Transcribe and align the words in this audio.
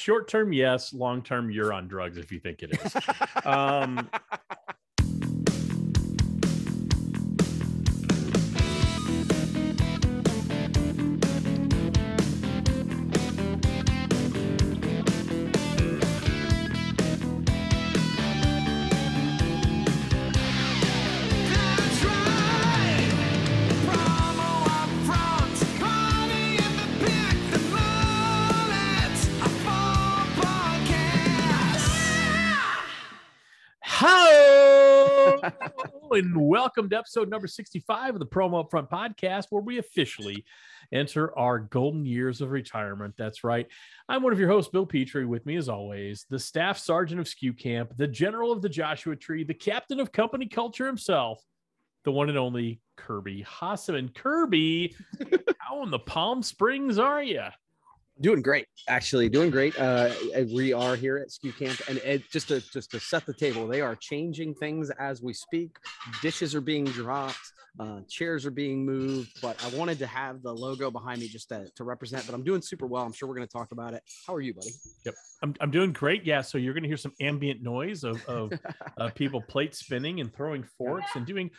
Short 0.00 0.28
term, 0.28 0.50
yes. 0.54 0.94
Long 0.94 1.20
term, 1.20 1.50
you're 1.50 1.74
on 1.74 1.86
drugs 1.86 2.16
if 2.16 2.32
you 2.32 2.40
think 2.40 2.62
it 2.62 2.72
is. 2.72 2.96
um, 3.44 4.08
and 36.20 36.36
welcome 36.36 36.86
to 36.86 36.98
episode 36.98 37.30
number 37.30 37.46
65 37.46 38.14
of 38.14 38.18
the 38.18 38.26
Promo 38.26 38.68
Upfront 38.68 38.90
podcast, 38.90 39.46
where 39.48 39.62
we 39.62 39.78
officially 39.78 40.44
enter 40.92 41.36
our 41.38 41.60
golden 41.60 42.04
years 42.04 42.42
of 42.42 42.50
retirement. 42.50 43.14
That's 43.16 43.42
right. 43.42 43.66
I'm 44.06 44.22
one 44.22 44.34
of 44.34 44.38
your 44.38 44.50
hosts, 44.50 44.70
Bill 44.70 44.84
Petrie. 44.84 45.24
With 45.24 45.46
me, 45.46 45.56
as 45.56 45.70
always, 45.70 46.26
the 46.28 46.38
staff 46.38 46.76
sergeant 46.76 47.20
of 47.20 47.26
SKU 47.26 47.58
Camp, 47.58 47.96
the 47.96 48.06
general 48.06 48.52
of 48.52 48.60
the 48.60 48.68
Joshua 48.68 49.16
Tree, 49.16 49.44
the 49.44 49.54
captain 49.54 49.98
of 49.98 50.12
company 50.12 50.44
culture 50.44 50.86
himself, 50.86 51.42
the 52.04 52.12
one 52.12 52.28
and 52.28 52.36
only 52.36 52.82
Kirby 52.96 53.42
Hasseman. 53.42 54.14
Kirby, 54.14 54.94
how 55.58 55.82
in 55.84 55.90
the 55.90 55.98
Palm 55.98 56.42
Springs 56.42 56.98
are 56.98 57.22
you? 57.22 57.44
Doing 58.20 58.42
great 58.42 58.66
actually 58.88 59.28
doing 59.28 59.50
great. 59.50 59.78
Uh 59.78 60.10
we 60.52 60.72
are 60.72 60.96
here 60.96 61.16
at 61.18 61.28
SKU 61.28 61.56
Camp 61.56 61.80
and 61.88 61.98
it, 61.98 62.30
just 62.30 62.48
to 62.48 62.60
just 62.60 62.90
to 62.90 63.00
set 63.00 63.24
the 63.24 63.32
table 63.32 63.66
they 63.66 63.80
are 63.80 63.96
changing 63.96 64.54
things 64.54 64.90
as 64.98 65.22
we 65.22 65.32
speak. 65.32 65.76
Dishes 66.20 66.54
are 66.54 66.60
being 66.60 66.84
dropped 66.84 67.52
uh 67.78 68.00
chairs 68.08 68.44
are 68.44 68.50
being 68.50 68.84
moved 68.84 69.30
but 69.40 69.62
i 69.64 69.76
wanted 69.76 69.98
to 69.98 70.06
have 70.06 70.42
the 70.42 70.52
logo 70.52 70.90
behind 70.90 71.20
me 71.20 71.28
just 71.28 71.48
to, 71.48 71.68
to 71.76 71.84
represent 71.84 72.24
but 72.26 72.34
i'm 72.34 72.42
doing 72.42 72.60
super 72.60 72.86
well 72.86 73.04
i'm 73.04 73.12
sure 73.12 73.28
we're 73.28 73.34
going 73.34 73.46
to 73.46 73.52
talk 73.52 73.72
about 73.72 73.94
it 73.94 74.02
how 74.26 74.34
are 74.34 74.40
you 74.40 74.52
buddy 74.52 74.70
Yep, 75.04 75.14
I'm, 75.42 75.54
I'm 75.60 75.70
doing 75.70 75.92
great. 75.92 76.24
Yeah. 76.24 76.42
So 76.42 76.58
you're 76.58 76.74
going 76.74 76.82
to 76.82 76.88
hear 76.88 76.96
some 76.96 77.12
ambient 77.20 77.62
noise 77.62 78.04
of, 78.04 78.24
of 78.26 78.52
uh, 78.98 79.10
people 79.10 79.40
plate 79.40 79.74
spinning 79.74 80.20
and 80.20 80.32
throwing 80.34 80.64
forks 80.76 81.16
and 81.16 81.24
doing 81.26 81.50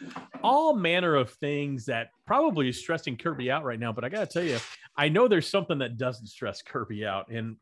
all 0.44 0.76
manner 0.76 1.16
of 1.16 1.32
things 1.32 1.86
that 1.86 2.10
probably 2.28 2.70
is 2.70 2.80
stressing 2.80 3.18
Kirby 3.18 3.50
out 3.50 3.64
right 3.64 3.80
now. 3.80 3.92
But 3.92 4.04
I 4.04 4.10
got 4.10 4.30
to 4.30 4.34
tell 4.40 4.48
you, 4.48 4.60
I 4.96 5.10
know 5.10 5.28
there's 5.28 5.50
something 5.50 5.80
that 5.80 5.98
doesn't 5.98 6.28
stress 6.28 6.62
Kirby 6.62 7.06
out. 7.06 7.30
And 7.30 7.58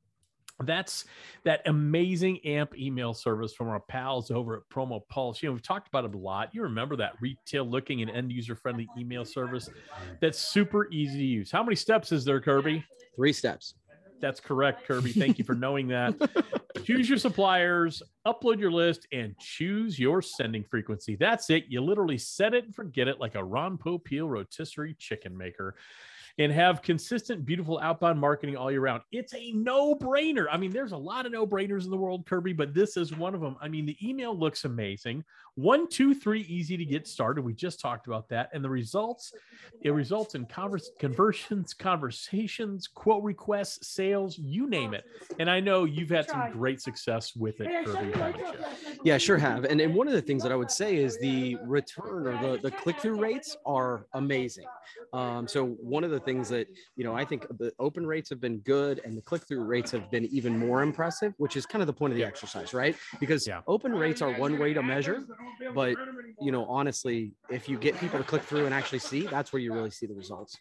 that's 0.63 1.05
that 1.43 1.61
amazing 1.67 2.39
AMP 2.45 2.77
email 2.77 3.13
service 3.13 3.53
from 3.53 3.69
our 3.69 3.79
pals 3.79 4.31
over 4.31 4.57
at 4.57 4.69
Promo 4.69 5.01
Pulse. 5.09 5.41
You 5.41 5.49
know, 5.49 5.53
we've 5.53 5.61
talked 5.61 5.87
about 5.87 6.05
it 6.05 6.13
a 6.13 6.17
lot. 6.17 6.49
You 6.53 6.63
remember 6.63 6.95
that 6.97 7.13
retail 7.21 7.65
looking 7.65 8.01
and 8.01 8.11
end 8.11 8.31
user 8.31 8.55
friendly 8.55 8.87
email 8.97 9.25
service 9.25 9.69
that's 10.19 10.37
super 10.37 10.89
easy 10.91 11.17
to 11.17 11.25
use. 11.25 11.51
How 11.51 11.63
many 11.63 11.75
steps 11.75 12.11
is 12.11 12.25
there, 12.25 12.41
Kirby? 12.41 12.83
three 13.19 13.33
steps 13.33 13.73
That's 14.21 14.39
correct, 14.39 14.87
Kirby. 14.87 15.11
Thank 15.11 15.37
you 15.37 15.43
for 15.45 15.55
knowing 15.55 15.87
that. 15.89 16.13
choose 16.85 17.09
your 17.09 17.17
suppliers, 17.17 18.01
upload 18.25 18.59
your 18.59 18.71
list, 18.71 19.07
and 19.11 19.37
choose 19.39 19.99
your 19.99 20.21
sending 20.21 20.63
frequency. 20.63 21.15
That's 21.15 21.49
it. 21.49 21.65
You 21.67 21.81
literally 21.81 22.17
set 22.17 22.53
it 22.53 22.65
and 22.65 22.75
forget 22.75 23.07
it 23.07 23.19
like 23.19 23.35
a 23.35 23.43
Ron 23.43 23.77
Popeil 23.77 24.27
rotisserie 24.27 24.95
chicken 24.99 25.37
maker 25.37 25.75
and 26.39 26.53
have 26.53 26.81
consistent, 26.81 27.45
beautiful 27.45 27.77
outbound 27.79 28.17
marketing 28.17 28.55
all 28.55 28.71
year 28.71 28.79
round. 28.79 29.03
It's 29.11 29.33
a 29.33 29.51
no 29.51 29.93
brainer. 29.93 30.45
I 30.49 30.57
mean, 30.57 30.71
there's 30.71 30.93
a 30.93 30.97
lot 30.97 31.25
of 31.25 31.33
no 31.33 31.45
brainers 31.45 31.83
in 31.83 31.91
the 31.91 31.97
world, 31.97 32.25
Kirby, 32.25 32.53
but 32.53 32.73
this 32.73 32.95
is 32.95 33.15
one 33.15 33.35
of 33.35 33.41
them. 33.41 33.57
I 33.61 33.67
mean, 33.67 33.85
the 33.85 33.97
email 34.01 34.37
looks 34.37 34.63
amazing. 34.63 35.25
One, 35.55 35.89
two, 35.89 36.15
three, 36.15 36.41
easy 36.41 36.77
to 36.77 36.85
get 36.85 37.07
started. 37.07 37.43
We 37.43 37.53
just 37.53 37.81
talked 37.81 38.07
about 38.07 38.29
that. 38.29 38.49
And 38.53 38.63
the 38.63 38.69
results, 38.69 39.33
it 39.81 39.91
results 39.91 40.33
in 40.33 40.45
convers- 40.45 40.91
conversions, 40.97 41.73
conversations, 41.73 42.87
quote 42.87 43.23
requests, 43.23 43.89
sales, 43.89 44.37
you 44.37 44.69
name 44.69 44.93
it. 44.93 45.03
And 45.39 45.49
I 45.49 45.59
know 45.59 45.83
you've 45.83 46.09
had 46.09 46.29
some 46.29 46.51
great 46.51 46.79
success 46.81 47.35
with 47.35 47.59
it, 47.59 47.85
Kirby. 47.85 48.17
haven't 48.17 48.37
you? 48.37 48.65
yeah 49.03 49.17
sure 49.17 49.37
have 49.37 49.63
and, 49.65 49.79
and 49.79 49.93
one 49.93 50.07
of 50.07 50.13
the 50.13 50.21
things 50.21 50.43
that 50.43 50.51
i 50.51 50.55
would 50.55 50.71
say 50.71 50.97
is 50.97 51.17
the 51.19 51.57
return 51.63 52.27
or 52.27 52.41
the, 52.41 52.61
the 52.61 52.71
click-through 52.71 53.19
rates 53.19 53.55
are 53.65 54.05
amazing 54.13 54.65
um, 55.13 55.47
so 55.47 55.65
one 55.65 56.03
of 56.03 56.11
the 56.11 56.19
things 56.29 56.47
that 56.49 56.67
you 56.95 57.03
know 57.03 57.15
i 57.15 57.25
think 57.25 57.47
the 57.57 57.71
open 57.79 58.05
rates 58.05 58.29
have 58.29 58.39
been 58.39 58.57
good 58.59 59.01
and 59.03 59.17
the 59.17 59.21
click-through 59.21 59.63
rates 59.63 59.89
have 59.89 60.09
been 60.11 60.25
even 60.25 60.57
more 60.57 60.83
impressive 60.83 61.33
which 61.37 61.57
is 61.57 61.65
kind 61.65 61.81
of 61.81 61.87
the 61.87 61.93
point 61.93 62.13
of 62.13 62.17
the 62.17 62.23
exercise 62.23 62.71
right 62.71 62.95
because 63.19 63.47
Yeah. 63.47 63.61
open 63.67 63.91
rates 63.93 64.21
are 64.21 64.31
one 64.31 64.59
way 64.59 64.73
to 64.73 64.83
measure 64.83 65.23
but 65.73 65.97
you 66.39 66.51
know 66.51 66.65
honestly 66.65 67.33
if 67.49 67.67
you 67.67 67.77
get 67.79 67.97
people 67.99 68.19
to 68.19 68.25
click 68.31 68.43
through 68.43 68.65
and 68.65 68.73
actually 68.75 68.99
see 68.99 69.21
that's 69.25 69.51
where 69.51 69.61
you 69.65 69.73
really 69.73 69.89
see 69.91 70.05
the 70.05 70.13
results 70.13 70.55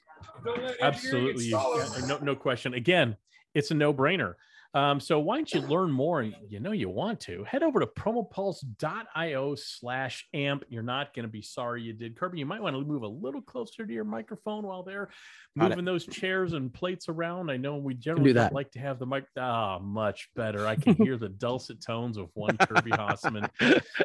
Absolutely. 0.80 1.46
Yeah, 1.46 1.88
No, 2.06 2.18
no 2.18 2.34
question. 2.36 2.74
Again, 2.74 3.16
it's 3.54 3.70
a 3.70 3.74
no 3.74 3.92
brainer. 3.92 4.34
Um, 4.74 5.00
so 5.00 5.18
why 5.18 5.36
don't 5.36 5.52
you 5.52 5.62
learn 5.62 5.90
more? 5.90 6.22
You 6.22 6.60
know 6.60 6.72
you 6.72 6.90
want 6.90 7.20
to 7.20 7.42
head 7.44 7.62
over 7.62 7.80
to 7.80 7.86
promopulse.io 7.86 9.54
slash 9.54 10.26
amp. 10.34 10.64
You're 10.68 10.82
not 10.82 11.14
going 11.14 11.24
to 11.24 11.30
be 11.30 11.40
sorry 11.40 11.82
you 11.82 11.94
did. 11.94 12.16
Kirby, 12.16 12.38
you 12.38 12.46
might 12.46 12.60
want 12.60 12.76
to 12.76 12.82
move 12.82 13.02
a 13.02 13.08
little 13.08 13.40
closer 13.40 13.86
to 13.86 13.92
your 13.92 14.04
microphone 14.04 14.66
while 14.66 14.82
they're 14.82 15.08
moving 15.56 15.84
those 15.84 16.06
chairs 16.06 16.52
and 16.52 16.72
plates 16.72 17.08
around. 17.08 17.50
I 17.50 17.56
know 17.56 17.76
we 17.76 17.94
generally 17.94 18.32
do 18.32 18.48
like 18.52 18.70
to 18.72 18.78
have 18.78 18.98
the 18.98 19.06
mic. 19.06 19.24
Ah, 19.38 19.78
much 19.78 20.28
better. 20.36 20.66
I 20.66 20.76
can 20.76 20.94
hear 20.94 21.16
the 21.16 21.30
dulcet 21.30 21.80
tones 21.80 22.18
of 22.18 22.28
one 22.34 22.56
Kirby 22.58 22.90
Hasseman 22.90 23.48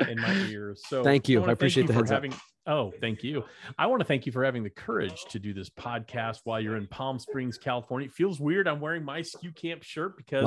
in 0.07 0.21
my 0.21 0.33
ears. 0.49 0.81
So 0.87 1.03
Thank 1.03 1.27
you. 1.27 1.41
wanna 1.41 1.51
I 1.51 1.53
appreciate 1.53 1.83
you 1.83 1.87
the 1.89 1.93
heads 1.93 2.11
up. 2.11 2.23
Oh, 2.65 2.93
thank 3.01 3.23
you. 3.23 3.43
I 3.77 3.87
want 3.87 3.99
to 3.99 4.05
thank 4.05 4.25
you 4.25 4.31
for 4.31 4.43
having 4.43 4.63
the 4.63 4.69
courage 4.69 5.25
to 5.31 5.39
do 5.39 5.53
this 5.53 5.69
podcast 5.69 6.39
while 6.45 6.61
you're 6.61 6.77
in 6.77 6.87
Palm 6.87 7.19
Springs, 7.19 7.57
California. 7.57 8.07
It 8.07 8.13
feels 8.13 8.39
weird. 8.39 8.69
I'm 8.69 8.79
wearing 8.79 9.03
my 9.03 9.19
SKU 9.19 9.53
Camp 9.53 9.83
shirt 9.83 10.15
because 10.15 10.45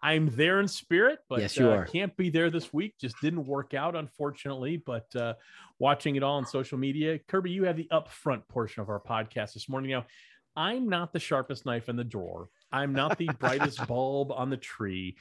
I'm 0.00 0.28
there 0.36 0.60
in 0.60 0.68
spirit, 0.68 1.18
but 1.28 1.40
Yes, 1.40 1.56
you 1.56 1.68
uh, 1.68 1.78
are. 1.78 1.84
can't 1.84 2.16
be 2.16 2.30
there 2.30 2.50
this 2.50 2.72
week. 2.72 2.94
Just 3.00 3.16
didn't 3.20 3.46
work 3.46 3.74
out, 3.74 3.96
unfortunately. 3.96 4.76
But 4.76 5.14
uh, 5.16 5.34
watching 5.80 6.14
it 6.14 6.22
all 6.22 6.36
on 6.36 6.46
social 6.46 6.78
media, 6.78 7.18
Kirby, 7.26 7.50
you 7.50 7.64
have 7.64 7.76
the 7.76 7.88
upfront 7.90 8.46
portion 8.48 8.82
of 8.82 8.88
our 8.88 9.00
podcast 9.00 9.54
this 9.54 9.68
morning. 9.68 9.90
Now, 9.90 10.06
I'm 10.54 10.88
not 10.88 11.12
the 11.12 11.18
sharpest 11.18 11.66
knife 11.66 11.88
in 11.88 11.96
the 11.96 12.04
drawer. 12.04 12.48
I'm 12.70 12.92
not 12.92 13.18
the 13.18 13.28
brightest 13.40 13.84
bulb 13.88 14.30
on 14.30 14.50
the 14.50 14.56
tree. 14.56 15.16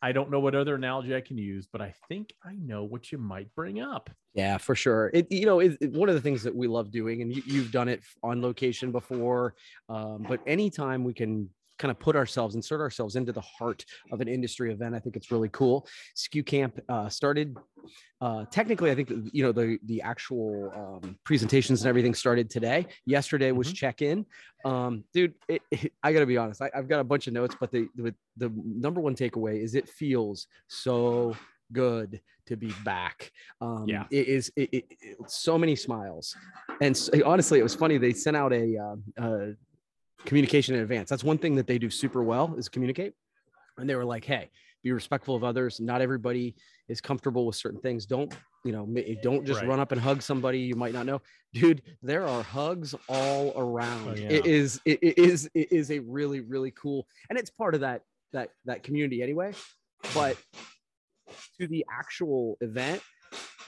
I 0.00 0.12
don't 0.12 0.30
know 0.30 0.38
what 0.40 0.54
other 0.54 0.76
analogy 0.76 1.14
I 1.16 1.20
can 1.20 1.36
use, 1.38 1.66
but 1.66 1.80
I 1.80 1.92
think 2.08 2.32
I 2.44 2.54
know 2.54 2.84
what 2.84 3.10
you 3.10 3.18
might 3.18 3.52
bring 3.54 3.80
up. 3.80 4.10
Yeah, 4.34 4.56
for 4.58 4.74
sure. 4.76 5.10
It 5.12 5.26
you 5.30 5.46
know, 5.46 5.58
it, 5.60 5.76
it- 5.80 5.92
one 5.92 6.08
of 6.08 6.14
the 6.14 6.20
things 6.20 6.42
that 6.44 6.54
we 6.54 6.68
love 6.68 6.90
doing, 6.90 7.22
and 7.22 7.34
you, 7.34 7.42
you've 7.46 7.72
done 7.72 7.88
it 7.88 8.02
on 8.22 8.40
location 8.40 8.92
before, 8.92 9.54
um, 9.88 10.24
but 10.28 10.40
anytime 10.46 11.02
we 11.02 11.12
can 11.14 11.50
kind 11.78 11.90
of 11.90 11.98
put 11.98 12.16
ourselves, 12.16 12.54
insert 12.54 12.80
ourselves 12.80 13.16
into 13.16 13.32
the 13.32 13.40
heart 13.40 13.84
of 14.12 14.20
an 14.20 14.28
industry 14.28 14.72
event, 14.72 14.94
I 14.94 14.98
think 14.98 15.16
it's 15.16 15.30
really 15.30 15.48
cool. 15.50 15.86
SKU 16.16 16.44
Camp 16.44 16.78
uh, 16.88 17.08
started. 17.08 17.56
Uh, 18.20 18.44
technically, 18.50 18.90
I 18.90 18.94
think 18.96 19.10
you 19.32 19.42
know 19.44 19.52
the 19.52 19.78
the 19.86 20.02
actual 20.02 20.72
um, 20.76 21.16
presentations 21.24 21.80
and 21.82 21.88
everything 21.88 22.14
started 22.14 22.50
today. 22.50 22.86
Yesterday 23.06 23.52
was 23.52 23.68
Mhm. 23.68 23.74
check 23.76 24.02
in. 24.02 24.26
Um, 24.64 25.04
dude, 25.14 25.34
it, 25.48 25.62
it- 25.70 25.92
I 26.02 26.12
got 26.12 26.20
to 26.20 26.26
be 26.26 26.36
honest. 26.36 26.60
I, 26.60 26.70
I've 26.74 26.88
got 26.88 27.00
a 27.00 27.04
bunch 27.04 27.28
of 27.28 27.32
notes, 27.32 27.54
but 27.58 27.70
the, 27.70 27.88
the 27.94 28.14
the 28.36 28.52
number 28.64 29.00
one 29.00 29.14
takeaway 29.14 29.62
is 29.62 29.74
it 29.74 29.88
feels 29.88 30.48
so 30.66 31.36
good 31.72 32.20
to 32.46 32.56
be 32.56 32.72
back. 32.84 33.30
Um, 33.60 33.84
Yeah. 33.86 34.04
it 34.10 34.26
is 34.26 34.50
it, 34.56 34.68
it, 34.72 34.84
it- 35.00 35.30
so 35.30 35.56
many 35.56 35.76
smiles, 35.76 36.34
and 36.80 36.96
s- 36.96 37.10
honestly, 37.24 37.60
it 37.60 37.62
was 37.62 37.74
funny. 37.76 37.98
They 37.98 38.12
sent 38.12 38.36
out 38.36 38.52
a 38.52 38.76
uh, 38.76 38.96
uh, 39.24 39.46
communication 40.24 40.74
in 40.74 40.82
advance. 40.82 41.08
That's 41.10 41.24
one 41.24 41.38
thing 41.38 41.54
that 41.56 41.66
they 41.66 41.78
do 41.78 41.90
super 41.90 42.22
well 42.22 42.54
is 42.56 42.68
communicate. 42.68 43.14
And 43.76 43.88
they 43.88 43.94
were 43.94 44.04
like, 44.04 44.24
"Hey, 44.24 44.50
be 44.82 44.92
respectful 44.92 45.34
of 45.34 45.44
others. 45.44 45.80
Not 45.80 46.00
everybody 46.00 46.54
is 46.88 47.00
comfortable 47.00 47.46
with 47.46 47.56
certain 47.56 47.80
things. 47.80 48.06
Don't 48.06 48.34
you 48.64 48.72
know? 48.72 48.86
Don't 49.22 49.46
just 49.46 49.60
Right. 49.60 49.68
run 49.68 49.80
up 49.80 49.92
and 49.92 50.00
hug 50.00 50.20
somebody 50.22 50.60
you 50.60 50.74
might 50.74 50.92
not 50.92 51.06
know, 51.06 51.20
dude. 51.52 51.82
There 52.02 52.26
are 52.26 52.42
hugs 52.42 52.94
all 53.08 53.52
around. 53.56 54.08
Oh, 54.08 54.14
yeah. 54.14 54.28
It 54.30 54.46
is 54.46 54.80
it, 54.84 54.98
it 55.02 55.18
is 55.18 55.48
it 55.54 55.72
is 55.72 55.90
a 55.90 56.00
really 56.00 56.40
really 56.40 56.72
cool, 56.72 57.06
and 57.30 57.38
it's 57.38 57.50
part 57.50 57.74
of 57.74 57.80
that 57.82 58.02
that 58.32 58.50
that 58.64 58.82
community 58.82 59.22
anyway. 59.22 59.52
But 60.14 60.36
to 61.60 61.66
the 61.66 61.84
actual 61.90 62.56
event, 62.60 63.02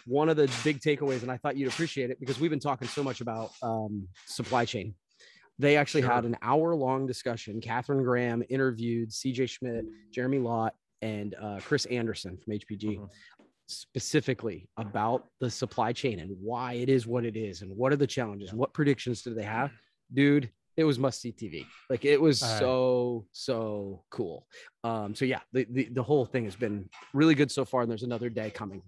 one 0.06 0.28
of 0.28 0.36
the 0.36 0.50
big 0.64 0.80
takeaways, 0.80 1.22
and 1.22 1.30
I 1.30 1.36
thought 1.36 1.56
you'd 1.56 1.68
appreciate 1.68 2.10
it 2.10 2.18
because 2.20 2.40
we've 2.40 2.50
been 2.50 2.60
talking 2.60 2.88
so 2.88 3.02
much 3.02 3.20
about 3.20 3.52
um, 3.62 4.08
supply 4.26 4.64
chain. 4.64 4.94
They 5.60 5.76
actually 5.76 6.02
had 6.02 6.24
an 6.24 6.36
hour 6.40 6.74
long 6.74 7.06
discussion. 7.06 7.60
Catherine 7.60 8.02
Graham 8.02 8.42
interviewed 8.48 9.10
CJ 9.10 9.48
Schmidt, 9.50 9.84
Jeremy 10.10 10.38
Lott, 10.38 10.74
and 11.02 11.34
uh, 11.40 11.58
Chris 11.62 11.84
Anderson 11.86 12.38
from 12.38 12.54
HPG 12.54 12.96
Mhm. 12.98 13.08
specifically 13.66 14.68
about 14.76 15.26
the 15.38 15.50
supply 15.50 15.92
chain 15.92 16.18
and 16.20 16.34
why 16.40 16.72
it 16.74 16.88
is 16.88 17.06
what 17.06 17.24
it 17.24 17.36
is 17.36 17.62
and 17.62 17.76
what 17.76 17.92
are 17.92 17.96
the 17.96 18.06
challenges 18.06 18.50
and 18.50 18.58
what 18.58 18.72
predictions 18.72 19.22
do 19.22 19.34
they 19.34 19.42
have. 19.44 19.70
Dude, 20.12 20.50
it 20.76 20.84
was 20.84 20.98
must 20.98 21.20
see 21.20 21.30
TV. 21.30 21.66
Like 21.90 22.04
it 22.04 22.20
was 22.20 22.40
right. 22.42 22.58
so 22.58 23.26
so 23.32 24.02
cool. 24.10 24.46
Um, 24.82 25.14
so 25.14 25.24
yeah, 25.24 25.40
the, 25.52 25.66
the 25.70 25.84
the 25.92 26.02
whole 26.02 26.24
thing 26.24 26.44
has 26.44 26.56
been 26.56 26.88
really 27.12 27.34
good 27.34 27.50
so 27.50 27.64
far, 27.66 27.82
and 27.82 27.90
there's 27.90 28.02
another 28.02 28.30
day 28.30 28.50
coming. 28.50 28.82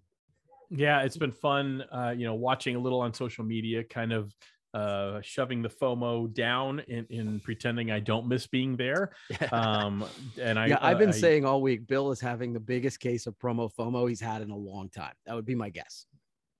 Yeah, 0.70 1.02
it's 1.02 1.18
been 1.18 1.32
fun. 1.32 1.84
Uh, 1.92 2.14
you 2.16 2.24
know, 2.24 2.34
watching 2.34 2.76
a 2.76 2.78
little 2.78 3.00
on 3.00 3.12
social 3.12 3.44
media, 3.44 3.84
kind 3.84 4.10
of 4.12 4.32
uh, 4.74 5.20
shoving 5.22 5.62
the 5.62 5.68
FOMO 5.68 6.32
down 6.32 6.80
and, 6.88 7.06
and 7.10 7.42
pretending 7.42 7.90
I 7.90 8.00
don't 8.00 8.26
miss 8.26 8.46
being 8.46 8.76
there. 8.76 9.12
Um, 9.52 10.04
and 10.40 10.58
I 10.58 10.66
yeah, 10.66 10.78
I've 10.80 10.98
been 10.98 11.10
uh, 11.10 11.12
saying 11.12 11.44
all 11.44 11.60
week, 11.60 11.86
Bill 11.86 12.10
is 12.10 12.20
having 12.20 12.52
the 12.52 12.60
biggest 12.60 13.00
case 13.00 13.26
of 13.26 13.36
promo 13.38 13.70
FOMO 13.74 14.08
he's 14.08 14.20
had 14.20 14.40
in 14.40 14.50
a 14.50 14.56
long 14.56 14.88
time. 14.88 15.12
That 15.26 15.34
would 15.34 15.44
be 15.44 15.54
my 15.54 15.68
guess. 15.68 16.06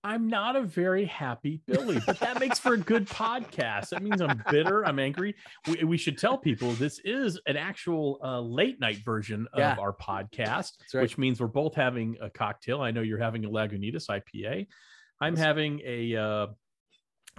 I'm 0.04 0.26
not 0.28 0.56
a 0.56 0.62
very 0.62 1.04
happy 1.04 1.62
Billy, 1.66 2.00
but 2.04 2.18
that 2.18 2.40
makes 2.40 2.58
for 2.58 2.74
a 2.74 2.78
good 2.78 3.06
podcast. 3.06 3.90
That 3.90 4.02
means 4.02 4.20
I'm 4.20 4.42
bitter. 4.50 4.84
I'm 4.84 4.98
angry. 4.98 5.36
We, 5.68 5.84
we 5.84 5.96
should 5.96 6.18
tell 6.18 6.36
people 6.36 6.72
this 6.72 7.00
is 7.04 7.40
an 7.46 7.56
actual 7.56 8.18
uh, 8.22 8.40
late 8.40 8.80
night 8.80 8.98
version 9.04 9.46
of 9.52 9.60
Yeah. 9.60 9.76
our 9.78 9.92
podcast, 9.92 10.72
right. 10.92 11.02
which 11.02 11.18
means 11.18 11.40
we're 11.40 11.46
both 11.46 11.76
having 11.76 12.16
a 12.20 12.28
cocktail. 12.30 12.80
I 12.80 12.90
know 12.90 13.02
you're 13.02 13.20
having 13.20 13.44
a 13.44 13.48
Lagunitas 13.48 14.08
IPA. 14.08 14.66
I'm 15.20 15.36
having 15.36 15.80
a 15.84 16.16
uh, 16.16 16.46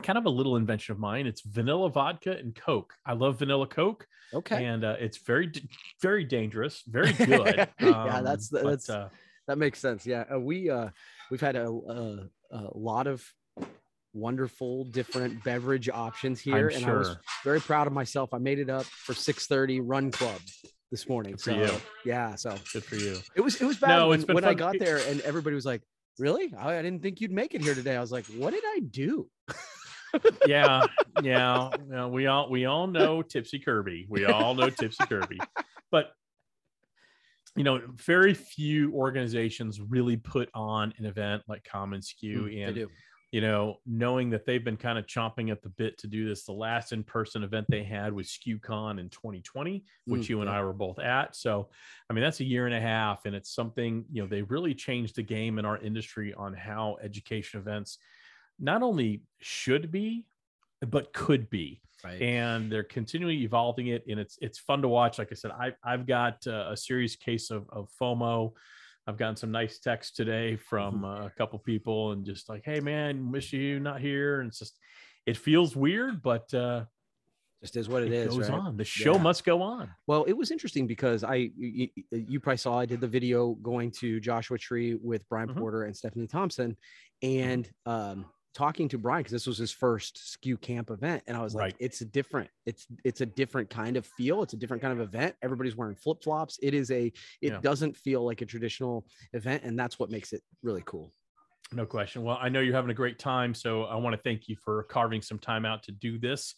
kind 0.02 0.18
of 0.18 0.26
a 0.26 0.30
little 0.30 0.56
invention 0.58 0.94
of 0.94 1.00
mine. 1.00 1.28
It's 1.28 1.42
vanilla 1.42 1.90
vodka 1.90 2.32
and 2.32 2.56
Coke. 2.56 2.94
I 3.06 3.14
love 3.14 3.40
vanilla 3.40 3.68
Coke, 3.68 4.08
Okay, 4.34 4.66
and 4.66 4.84
uh, 4.84 4.96
it's 5.00 5.18
very, 5.18 5.52
very 6.02 6.24
dangerous, 6.24 6.84
very 6.88 7.14
good. 7.14 7.68
Yeah, 7.80 7.90
Um, 7.90 8.24
that's- 8.24 8.50
but, 8.50 8.64
that's- 8.64 8.90
uh, 8.90 9.10
that 9.48 9.58
makes 9.58 9.80
sense. 9.80 10.06
Yeah, 10.06 10.24
uh, 10.34 10.40
we 10.40 10.70
uh, 10.70 10.90
we've 11.30 11.42
had 11.42 11.56
a, 11.58 11.68
a 11.70 12.30
a 12.52 12.78
lot 12.78 13.08
of 13.08 13.24
wonderful 14.14 14.86
different 14.86 15.44
beverage 15.44 15.90
options 15.90 16.40
here, 16.40 16.70
I'm 16.70 16.76
and 16.78 16.86
I 16.86 16.94
was 16.94 17.18
very 17.44 17.60
proud 17.60 17.88
of 17.88 17.94
myself. 17.94 18.34
I 18.34 18.38
made 18.38 18.60
it 18.60 18.70
up 18.70 18.86
for 18.86 19.14
6:30 19.14 19.82
Run 19.84 20.12
Club 20.12 20.40
this 20.92 21.10
morning. 21.10 21.34
Good 21.34 21.42
So 21.42 21.56
you. 21.56 21.70
yeah, 22.06 22.36
so 22.36 22.56
Good 22.72 22.84
for 22.86 22.96
you. 22.96 23.18
it 23.36 23.42
was 23.42 23.60
it 23.62 23.66
was 23.66 23.78
bad 23.78 23.98
No, 23.98 24.10
when, 24.10 24.22
when 24.24 24.46
I 24.46 24.54
got 24.54 24.78
there 24.80 24.98
and 25.10 25.20
everybody 25.22 25.56
was 25.56 25.66
like, 25.66 25.82
"Really? 26.20 26.54
I, 26.58 26.78
I 26.78 26.82
didn't 26.82 27.02
think 27.02 27.20
you'd 27.20 27.32
make 27.32 27.54
it 27.54 27.62
here 27.62 27.76
today." 27.76 27.98
I 27.98 28.02
was 28.02 28.12
like, 28.12 28.26
"What 28.28 28.54
did 28.54 28.64
I 28.66 28.80
do?" 28.90 29.30
Yeah, 30.46 30.88
yeah, 31.22 31.72
yeah. 31.90 32.06
We 32.08 32.28
all 32.28 32.50
we 32.50 32.66
all 32.66 32.88
know 32.88 33.22
Tipsy 33.22 33.60
Kirby. 33.60 34.08
We 34.10 34.26
all 34.26 34.56
know 34.56 34.70
Tipsy 34.70 35.06
Kirby, 35.06 35.40
but 35.92 36.12
you 37.56 37.64
know, 37.64 37.82
very 37.96 38.34
few 38.34 38.92
organizations 38.94 39.80
really 39.80 40.18
put 40.18 40.50
on 40.54 40.94
an 40.98 41.06
event 41.06 41.44
like 41.48 41.64
Common 41.64 42.02
SKU, 42.02 42.50
Mm, 42.50 42.68
and 42.68 42.88
you 43.32 43.42
know, 43.42 43.78
knowing 43.88 44.30
that 44.30 44.46
they've 44.46 44.64
been 44.64 44.78
kind 44.78 45.00
of 45.00 45.08
chomping 45.08 45.52
at 45.52 45.64
the 45.64 45.70
bit 45.70 45.98
to 45.98 46.08
do 46.08 46.28
this. 46.28 46.46
The 46.46 46.52
last 46.52 46.92
in-person 46.94 47.44
event 47.44 47.66
they 47.68 47.84
had 47.84 48.14
was 48.14 48.28
SKUcon 48.28 49.00
in 49.00 49.10
2020, 49.10 49.84
which 50.06 50.22
Mm, 50.22 50.30
you 50.30 50.42
and 50.42 50.50
yeah. 50.50 50.60
I 50.60 50.62
were 50.62 50.74
both 50.74 51.00
at. 51.00 51.36
So, 51.36 51.70
I 52.10 52.14
mean, 52.14 52.24
that's 52.24 52.42
a 52.42 52.46
year 52.46 52.68
and 52.68 52.76
a 52.76 52.80
half, 52.80 53.26
and 53.26 53.36
it's 53.36 53.54
something 53.54 54.06
you 54.12 54.22
know 54.22 54.28
they 54.28 54.44
really 54.44 54.76
changed 54.76 55.16
the 55.16 55.24
game 55.24 55.58
in 55.58 55.66
our 55.66 55.78
industry 55.80 56.34
on 56.34 56.54
how 56.54 56.98
education 57.02 57.60
events 57.60 57.98
not 58.60 58.82
only 58.84 59.24
should 59.42 59.92
be, 59.92 60.26
but 60.88 61.14
could 61.14 61.50
be 61.50 61.82
Right. 62.04 62.22
and 62.22 62.70
they're 62.70 62.84
continually 62.84 63.44
evolving 63.44 63.88
it 63.88 64.04
and 64.10 64.20
it's 64.20 64.38
it's 64.42 64.60
fun 64.60 64.82
to 64.82 64.90
watch 64.90 65.18
like 65.20 65.30
i 65.32 65.36
said 65.36 65.52
I, 65.52 65.72
i've 65.86 66.06
got 66.06 66.46
uh, 66.46 66.66
a 66.72 66.76
serious 66.76 67.16
case 67.16 67.50
of, 67.50 67.66
of 67.70 67.88
fomo 67.98 68.52
i've 69.08 69.16
gotten 69.16 69.38
some 69.38 69.52
nice 69.52 69.80
texts 69.80 70.14
today 70.14 70.58
from 70.58 70.96
Mm-hmm. 70.96 71.06
uh, 71.06 71.26
a 71.28 71.30
couple 71.38 71.60
people 71.60 72.12
and 72.12 72.26
just 72.26 72.50
like 72.50 72.64
hey 72.66 72.82
man 72.82 73.32
miss 73.32 73.54
you 73.54 73.80
not 73.80 74.02
here 74.02 74.42
and 74.42 74.50
it's 74.50 74.60
just 74.60 74.78
it 75.26 75.38
feels 75.38 75.78
weird 75.78 76.22
but 76.22 76.54
uh 76.54 76.84
Just 77.62 77.78
is 77.78 77.88
what 77.88 78.04
it, 78.04 78.12
it 78.12 78.16
is. 78.16 78.36
goes 78.36 78.50
right? 78.50 78.60
on 78.60 78.76
the 78.76 78.84
show 78.84 79.14
Yeah. 79.16 79.22
must 79.22 79.46
go 79.46 79.62
on 79.62 79.90
Well, 80.06 80.26
it 80.26 80.34
was 80.34 80.52
interesting 80.52 80.86
because 80.88 81.24
I 81.24 81.52
you, 81.56 81.88
you 82.12 82.42
probably 82.42 82.58
saw 82.58 82.78
I 82.80 82.86
did 82.86 83.00
the 83.00 83.08
video 83.08 83.54
going 83.62 83.92
to 84.02 84.20
Joshua 84.20 84.58
Tree 84.58 84.96
with 85.02 85.26
Brian 85.30 85.48
Mhm. 85.48 85.58
Porter 85.58 85.84
and 85.84 85.96
Stephanie 85.96 86.28
Thompson, 86.28 86.76
and 87.22 87.70
um, 87.86 88.26
talking 88.54 88.88
to 88.90 88.98
Brian 88.98 89.22
because 89.22 89.32
this 89.32 89.48
was 89.48 89.58
his 89.58 89.72
first 89.72 90.38
SKU 90.42 90.60
Camp 90.62 90.90
event, 90.90 91.24
and 91.28 91.36
I 91.36 91.42
was 91.42 91.56
like, 91.56 91.62
Right. 91.64 91.76
it's 91.80 92.02
a 92.02 92.06
different, 92.06 92.50
it's 92.66 92.88
it's 93.04 93.22
a 93.22 93.26
different 93.26 93.70
kind 93.70 93.98
of 93.98 94.06
feel. 94.06 94.44
It's 94.44 94.54
a 94.54 94.58
different 94.58 94.82
kind 94.82 94.94
of 94.94 95.00
event. 95.02 95.36
Everybody's 95.42 95.76
wearing 95.76 95.96
flip 95.96 96.24
flops. 96.24 96.60
It 96.62 96.74
is 96.74 96.92
a 96.92 97.08
it 97.08 97.14
Yeah. 97.54 97.60
doesn't 97.62 97.98
feel 97.98 98.24
like 98.26 98.42
a 98.42 98.46
traditional 98.46 99.06
event, 99.34 99.64
and 99.64 99.78
that's 99.78 100.00
what 100.00 100.10
makes 100.10 100.34
it 100.34 100.42
really 100.62 100.84
cool. 100.86 101.14
No 101.72 101.86
question. 101.86 102.24
Well, 102.24 102.38
I 102.40 102.50
know 102.50 102.60
you're 102.60 102.76
having 102.76 102.92
a 102.92 102.96
great 102.96 103.18
time, 103.18 103.54
so 103.56 103.84
I 103.86 103.96
want 103.96 104.16
to 104.16 104.22
thank 104.22 104.48
you 104.48 104.56
for 104.56 104.84
carving 104.84 105.22
some 105.22 105.40
time 105.40 105.66
out 105.66 105.82
to 105.84 105.92
do 105.92 106.20
this 106.20 106.54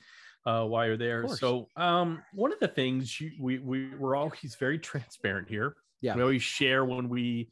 uh, 0.45 0.65
while 0.65 0.85
you're 0.85 0.97
there. 0.97 1.27
So, 1.27 1.69
um, 1.77 2.21
one 2.33 2.51
of 2.51 2.59
the 2.59 2.67
things 2.67 3.19
you, 3.21 3.31
we 3.39 3.59
we 3.59 3.95
we're 3.95 4.15
always 4.15 4.55
very 4.59 4.77
transparent 4.79 5.47
here. 5.47 5.75
Yeah. 6.01 6.15
we 6.15 6.21
always 6.21 6.43
share 6.43 6.83
when 6.85 7.07
we 7.09 7.49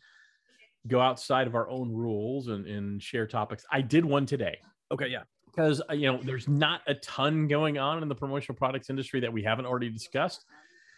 go 0.88 1.00
outside 1.00 1.47
of 1.47 1.56
our 1.56 1.69
own 1.69 1.91
rules 1.91 2.47
and, 2.47 2.68
and 2.68 3.01
share 3.01 3.27
topics. 3.27 3.65
I 3.71 3.81
did 3.81 4.06
one 4.06 4.25
today 4.25 4.57
Okay, 4.91 5.07
yeah, 5.07 5.24
because 5.45 5.81
uh, 5.89 5.94
you 5.94 6.12
know 6.12 6.21
there's 6.21 6.47
not 6.47 6.81
a 6.88 6.94
ton 6.95 7.47
going 7.47 7.77
on 7.77 8.03
in 8.03 8.09
the 8.09 8.15
promotional 8.15 8.56
products 8.56 8.89
industry 8.89 9.19
that 9.21 9.33
we 9.33 9.44
haven't 9.44 9.65
already 9.65 9.89
discussed. 9.89 10.45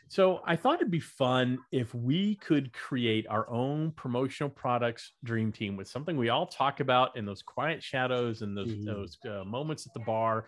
So 0.08 0.42
I 0.46 0.56
thought 0.56 0.76
it'd 0.76 0.92
be 0.92 1.00
fun 1.00 1.60
if 1.72 1.96
we 1.96 2.36
could 2.36 2.72
create 2.74 3.26
our 3.28 3.50
own 3.50 3.92
promotional 3.92 4.50
products 4.52 5.14
dream 5.24 5.52
team 5.52 5.76
with 5.76 5.88
something 5.88 6.16
we 6.16 6.30
all 6.30 6.46
talk 6.46 6.80
about 6.80 7.18
in 7.18 7.26
those 7.26 7.42
quiet 7.42 7.82
shadows 7.82 8.42
and 8.44 8.56
those 8.56 8.72
Mhm. 8.72 8.86
those 8.86 9.18
uh, 9.26 9.44
moments 9.46 9.88
at 9.88 9.94
the 9.94 10.00
bar. 10.02 10.46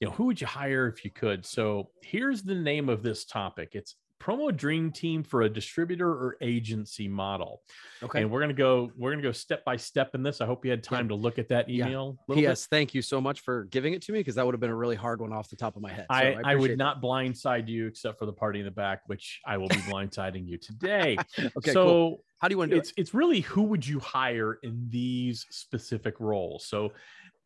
You 0.00 0.08
know, 0.08 0.12
who 0.12 0.24
would 0.24 0.40
you 0.40 0.46
hire 0.46 0.88
if 0.88 1.04
you 1.04 1.10
could? 1.10 1.44
So 1.46 1.90
here's 2.02 2.42
the 2.42 2.54
name 2.54 2.88
of 2.88 3.02
this 3.02 3.24
topic. 3.24 3.70
It's 3.74 3.96
promo 4.20 4.54
dream 4.54 4.90
team 4.90 5.22
for 5.22 5.42
a 5.42 5.48
distributor 5.48 6.08
or 6.08 6.36
agency 6.40 7.08
model. 7.08 7.62
okay. 8.02 8.22
And 8.22 8.30
we're 8.30 8.40
gonna 8.40 8.52
go 8.52 8.90
we're 8.96 9.10
gonna 9.10 9.22
go 9.22 9.32
step 9.32 9.64
by 9.64 9.76
step 9.76 10.14
in 10.14 10.22
this. 10.22 10.40
I 10.40 10.46
hope 10.46 10.64
you 10.64 10.70
had 10.70 10.82
time 10.82 11.08
to 11.08 11.14
look 11.14 11.38
at 11.38 11.48
that 11.48 11.68
email. 11.68 12.18
a 12.28 12.32
little 12.32 12.54
Thank 12.70 12.94
you 12.94 13.02
so 13.02 13.20
much 13.20 13.40
for 13.40 13.64
giving 13.64 13.94
it 13.94 14.02
to 14.02 14.12
me 14.12 14.20
because 14.20 14.34
that 14.36 14.44
would 14.44 14.54
have 14.54 14.60
been 14.60 14.70
a 14.70 14.76
really 14.76 14.96
hard 14.96 15.20
one 15.20 15.32
off 15.32 15.48
the 15.48 15.56
top 15.56 15.76
of 15.76 15.82
my 15.82 15.92
head. 15.92 16.06
So 16.10 16.16
I, 16.16 16.20
I, 16.20 16.22
appreciate 16.28 16.58
would 16.58 16.70
that. 16.72 16.76
not 16.78 17.02
blindside 17.02 17.68
you 17.68 17.86
except 17.86 18.18
for 18.18 18.26
the 18.26 18.32
party 18.32 18.60
in 18.60 18.64
the 18.64 18.70
back, 18.70 19.02
which 19.06 19.40
I 19.46 19.56
will 19.56 19.68
be 19.68 19.76
blindsiding 19.76 20.46
you 20.46 20.58
today. 20.58 21.16
Okay, 21.56 21.72
so 21.72 21.84
cool. 21.84 22.24
How 22.38 22.48
do 22.48 22.54
you 22.54 22.58
want 22.58 22.70
to 22.70 22.76
do 22.76 22.80
it's 22.80 22.92
it's 22.96 23.14
really 23.14 23.40
who 23.40 23.62
would 23.62 23.86
you 23.86 23.98
hire 24.00 24.58
in 24.62 24.86
these 24.90 25.46
specific 25.50 26.18
roles? 26.20 26.66
So 26.66 26.92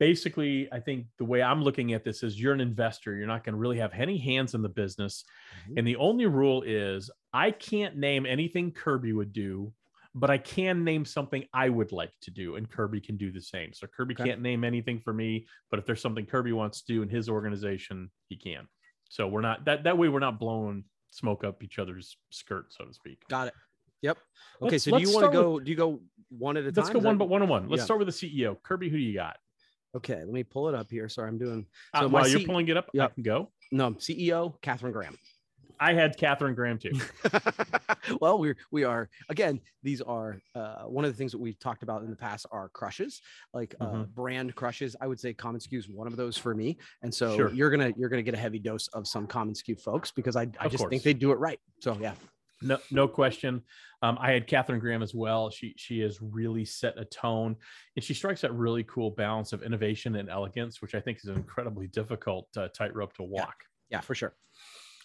basically, 0.00 0.67
I 0.73 0.81
think 0.81 1.06
the 1.19 1.25
way 1.25 1.43
I'm 1.43 1.62
looking 1.62 1.93
at 1.93 2.02
this 2.02 2.25
is 2.25 2.41
you're 2.41 2.55
an 2.55 2.61
investor. 2.61 3.14
You're 3.14 3.29
not 3.29 3.44
going 3.44 3.52
to 3.52 3.58
really 3.61 3.79
have 3.79 3.93
any 3.94 4.19
hands 4.19 4.55
in 4.55 4.62
the 4.62 4.69
business. 4.69 5.25
Mhm. 5.69 5.79
And 5.79 5.87
the 5.87 5.97
only 5.97 6.26
rule 6.26 6.62
is 6.67 7.11
I 7.32 7.52
can't 7.52 7.97
name 7.97 8.26
anything 8.26 8.73
Kirby 8.73 9.12
would 9.12 9.32
do, 9.32 9.73
but 10.14 10.31
I 10.31 10.38
can 10.38 10.82
name 10.82 11.04
something 11.04 11.45
I 11.52 11.69
would 11.69 11.92
like 11.92 12.12
to 12.23 12.30
do, 12.33 12.57
and 12.57 12.69
Kirby 12.69 13.00
can 13.00 13.16
do 13.16 13.30
the 13.30 13.42
same. 13.42 13.73
So 13.75 13.87
Kirby 13.87 14.14
Okay. 14.14 14.25
can't 14.25 14.40
name 14.40 14.64
anything 14.64 15.00
for 15.00 15.12
me, 15.12 15.47
but 15.71 15.78
if 15.78 15.85
there's 15.87 16.00
something 16.00 16.26
Kirby 16.26 16.52
wants 16.52 16.80
to 16.83 16.92
do 16.95 17.02
in 17.02 17.09
his 17.09 17.28
organization, 17.28 18.11
he 18.28 18.37
can. 18.37 18.66
So 19.09 19.28
we're 19.28 19.42
not 19.42 19.66
that 19.66 19.85
that 19.85 19.99
way 19.99 20.09
we're 20.09 20.19
not 20.19 20.40
blowing 20.40 20.85
smoke 21.11 21.45
up 21.45 21.62
each 21.62 21.78
other's 21.78 22.16
skirt, 22.30 22.73
so 22.73 22.85
to 22.87 22.95
speak. 22.95 23.19
Got 23.28 23.49
it. 23.49 23.54
Yep. 24.02 24.16
Okay. 24.62 24.71
Let's- 24.71 24.85
so 24.85 24.97
do 24.97 25.02
you 25.02 25.12
want 25.12 25.25
to 25.25 25.30
start 25.30 25.35
with- 25.35 25.42
go? 25.42 25.61
do 25.61 25.71
you 25.71 25.76
go 25.76 26.02
one 26.30 26.57
at 26.57 26.64
a 26.64 26.73
time? 26.73 26.75
Let's 26.85 26.90
go 26.90 27.00
one, 27.00 27.19
but 27.19 27.28
one 27.28 27.42
on 27.42 27.49
one. 27.49 27.69
Let's 27.69 27.80
Yeah. 27.80 27.85
start 27.85 27.99
with 27.99 28.07
the 28.09 28.12
CEO. 28.12 28.54
Kirby, 28.62 28.88
who 28.88 28.97
do 28.97 29.02
you 29.02 29.12
got? 29.14 29.37
Okay. 29.97 30.16
Let 30.18 30.28
me 30.28 30.42
pull 30.44 30.68
it 30.68 30.75
up 30.75 30.90
here. 30.90 31.09
Sorry, 31.09 31.28
I'm 31.28 31.38
doing. 31.38 31.66
Uh, 31.94 32.00
So 32.00 32.09
my 32.09 32.20
while 32.20 32.28
you're 32.28 32.40
C- 32.40 32.47
pulling 32.47 32.68
it 32.68 32.76
up, 32.76 32.90
I 32.99 33.06
can 33.09 33.23
go. 33.23 33.50
No, 33.73 33.92
CEO 33.92 34.54
Catherine 34.62 34.92
Graham. 34.92 35.16
I 35.82 35.94
had 35.94 36.16
Catherine 36.18 36.54
Graham 36.54 36.78
too. 36.78 36.92
well, 38.20 38.38
we're 38.38 38.56
we 38.70 38.85
are 38.85 39.09
again. 39.30 39.61
These 39.82 40.02
are 40.02 40.38
uh, 40.54 40.82
one 40.82 41.04
of 41.06 41.11
the 41.11 41.16
things 41.16 41.32
that 41.32 41.38
we've 41.38 41.59
talked 41.59 41.82
about 41.82 42.02
in 42.02 42.11
the 42.11 42.16
past 42.16 42.44
are 42.52 42.68
crushes, 42.68 43.23
like 43.54 43.75
uh, 43.80 43.87
Mhm. 43.87 44.09
brand 44.14 44.54
crushes. 44.54 44.94
I 45.00 45.06
would 45.06 45.18
say 45.18 45.32
Common 45.32 45.59
SKU 45.61 45.78
is 45.78 45.88
one 45.88 46.06
of 46.06 46.16
those 46.16 46.37
for 46.37 46.54
me, 46.54 46.76
and 47.02 47.12
so 47.14 47.35
Sure. 47.35 47.50
you're 47.52 47.70
gonna 47.70 47.92
you're 47.97 48.11
gonna 48.11 48.23
get 48.23 48.35
a 48.35 48.38
heavy 48.38 48.59
dose 48.59 48.88
of 48.88 49.06
some 49.09 49.26
Common 49.26 49.54
SKU 49.54 49.80
folks 49.80 50.11
because 50.11 50.37
I 50.37 50.42
I 50.61 50.66
Of 50.66 50.73
just 50.73 50.82
course. 50.82 50.90
think 50.90 51.02
they 51.02 51.14
do 51.14 51.32
it 51.32 51.38
right. 51.38 51.59
So 51.80 51.97
yeah, 51.99 52.12
No, 52.62 52.79
no 52.90 53.09
question. 53.09 53.62
Um, 54.02 54.19
I 54.21 54.33
had 54.33 54.47
Catherine 54.47 54.81
Graham 54.81 55.02
as 55.02 55.14
well. 55.14 55.50
She 55.50 55.75
she 55.76 56.00
has 56.00 56.21
really 56.21 56.64
set 56.64 56.99
a 56.99 57.05
tone, 57.05 57.57
and 57.97 58.05
she 58.05 58.14
strikes 58.14 58.40
that 58.43 58.52
really 58.55 58.85
cool 58.85 59.11
balance 59.11 59.52
of 59.52 59.62
innovation 59.62 60.17
and 60.17 60.29
elegance, 60.29 60.81
which 60.83 60.95
I 60.95 61.00
think 61.00 61.19
is 61.19 61.25
an 61.25 61.37
incredibly 61.37 61.87
difficult 61.87 62.49
uh, 62.57 62.69
tightrope 62.69 63.14
to 63.14 63.23
walk. 63.23 63.55
yeah, 63.90 64.00
for 64.00 64.14
sure. 64.14 64.35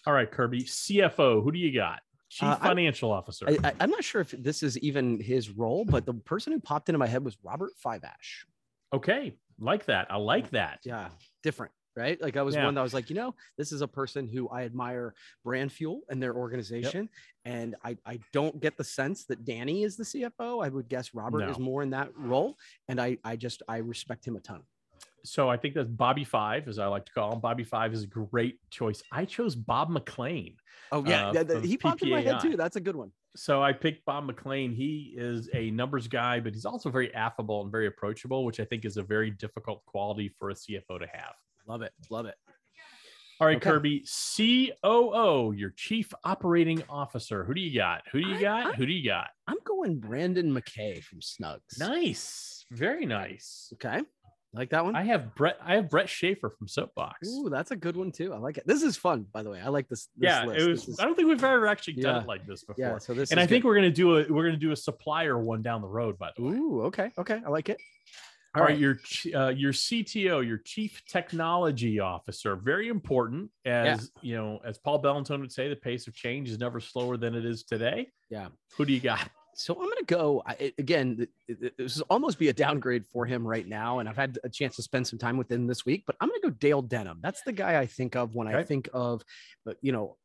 All 0.06 0.12
right, 0.12 0.30
Kirby, 0.30 0.64
CFO. 0.64 1.42
Who 1.42 1.50
do 1.52 1.58
you 1.58 1.74
got? 1.74 2.00
Chief 2.28 2.48
Uh, 2.48 2.58
I- 2.60 2.68
Financial 2.68 3.10
Officer. 3.10 3.46
I, 3.48 3.68
I, 3.68 3.72
I'm 3.80 3.90
not 3.90 4.04
sure 4.04 4.20
if 4.20 4.30
this 4.30 4.62
is 4.62 4.76
even 4.78 5.20
his 5.20 5.50
role, 5.50 5.84
but 5.84 6.06
the 6.06 6.14
person 6.14 6.52
who 6.52 6.60
popped 6.60 6.88
into 6.88 6.98
my 6.98 7.06
head 7.06 7.24
was 7.24 7.36
Robert 7.42 7.72
Fiveash. 7.84 8.44
okay, 8.92 9.34
like 9.58 9.86
that. 9.86 10.06
I 10.10 10.16
like 10.16 10.50
that. 10.50 10.80
Yeah, 10.84 11.08
different, 11.42 11.72
right? 11.96 12.20
Like 12.20 12.36
I 12.36 12.42
was 12.42 12.54
Yeah. 12.54 12.64
one 12.64 12.74
that 12.74 12.82
was 12.82 12.94
like, 12.94 13.08
you 13.10 13.16
know, 13.16 13.34
this 13.56 13.72
is 13.72 13.80
a 13.80 13.88
person 13.88 14.28
who 14.28 14.48
I 14.48 14.62
admire 14.64 15.14
brand 15.42 15.72
fuel 15.72 16.02
and 16.10 16.22
their 16.22 16.34
organization. 16.34 17.08
And 17.44 17.74
I, 17.82 17.96
I 18.04 18.20
don't 18.32 18.60
get 18.60 18.76
the 18.76 18.84
sense 18.84 19.24
that 19.26 19.44
Danny 19.44 19.82
is 19.82 19.96
the 19.96 20.04
CFO. 20.04 20.64
I 20.64 20.68
would 20.68 20.88
guess 20.88 21.14
Robert 21.14 21.48
is 21.48 21.58
more 21.58 21.82
in 21.82 21.90
that 21.90 22.10
role. 22.16 22.58
And 22.88 23.00
I, 23.00 23.18
I 23.24 23.36
just 23.36 23.62
I 23.68 23.78
respect 23.78 24.26
him 24.26 24.36
a 24.36 24.40
ton. 24.40 24.62
so 25.24 25.48
I 25.48 25.56
think 25.56 25.74
that's 25.74 25.88
Bobby 25.88 26.24
Five, 26.24 26.68
as 26.68 26.78
I 26.78 26.86
like 26.86 27.04
to 27.06 27.12
call 27.12 27.32
him. 27.32 27.40
Bobby 27.40 27.64
Five 27.64 27.92
is 27.94 28.04
a 28.04 28.06
great 28.06 28.58
choice. 28.70 29.02
I 29.10 29.24
chose 29.24 29.54
Bob 29.56 29.88
McLean. 29.90 30.54
Oh 30.92 31.04
yeah, 31.04 31.28
uh, 31.28 31.32
yeah, 31.32 31.42
the- 31.42 31.56
of 31.58 31.64
he 31.64 31.76
popped 31.76 32.02
in 32.02 32.10
my 32.10 32.20
head 32.20 32.40
too. 32.40 32.56
That's 32.56 32.76
a 32.76 32.80
good 32.80 32.94
one. 32.96 33.10
So 33.34 33.62
I 33.62 33.72
picked 33.74 34.04
Bob 34.06 34.24
McLean. 34.24 34.72
He 34.72 35.14
is 35.16 35.50
a 35.52 35.70
numbers 35.70 36.08
guy, 36.08 36.40
but 36.40 36.54
he's 36.54 36.64
also 36.64 36.88
very 36.90 37.12
affable 37.14 37.60
and 37.62 37.70
very 37.70 37.86
approachable, 37.86 38.44
which 38.46 38.60
I 38.60 38.64
think 38.64 38.84
is 38.86 38.96
a 38.96 39.02
very 39.02 39.30
difficult 39.30 39.84
quality 39.84 40.30
for 40.38 40.48
a 40.50 40.54
CFO 40.54 40.98
to 41.00 41.06
have. 41.12 41.34
Love 41.66 41.82
it. 41.82 41.92
Love 42.10 42.26
it. 42.26 42.34
All 43.38 43.46
right, 43.46 43.56
Okay. 43.58 43.68
Kirby, 43.70 44.04
COO, 44.36 45.52
your 45.52 45.70
chief 45.76 46.12
operating 46.24 46.82
officer. 46.88 47.44
Who 47.44 47.52
do 47.54 47.60
you 47.60 47.76
got? 47.78 48.02
Who 48.12 48.20
do 48.22 48.28
you 48.28 48.40
got? 48.40 48.66
I- 48.68 48.72
Who 48.72 48.86
do 48.86 48.92
you 48.92 49.06
got? 49.08 49.28
I'm 49.46 49.58
going 49.64 49.98
Brandon 49.98 50.50
McKay 50.54 51.02
from 51.02 51.20
Snugs. 51.20 51.78
Nice, 51.78 52.64
very 52.70 53.04
nice. 53.04 53.70
Okay. 53.74 54.02
Like 54.54 54.70
that 54.70 54.86
one? 54.86 54.96
I 54.96 55.02
have 55.02 55.34
Brett. 55.34 55.58
I 55.62 55.74
have 55.74 55.90
Brett 55.90 56.08
Schaefer 56.08 56.48
from 56.48 56.66
Soapbox. 56.66 57.28
Ooh, 57.28 57.50
that's 57.50 57.72
a 57.72 57.76
good 57.76 57.94
one 57.94 58.10
too. 58.10 58.32
I 58.32 58.38
like 58.38 58.56
it. 58.56 58.66
This 58.66 58.82
is 58.82 58.96
fun, 58.96 59.26
by 59.34 59.42
the 59.42 59.50
way. 59.50 59.60
I 59.60 59.68
like 59.68 59.86
this. 59.90 60.08
this 60.16 60.28
yeah, 60.30 60.46
list. 60.46 60.60
it 60.60 60.70
was. 60.70 60.88
is- 60.88 60.98
I 60.98 61.04
don't 61.04 61.14
think 61.14 61.28
we've 61.28 61.44
ever 61.44 61.66
actually 61.66 61.94
done 61.94 62.14
Yeah. 62.14 62.22
it 62.22 62.26
like 62.26 62.46
this 62.46 62.64
before. 62.64 62.82
yeah. 62.82 62.96
So 62.96 63.12
this 63.12 63.32
and 63.32 63.38
I 63.40 63.42
is 63.42 63.50
think 63.50 63.64
we're 63.66 63.74
gonna 63.74 63.90
do 63.90 64.16
a 64.16 64.32
we're 64.32 64.44
gonna 64.46 64.56
do 64.56 64.72
a 64.72 64.76
supplier 64.76 65.36
one 65.38 65.60
down 65.60 65.82
the 65.82 65.88
road. 65.88 66.16
By 66.16 66.30
the 66.34 66.42
way. 66.42 66.52
Ooh, 66.54 66.82
okay, 66.84 67.10
okay. 67.18 67.42
I 67.44 67.50
like 67.50 67.68
it. 67.68 67.76
All 68.56 68.62
right, 68.62 68.78
your 68.78 68.98
uh, 69.34 69.48
your 69.48 69.72
CTO, 69.72 70.46
your 70.46 70.58
chief 70.58 71.02
technology 71.06 72.00
officer, 72.00 72.56
very 72.56 72.88
important. 72.88 73.50
As 73.66 74.10
you 74.22 74.34
know, 74.36 74.60
as 74.64 74.78
Paul 74.78 75.02
Bellantone 75.02 75.40
would 75.40 75.52
say, 75.52 75.68
the 75.68 75.76
pace 75.76 76.06
of 76.06 76.14
change 76.14 76.48
is 76.48 76.58
never 76.58 76.80
slower 76.80 77.16
than 77.18 77.34
it 77.34 77.44
is 77.44 77.64
today. 77.64 78.08
Yeah. 78.30 78.48
Who 78.76 78.86
do 78.86 78.92
you 78.94 79.00
got? 79.00 79.28
So 79.54 79.74
I'm 79.74 79.88
gonna 79.88 80.02
go 80.06 80.42
I, 80.46 80.72
again. 80.78 81.16
th- 81.16 81.28
th- 81.46 81.60
th- 81.60 81.72
This 81.76 81.96
is 81.96 82.02
almost 82.02 82.38
be 82.38 82.48
a 82.48 82.52
downgrade 82.52 83.04
for 83.06 83.26
him 83.26 83.46
right 83.46 83.66
now, 83.66 83.98
and 83.98 84.08
I've 84.08 84.16
had 84.16 84.38
a 84.44 84.48
chance 84.48 84.76
to 84.76 84.82
spend 84.82 85.06
some 85.06 85.18
time 85.18 85.36
with 85.36 85.50
him 85.50 85.66
this 85.66 85.84
week. 85.84 86.04
But 86.06 86.16
I'm 86.20 86.28
gonna 86.28 86.40
go 86.40 86.50
Dale 86.50 86.82
Denham. 86.82 87.20
That's 87.22 87.42
the 87.42 87.52
guy 87.52 87.78
I 87.78 87.86
think 87.86 88.16
of 88.16 88.34
when 88.34 88.48
I 88.48 88.62
think 88.62 88.88
of, 88.94 89.22
uh, 89.66 89.74
you 89.82 89.92
know, 89.92 90.16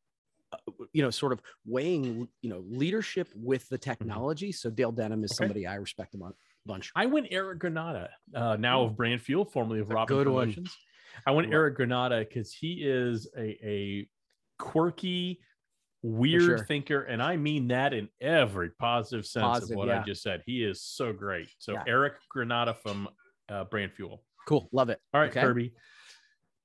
uh, 0.52 0.56
you 0.92 1.02
know, 1.02 1.10
sort 1.10 1.32
of 1.32 1.40
weighing, 1.66 2.28
you 2.42 2.50
know, 2.50 2.62
leadership 2.66 3.28
with 3.34 3.68
the 3.70 3.78
technology. 3.78 4.52
So 4.52 4.70
Dale 4.70 4.92
Denham 4.92 5.24
is 5.24 5.32
Mm-hmm. 5.32 5.34
Okay. 5.34 5.48
somebody 5.48 5.66
I 5.66 5.74
respect 5.76 6.14
a 6.14 6.18
mon- 6.18 6.34
bunch. 6.66 6.90
I 6.94 7.06
went 7.06 7.28
Eric 7.30 7.58
Granada, 7.58 8.10
uh, 8.34 8.56
now 8.58 8.82
of 8.82 8.96
Brand 8.96 9.20
Fuel, 9.22 9.44
formerly 9.44 9.80
of 9.80 9.88
Robin 9.90 10.16
good 10.16 10.28
one. 10.28 10.66
I 11.26 11.30
went 11.32 11.52
Eric 11.52 11.76
Granada 11.76 12.20
because 12.20 12.52
he 12.52 12.82
is 12.84 13.28
a, 13.36 13.58
a 13.66 14.08
quirky, 14.58 15.40
weird 16.02 16.42
sure. 16.42 16.58
thinker, 16.58 17.02
and 17.02 17.22
I 17.22 17.36
mean 17.36 17.68
that 17.68 17.92
in 17.92 18.08
every 18.20 18.70
positive 18.70 19.26
sense 19.26 19.44
Positive, 19.44 19.70
of 19.72 19.76
what 19.76 19.88
yeah. 19.88 20.00
I 20.00 20.04
just 20.04 20.22
said. 20.22 20.42
He 20.46 20.64
is 20.64 20.82
so 20.82 21.12
great. 21.12 21.48
So 21.58 21.72
Yeah. 21.72 21.84
Eric 21.86 22.14
Granada 22.28 22.74
from 22.74 23.08
uh, 23.48 23.64
Brand 23.64 23.92
Fuel. 23.92 24.22
Cool, 24.48 24.68
love 24.72 24.88
it. 24.88 25.00
All 25.12 25.20
right, 25.20 25.30
Okay. 25.30 25.40
Kirby, 25.40 25.74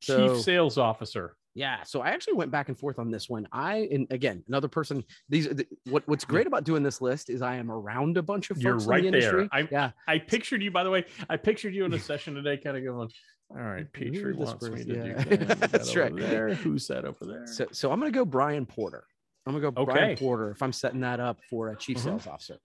So- 0.02 0.36
Chief 0.36 0.44
Sales 0.44 0.78
Officer. 0.78 1.36
Yeah, 1.58 1.82
so 1.82 2.02
I 2.02 2.10
actually 2.10 2.34
went 2.36 2.52
back 2.52 2.68
and 2.70 2.78
forth 2.78 3.00
on 3.00 3.10
this 3.10 3.28
one. 3.28 3.48
I 3.52 3.90
and 3.92 4.06
again, 4.12 4.44
another 4.48 4.68
person. 4.68 5.04
These 5.28 5.48
th- 5.48 5.68
what 5.90 6.08
what's 6.08 6.24
great 6.24 6.46
about 6.46 6.66
doing 6.66 6.84
this 6.84 7.02
list 7.02 7.32
is 7.32 7.42
I 7.42 7.56
am 7.56 7.72
around 7.72 8.16
a 8.18 8.22
bunch 8.22 8.52
of 8.52 8.58
folks 8.58 8.64
You're 8.64 8.78
in 8.78 8.86
right 8.86 9.04
the 9.04 9.10
there. 9.10 9.40
industry. 9.40 9.50
I'm- 9.52 9.68
yeah, 9.72 9.90
I 10.08 10.20
pictured 10.20 10.62
you, 10.62 10.70
by 10.70 10.84
the 10.84 10.92
way. 10.92 11.06
I 11.32 11.36
pictured 11.38 11.74
you 11.74 11.84
in 11.86 11.94
a 11.94 12.00
session 12.12 12.36
today, 12.36 12.58
kind 12.58 12.78
of 12.78 12.84
going, 12.84 13.10
"All 13.50 13.58
right, 13.58 13.92
Petrie 13.92 14.34
wants 14.34 14.70
me 14.70 14.84
to 14.84 14.96
yeah. 14.96 15.24
do 15.24 15.38
that. 15.38 15.60
That 15.60 15.72
That's 15.72 15.96
right. 15.96 16.16
There, 16.16 16.54
who's 16.54 16.86
that 16.90 17.06
over 17.06 17.26
there? 17.26 17.48
so 17.48 17.66
so 17.72 17.92
I'm 17.92 18.00
gonna 18.00 18.12
go 18.12 18.24
Brian 18.24 18.68
Porter. 18.68 19.06
I'm 19.48 19.54
gonna 19.60 19.72
go 19.72 19.82
Okay. 19.82 19.92
Brian 19.94 20.16
Porter 20.18 20.52
if 20.52 20.62
I'm 20.62 20.72
setting 20.74 21.00
that 21.02 21.20
up 21.20 21.40
for 21.50 21.70
a 21.70 21.76
chief 21.76 21.98
Mhm. 21.98 22.04
sales 22.04 22.28
officer. 22.28 22.58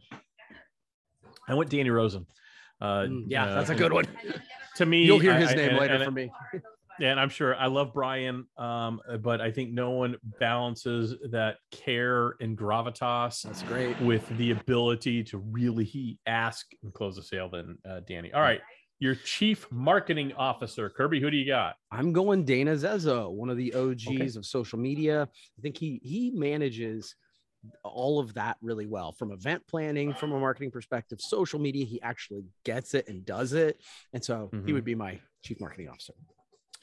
I 1.48 1.54
went 1.54 1.70
Danny 1.70 1.88
Rosen. 1.88 2.26
Uh, 2.78 3.04
Mm, 3.08 3.24
yeah, 3.28 3.46
uh, 3.46 3.54
that's 3.54 3.70
a 3.70 3.74
good 3.74 3.92
one. 3.94 4.04
To 4.76 4.84
me, 4.84 5.04
You'll 5.04 5.18
hear 5.18 5.34
his 5.36 5.48
I- 5.50 5.54
name 5.54 5.70
and- 5.70 5.78
later 5.78 6.04
from 6.04 6.14
me. 6.14 6.30
And 7.00 7.18
I'm 7.18 7.28
sure 7.28 7.56
I 7.56 7.66
love 7.66 7.92
Brian, 7.94 8.46
um, 8.56 9.00
but 9.20 9.40
I 9.40 9.50
think 9.50 9.72
no 9.72 9.90
one 9.90 10.16
balances 10.38 11.14
that 11.30 11.56
care 11.70 12.34
and 12.40 12.56
gravitas 12.56 13.42
That's 13.42 13.62
great. 13.62 13.98
with 14.00 14.28
the 14.36 14.50
ability 14.50 15.24
to 15.24 15.38
really 15.38 16.18
ask 16.26 16.66
and 16.82 16.92
close 16.92 17.18
a 17.18 17.22
sale 17.22 17.48
than 17.48 17.78
uh, 17.88 18.00
Danny. 18.06 18.32
All 18.32 18.42
right, 18.42 18.60
your 18.98 19.14
chief 19.14 19.66
marketing 19.70 20.32
officer, 20.34 20.88
Kirby. 20.90 21.20
Who 21.20 21.30
do 21.30 21.36
you 21.36 21.46
got? 21.46 21.76
I'm 21.90 22.12
going 22.12 22.44
Dana 22.44 22.72
Zezo, 22.72 23.30
one 23.32 23.50
of 23.50 23.56
the 23.56 23.74
OGs 23.74 24.36
of 24.36 24.44
social 24.46 24.78
media. 24.78 25.22
I 25.58 25.62
think 25.62 25.76
he 25.76 26.00
he 26.02 26.30
manages 26.32 27.14
all 27.84 28.18
of 28.18 28.34
that 28.34 28.56
really 28.60 28.86
well 28.86 29.12
from 29.12 29.30
event 29.30 29.62
planning, 29.68 30.12
from 30.14 30.32
a 30.32 30.38
marketing 30.38 30.70
perspective, 30.72 31.20
social 31.20 31.60
media. 31.60 31.84
He 31.84 32.02
actually 32.02 32.44
gets 32.64 32.92
it 32.94 33.08
and 33.08 33.24
does 33.24 33.52
it, 33.52 33.80
and 34.12 34.22
so 34.24 34.50
he 34.52 34.58
Mhm. 34.58 34.74
would 34.74 34.84
be 34.84 34.94
my 34.96 35.20
chief 35.42 35.60
marketing 35.60 35.88
officer. 35.88 36.12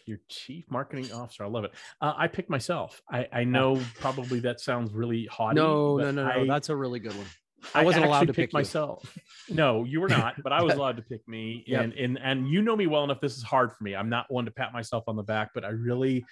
Your 0.09 0.19
chief 0.27 0.65
marketing 0.71 1.11
officer. 1.13 1.43
I 1.43 1.47
love 1.47 1.65
it. 1.65 1.71
Uh, 2.01 2.13
I 2.17 2.27
picked 2.27 2.49
myself. 2.49 3.01
I, 3.09 3.27
I 3.31 3.43
know 3.43 3.79
probably 3.99 4.39
that 4.39 4.59
sounds 4.59 4.91
really 4.91 5.25
haughty. 5.27 5.55
No, 5.57 5.97
no, 5.97 6.09
no, 6.11 6.25
no. 6.25 6.41
I- 6.41 6.47
That's 6.47 6.69
a 6.69 6.75
really 6.75 6.99
good 6.99 7.15
one. 7.15 7.27
I 7.75 7.83
wasn't 7.83 8.05
allowed 8.05 8.27
to 8.27 8.33
pick 8.33 8.51
you. 8.53 8.57
myself. 8.57 9.15
No, 9.49 9.83
you 9.83 9.99
were 10.01 10.07
not, 10.07 10.41
but 10.41 10.51
I 10.53 10.63
was 10.63 10.73
allowed 10.79 10.95
to 10.95 11.03
pick 11.03 11.27
me. 11.27 11.63
Yep. 11.67 11.83
And 11.83 11.93
and 11.93 12.19
and 12.23 12.47
you 12.49 12.61
know 12.61 12.75
me 12.75 12.87
well 12.87 13.03
enough. 13.03 13.19
This 13.21 13.35
is 13.37 13.43
hard 13.43 13.71
for 13.73 13.83
me. 13.83 13.95
I'm 13.95 14.09
not 14.09 14.25
one 14.31 14.45
to 14.45 14.51
pat 14.51 14.71
myself 14.73 15.03
on 15.07 15.15
the 15.17 15.23
back, 15.23 15.49
but 15.53 15.65
I 15.65 15.69
really, 15.69 16.25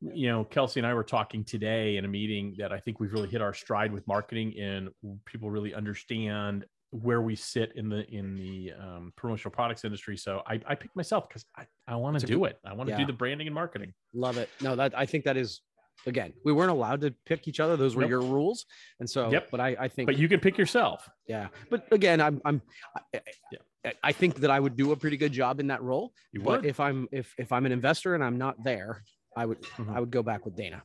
you 0.00 0.28
know, 0.28 0.44
Kelsey 0.44 0.78
and 0.80 0.86
I 0.86 0.94
were 0.94 1.02
talking 1.04 1.44
today 1.44 1.96
in 1.96 2.04
a 2.04 2.08
meeting 2.08 2.54
that 2.58 2.72
I 2.72 2.78
think 2.78 3.00
we've 3.00 3.12
really 3.12 3.28
hit 3.28 3.42
our 3.42 3.52
stride 3.52 3.92
with 3.92 4.06
marketing, 4.06 4.54
and 4.58 4.88
people 5.26 5.50
really 5.50 5.74
understand 5.74 6.64
where 6.90 7.20
we 7.20 7.36
sit 7.36 7.72
in 7.76 7.88
the 7.88 8.08
in 8.08 8.34
the 8.34 8.72
um, 8.78 9.12
promotional 9.16 9.52
products 9.52 9.84
industry. 9.84 10.16
So 10.16 10.42
I, 10.46 10.60
I 10.66 10.74
picked 10.74 10.96
myself 10.96 11.28
because 11.28 11.44
I, 11.56 11.66
I 11.86 11.96
want 11.96 12.18
to 12.18 12.26
do 12.26 12.44
it. 12.44 12.58
I 12.64 12.72
want 12.72 12.88
to 12.88 12.92
yeah. 12.92 12.98
do 13.00 13.06
the 13.06 13.12
branding 13.12 13.46
and 13.46 13.54
marketing. 13.54 13.92
Love 14.14 14.38
it. 14.38 14.48
No, 14.60 14.74
that 14.76 14.96
I 14.96 15.04
think 15.06 15.24
that 15.24 15.36
is 15.36 15.60
again, 16.06 16.32
we 16.44 16.52
weren't 16.52 16.70
allowed 16.70 17.00
to 17.02 17.14
pick 17.26 17.48
each 17.48 17.60
other. 17.60 17.76
Those 17.76 17.96
were 17.96 18.02
Nope. 18.02 18.10
your 18.10 18.20
rules. 18.22 18.66
And 19.00 19.08
so, 19.08 19.30
Yep. 19.30 19.50
but 19.50 19.60
I, 19.60 19.76
I 19.78 19.88
think, 19.88 20.06
But 20.06 20.18
you 20.18 20.28
can 20.28 20.40
pick 20.40 20.56
yourself. 20.56 21.08
yeah. 21.26 21.48
But 21.70 21.86
again, 21.92 22.20
I'm, 22.20 22.40
I'm, 22.44 22.62
I, 22.96 23.20
Yeah. 23.50 23.92
I, 24.02 24.12
think 24.12 24.36
that 24.36 24.50
I 24.50 24.60
would 24.60 24.76
do 24.76 24.92
a 24.92 24.96
pretty 24.96 25.16
good 25.16 25.32
job 25.32 25.60
in 25.60 25.68
that 25.68 25.82
role. 25.82 26.12
You 26.32 26.40
but 26.40 26.62
would. 26.62 26.66
if 26.66 26.80
I'm, 26.80 27.08
if, 27.12 27.34
if 27.38 27.52
I'm 27.52 27.66
an 27.66 27.72
investor 27.72 28.14
and 28.14 28.22
I'm 28.22 28.38
not 28.38 28.62
there, 28.62 29.02
I 29.36 29.46
would, 29.46 29.60
Mhm. 29.62 29.94
I 29.94 30.00
would 30.00 30.10
go 30.10 30.22
back 30.22 30.44
with 30.44 30.56
Dana. 30.56 30.82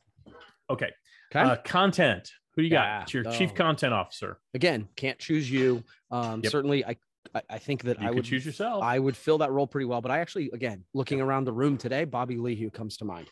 Okay. 0.70 0.90
Okay. 1.30 1.40
Uh, 1.40 1.56
content. 1.64 2.30
Who 2.56 2.62
do 2.62 2.68
you 2.68 2.72
Yeah. 2.74 2.98
got? 2.98 3.02
It's 3.04 3.14
your 3.14 3.24
chief 3.24 3.50
Oh. 3.52 3.54
content 3.56 3.92
officer. 3.92 4.38
again, 4.54 4.88
can't 4.96 5.18
choose 5.18 5.50
you. 5.50 5.82
Um, 6.10 6.40
Yep. 6.42 6.50
certainly 6.52 6.84
I, 6.84 6.96
I, 7.50 7.58
think 7.58 7.82
that 7.84 8.00
You 8.00 8.08
I 8.08 8.10
would 8.10 8.24
choose 8.24 8.44
yourself. 8.46 8.82
I 8.82 8.98
would 8.98 9.16
fill 9.16 9.38
that 9.38 9.50
role 9.50 9.66
pretty 9.66 9.86
well. 9.86 10.00
But 10.00 10.10
I 10.12 10.18
actually, 10.18 10.50
again, 10.52 10.84
looking 10.94 11.20
around 11.20 11.44
the 11.44 11.52
room 11.52 11.76
today, 11.76 12.04
Bobby 12.04 12.36
Lehew 12.36 12.70
comes 12.70 12.96
to 12.98 13.04
mind. 13.04 13.28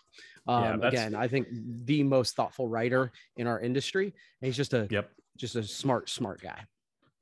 Um, 0.48 0.80
that's- 0.80 0.92
again, 0.92 1.14
I 1.14 1.28
think 1.28 1.46
the 1.84 2.02
most 2.02 2.34
thoughtful 2.34 2.68
writer 2.68 3.12
in 3.36 3.46
our 3.46 3.60
industry. 3.60 4.06
And 4.06 4.46
he's 4.46 4.56
just 4.56 4.72
a 4.74 4.88
Yep. 4.90 5.10
just 5.36 5.54
a 5.56 5.62
smart, 5.62 6.08
smart 6.10 6.40
guy. 6.40 6.64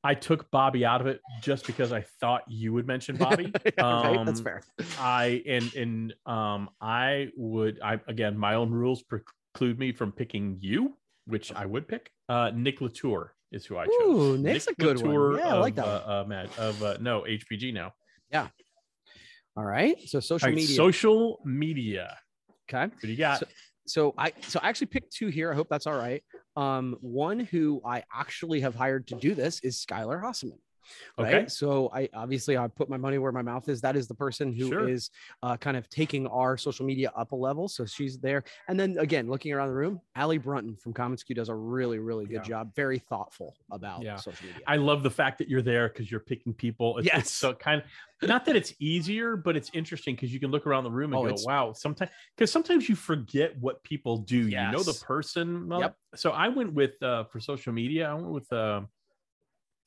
I 0.03 0.15
took 0.15 0.51
Bobby 0.51 0.87
out 0.87 1.03
of 1.03 1.07
it 1.07 1.21
just 1.43 1.67
because 1.67 1.93
I 1.93 2.01
thought 2.01 2.45
you 2.49 2.73
would 2.73 2.87
mention 2.87 3.17
Bobby. 3.19 3.53
right? 3.53 3.75
That's 3.77 4.39
Um, 4.41 4.45
fair. 4.45 4.63
I 4.99 5.43
and 5.47 5.75
and 5.75 6.15
um 6.25 6.71
I 6.81 7.31
would 7.37 7.79
I 7.83 8.01
again 8.09 8.39
my 8.39 8.55
own 8.55 8.71
rules 8.71 9.03
preclude 9.03 9.79
me 9.79 9.93
from 9.93 10.13
picking 10.13 10.57
you, 10.61 10.97
which 11.31 11.53
I 11.55 11.67
would 11.67 11.89
pick. 11.89 12.11
Uh 12.29 12.51
Nick 12.55 12.81
Latour 12.81 13.35
is 13.53 13.65
who 13.67 13.77
I 13.79 13.87
chose. 13.87 13.93
Ooh, 14.03 14.39
Nick's 14.39 14.67
a 14.69 14.75
good 14.75 15.01
one. 15.03 15.39
Yeah, 15.39 15.55
I 15.55 15.59
like 15.59 15.75
that. 15.77 15.87
Uh, 15.87 16.23
uh, 16.23 16.25
Matt, 16.29 16.57
of 16.59 16.83
uh, 16.83 16.97
no 17.01 17.23
HPG 17.23 17.73
now. 17.75 17.93
Yeah. 18.31 18.49
All 19.57 19.65
right. 19.65 19.97
So 20.07 20.21
social 20.21 20.47
right, 20.49 20.55
media. 20.55 20.77
social 20.77 21.41
media. 21.45 22.17
okay. 22.69 22.85
What 22.85 23.01
do 23.03 23.09
you 23.09 23.17
got? 23.17 23.41
So- 23.41 23.47
So 23.87 24.15
I 24.17 24.33
so 24.43 24.61
I 24.63 24.69
actually 24.69 24.87
picked 24.89 25.13
two 25.13 25.29
here. 25.29 25.51
I 25.51 25.57
hope 25.57 25.69
that's 25.69 25.89
all 25.89 25.97
right. 25.99 26.23
Um, 26.55 26.97
one 27.01 27.41
who 27.41 27.81
I 27.85 28.05
actually 28.15 28.61
have 28.61 28.75
hired 28.77 29.09
to 29.09 29.17
do 29.17 29.35
this 29.35 29.59
is 29.65 29.85
Skylar 29.85 30.23
Hasseman. 30.23 30.59
Right. 31.19 31.35
Okay. 31.37 31.49
So 31.49 31.91
I 31.95 32.09
obviously 32.15 32.57
I 32.57 32.67
put 32.69 32.89
my 32.89 32.97
money 32.97 33.19
where 33.19 33.33
my 33.33 33.43
mouth 33.43 33.69
is. 33.69 33.81
That 33.81 33.97
is 33.97 34.09
the 34.09 34.15
person 34.15 34.53
who 34.53 34.87
is 34.87 35.11
Sure. 35.43 35.51
uh, 35.51 35.57
kind 35.57 35.77
of 35.77 35.89
taking 35.89 36.27
our 36.27 36.57
social 36.57 36.87
media 36.87 37.13
up 37.17 37.33
a 37.33 37.37
level. 37.37 37.69
So 37.69 37.85
she's 37.85 38.19
there. 38.19 38.45
And 38.69 38.79
then 38.79 38.97
again, 38.99 39.29
looking 39.29 39.53
around 39.53 39.69
the 39.69 39.75
room, 39.75 40.01
Allie 40.15 40.39
Brunton 40.39 40.77
from 40.77 40.93
Common 40.93 41.17
SKU 41.17 41.35
does 41.35 41.49
a 41.49 41.55
really, 41.55 41.99
really 41.99 42.27
good 42.27 42.35
Yeah. 42.37 42.43
job. 42.43 42.75
Very 42.75 42.99
thoughtful 42.99 43.57
about 43.71 44.03
Yeah. 44.03 44.17
social 44.17 44.47
media. 44.47 44.63
I 44.67 44.77
love 44.77 45.03
the 45.03 45.11
fact 45.11 45.39
that 45.39 45.49
you're 45.49 45.63
there 45.63 45.89
because 45.89 46.11
you're 46.11 46.21
picking 46.21 46.55
people. 46.55 46.99
It's, 46.99 47.07
it's 47.09 47.15
Yes. 47.17 47.33
so 47.33 47.55
kind 47.55 47.83
of 48.23 48.29
not 48.29 48.45
that 48.47 48.57
it's 48.57 48.75
easier, 48.79 49.37
but 49.37 49.57
it's 49.57 49.71
interesting 49.73 50.15
because 50.15 50.33
you 50.33 50.41
can 50.41 50.51
look 50.51 50.67
around 50.67 50.85
the 50.85 50.91
room 50.91 51.13
and 51.13 51.21
Oh, 51.23 51.29
go, 51.29 51.37
wow, 51.47 51.73
sometimes 51.73 52.11
because 52.37 52.53
sometimes 52.53 52.89
you 52.89 52.95
forget 52.95 53.57
what 53.59 53.83
people 53.83 54.19
do. 54.19 54.37
You 54.49 54.57
know 54.71 54.83
the 54.83 54.95
person. 54.95 55.69
well, 55.69 55.81
Yep. 55.81 55.97
So 56.17 56.31
I 56.31 56.49
went 56.49 56.73
with 56.75 57.03
uh 57.03 57.25
for 57.25 57.41
social 57.41 57.73
media, 57.73 58.09
I 58.11 58.15
went 58.15 58.29
with 58.31 58.53
uh 58.53 58.83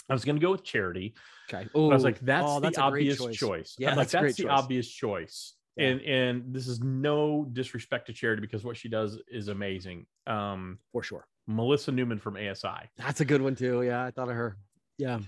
I 0.10 0.13
was 0.13 0.25
gonna 0.25 0.39
go 0.39 0.51
with 0.51 0.63
charity. 0.63 1.13
okay. 1.51 1.67
But 1.74 1.89
I 1.89 1.93
was 1.93 2.03
like, 2.03 2.19
that's, 2.19 2.45
oh, 2.48 2.60
the 2.60 2.77
obvious 2.79 3.24
choice. 3.36 3.75
Yeah, 3.79 3.91
I'm 3.91 3.98
like, 3.98 4.10
that's 4.10 4.24
that's 4.24 4.38
the 4.38 4.43
choice. 4.43 4.51
obvious 4.51 4.88
choice. 4.88 5.53
Yeah. 5.77 5.88
And 5.88 6.01
and 6.01 6.53
this 6.53 6.67
is 6.67 6.81
no 6.81 7.48
disrespect 7.51 8.07
to 8.07 8.13
charity 8.13 8.41
because 8.41 8.63
what 8.63 8.77
she 8.77 8.89
does 8.89 9.19
is 9.27 9.48
amazing. 9.48 10.05
Um 10.27 10.79
For 10.91 11.03
sure. 11.03 11.25
Melissa 11.48 11.91
Newman 11.91 12.19
from 12.19 12.38
ASI. 12.38 12.89
That's 12.98 13.22
a 13.22 13.25
good 13.25 13.41
one 13.41 13.55
too. 13.55 13.81
Yeah, 13.81 14.05
I 14.05 14.12
thought 14.12 14.29
of 14.29 14.36
her. 14.36 14.57
Yeah. 14.98 15.19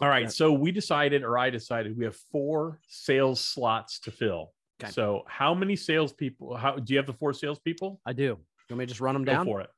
All 0.00 0.08
right. 0.08 0.22
Yeah. 0.22 0.28
So 0.28 0.52
we 0.52 0.72
decided, 0.72 1.22
or 1.22 1.36
I 1.36 1.50
decided, 1.50 1.98
we 1.98 2.04
have 2.04 2.16
four 2.32 2.80
sales 2.88 3.40
slots 3.40 4.00
to 4.00 4.10
fill. 4.10 4.52
Okay. 4.82 4.90
So 4.92 5.24
how 5.26 5.52
many 5.52 5.76
salespeople? 5.76 6.56
How 6.56 6.76
do 6.76 6.92
you 6.92 6.98
have 6.98 7.06
the 7.06 7.12
four 7.12 7.34
salespeople? 7.34 8.00
I 8.06 8.14
do. 8.14 8.22
You 8.22 8.36
want 8.70 8.78
me 8.78 8.86
to 8.86 8.88
just 8.88 9.00
run 9.00 9.14
them 9.14 9.24
Go 9.24 9.32
down? 9.32 9.44
for 9.44 9.60
it. 9.60 9.68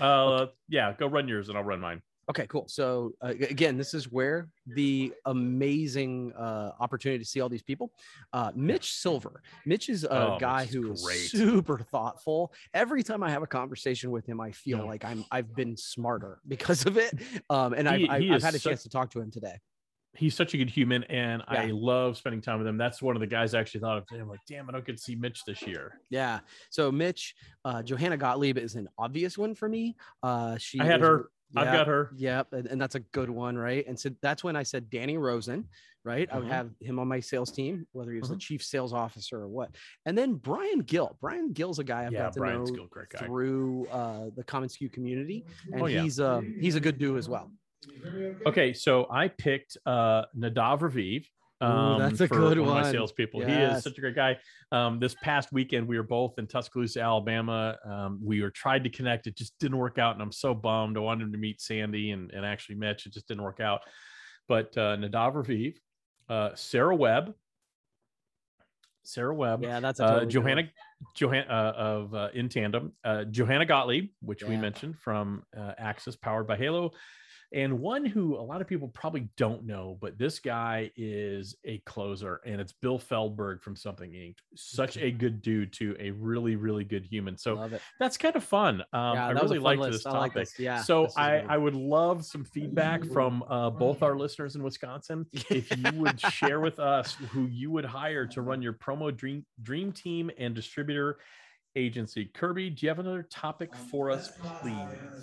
Uh, 0.00 0.46
yeah, 0.68 0.94
go 0.98 1.06
run 1.06 1.28
yours 1.28 1.48
and 1.48 1.58
I'll 1.58 1.64
run 1.64 1.80
mine. 1.80 2.02
Okay, 2.30 2.46
cool. 2.46 2.66
So 2.68 3.12
uh, 3.22 3.28
again, 3.28 3.78
this 3.78 3.94
is 3.94 4.12
where 4.12 4.48
the 4.66 5.14
amazing 5.24 6.32
uh, 6.34 6.72
opportunity 6.78 7.18
to 7.24 7.28
see 7.28 7.40
all 7.40 7.48
these 7.48 7.62
people. 7.62 7.90
Uh, 8.34 8.52
Mitch 8.54 8.92
Silver. 8.92 9.42
Mitch 9.64 9.88
is 9.88 10.04
a 10.04 10.12
Oh, 10.34 10.36
guy 10.38 10.64
is 10.64 10.70
who 10.74 10.92
is 10.92 11.02
great. 11.02 11.16
super 11.30 11.78
thoughtful. 11.78 12.52
Every 12.74 13.02
time 13.02 13.22
I 13.22 13.30
have 13.30 13.42
a 13.42 13.46
conversation 13.46 14.10
with 14.10 14.26
him, 14.26 14.40
I 14.42 14.52
feel 14.52 14.78
Yeah. 14.78 14.84
like 14.84 15.04
I'm 15.06 15.24
I've 15.30 15.54
been 15.54 15.76
smarter 15.76 16.40
because 16.46 16.84
of 16.84 16.98
it. 16.98 17.14
Um, 17.48 17.72
and 17.72 17.88
He- 17.88 18.08
I've, 18.08 18.20
he 18.22 18.30
I've 18.32 18.42
had 18.42 18.54
a 18.54 18.58
chance 18.58 18.82
to 18.82 18.90
talk 18.90 19.10
to 19.12 19.20
him 19.20 19.30
today. 19.30 19.58
He's 20.14 20.34
such 20.34 20.52
a 20.54 20.56
good 20.56 20.70
human, 20.70 21.04
and 21.04 21.42
I 21.46 21.66
love 21.66 22.16
spending 22.16 22.40
time 22.40 22.58
with 22.58 22.66
him. 22.66 22.76
That's 22.76 23.00
one 23.00 23.14
of 23.14 23.20
the 23.20 23.26
guys 23.26 23.54
I 23.54 23.60
actually 23.60 23.80
thought 23.82 23.98
of. 23.98 24.04
I'm 24.12 24.28
like, 24.28 24.40
damn, 24.48 24.68
I 24.68 24.72
don't 24.72 24.84
get 24.84 24.96
to 24.96 25.02
see 25.02 25.14
Mitch 25.14 25.44
this 25.46 25.62
year. 25.62 26.00
Yeah. 26.10 26.40
So 26.70 26.90
Mitch, 26.90 27.34
uh, 27.64 27.82
Johanna 27.82 28.16
Gottlieb 28.16 28.58
is 28.58 28.74
an 28.74 28.88
obvious 28.98 29.38
one 29.38 29.54
for 29.54 29.68
me. 29.68 29.96
Uh, 30.22 30.56
she 30.58 30.80
I 30.80 30.84
had 30.86 31.02
is- 31.02 31.08
her. 31.54 31.60
I've 31.60 31.72
got 31.72 31.86
her. 31.86 32.10
Yep, 32.16 32.52
and, 32.52 32.66
and 32.66 32.80
that's 32.80 32.94
a 32.94 33.00
good 33.00 33.30
one, 33.30 33.56
right? 33.56 33.86
And 33.86 33.98
so 33.98 34.10
that's 34.22 34.44
when 34.44 34.56
I 34.56 34.62
said 34.62 34.90
Danny 34.90 35.16
Rosen, 35.16 35.68
right? 36.04 36.28
I 36.32 36.38
would 36.38 36.46
Mhm. 36.46 36.50
have 36.50 36.70
him 36.80 36.98
on 36.98 37.08
my 37.08 37.20
sales 37.20 37.50
team, 37.50 37.86
whether 37.92 38.12
he 38.12 38.18
was 38.20 38.28
the 38.28 38.34
Mhm. 38.36 38.40
chief 38.40 38.62
sales 38.64 38.92
officer 38.92 39.38
or 39.40 39.48
what. 39.48 39.74
And 40.06 40.16
then 40.16 40.34
Brian 40.34 40.80
Gill. 40.80 41.16
Brian 41.20 41.52
Gill's 41.52 41.78
a 41.78 41.84
guy 41.84 42.06
I've 42.06 42.12
yeah, 42.12 42.24
got 42.24 42.32
to 42.34 42.40
Brian 42.40 42.64
know 42.64 42.88
guy. 43.10 43.26
through 43.26 43.86
uh, 43.90 44.30
the 44.36 44.44
Common 44.44 44.68
SKU 44.68 44.90
community, 44.92 45.44
and 45.72 45.82
Oh, 45.82 45.86
yeah. 45.86 46.02
he's 46.02 46.20
uh, 46.20 46.42
he's 46.60 46.74
a 46.74 46.80
good 46.80 46.98
dude 46.98 47.16
as 47.18 47.28
well. 47.28 47.50
Okay, 48.46 48.72
so 48.72 49.06
I 49.10 49.28
picked 49.28 49.76
uh, 49.86 50.24
Nadav 50.36 50.80
Raviv. 50.80 51.26
Ooh, 51.62 51.96
that's 51.98 52.20
a 52.20 52.28
for 52.28 52.36
good 52.36 52.58
one 52.58 52.68
of 52.68 52.74
my 52.74 52.82
one. 52.82 52.92
salespeople. 52.92 53.44
He 53.44 53.52
is 53.52 53.82
such 53.82 53.98
a 53.98 54.00
great 54.00 54.14
guy. 54.14 54.38
Um, 54.70 55.00
this 55.00 55.16
past 55.22 55.52
weekend, 55.52 55.88
we 55.88 55.96
were 55.96 56.04
both 56.04 56.38
in 56.38 56.46
Tuscaloosa, 56.46 57.00
Alabama. 57.00 57.76
Um, 57.84 58.20
we 58.22 58.42
were 58.42 58.50
tried 58.50 58.84
to 58.84 58.90
connect, 58.90 59.26
it 59.26 59.36
just 59.36 59.58
didn't 59.58 59.78
work 59.78 59.98
out, 59.98 60.14
and 60.14 60.22
I'm 60.22 60.30
so 60.30 60.54
bummed. 60.54 60.96
I 60.96 61.00
wanted 61.00 61.24
him 61.24 61.32
to 61.32 61.38
meet 61.38 61.60
Sandy 61.60 62.12
and, 62.12 62.30
and 62.30 62.46
actually 62.46 62.76
Mitch. 62.76 63.06
It 63.06 63.12
just 63.12 63.26
didn't 63.26 63.42
work 63.42 63.58
out. 63.58 63.80
But 64.46 64.76
uh, 64.78 64.96
Nadav 64.96 65.34
Raviv, 65.34 65.74
uh, 66.28 66.54
Sarah 66.54 66.94
Webb, 66.94 67.34
Sarah 69.02 69.34
Webb, 69.34 69.62
Yeah, 69.62 69.80
that's 69.80 70.00
a 70.00 70.04
uh, 70.04 70.06
totally 70.08 70.26
good. 70.26 70.32
Johanna, 70.32 70.62
Johanna 71.14 71.46
uh, 71.48 71.72
of 71.80 72.14
uh, 72.14 72.28
In 72.34 72.48
Tandem, 72.48 72.92
uh, 73.04 73.24
Johanna 73.24 73.64
Gottlieb, 73.64 74.10
which 74.20 74.44
we 74.44 74.56
mentioned 74.56 74.98
from 74.98 75.42
uh, 75.56 75.72
Axis, 75.78 76.14
powered 76.14 76.46
by 76.46 76.56
Halo, 76.56 76.92
and 77.52 77.80
one 77.80 78.04
who 78.04 78.36
a 78.36 78.42
lot 78.42 78.60
of 78.60 78.66
people 78.66 78.88
probably 78.88 79.28
don't 79.36 79.64
know, 79.64 79.96
but 80.00 80.18
this 80.18 80.38
guy 80.38 80.90
is 80.96 81.56
a 81.64 81.78
closer, 81.78 82.40
and 82.44 82.60
it's 82.60 82.72
Bill 82.72 82.98
Feldberg 82.98 83.62
from 83.62 83.74
Something 83.74 84.10
Inc. 84.10 84.36
Such 84.54 84.98
a 84.98 85.10
good 85.10 85.40
dude, 85.40 85.72
to 85.74 85.96
a 85.98 86.10
really, 86.10 86.56
really 86.56 86.84
good 86.84 87.06
human. 87.06 87.38
So 87.38 87.70
that's 87.98 88.18
kind 88.18 88.36
of 88.36 88.44
fun. 88.44 88.82
Um, 88.92 89.14
yeah, 89.14 89.28
I 89.28 89.30
really 89.30 89.58
liked 89.58 89.80
list. 89.80 89.92
this 89.92 90.06
I 90.06 90.10
like 90.10 90.32
topic. 90.32 90.48
this. 90.48 90.58
Yeah. 90.58 90.82
so 90.82 91.04
this 91.04 91.16
I. 91.16 91.38
I 91.48 91.56
would 91.56 91.74
love 91.74 92.24
some 92.24 92.44
feedback 92.44 93.04
from 93.06 93.42
uh, 93.48 93.70
both 93.70 94.02
our 94.02 94.16
listeners 94.18 94.54
in 94.54 94.62
Wisconsin. 94.62 95.24
If 95.50 95.74
you 95.76 95.92
would 96.00 96.20
share 96.20 96.60
with 96.68 96.78
us 96.78 97.14
who 97.30 97.46
you 97.46 97.70
would 97.70 97.86
hire 97.86 98.26
to 98.26 98.42
run 98.42 98.60
your 98.60 98.74
promo 98.74 99.14
dream 99.14 99.46
dream 99.62 99.92
team 99.92 100.30
and 100.38 100.54
distributor 100.54 101.18
agency. 101.78 102.26
Kirby, 102.34 102.70
do 102.70 102.84
you 102.84 102.90
have 102.90 102.98
another 102.98 103.22
topic 103.30 103.74
for 103.74 104.10
us, 104.10 104.32
please? 104.60 104.74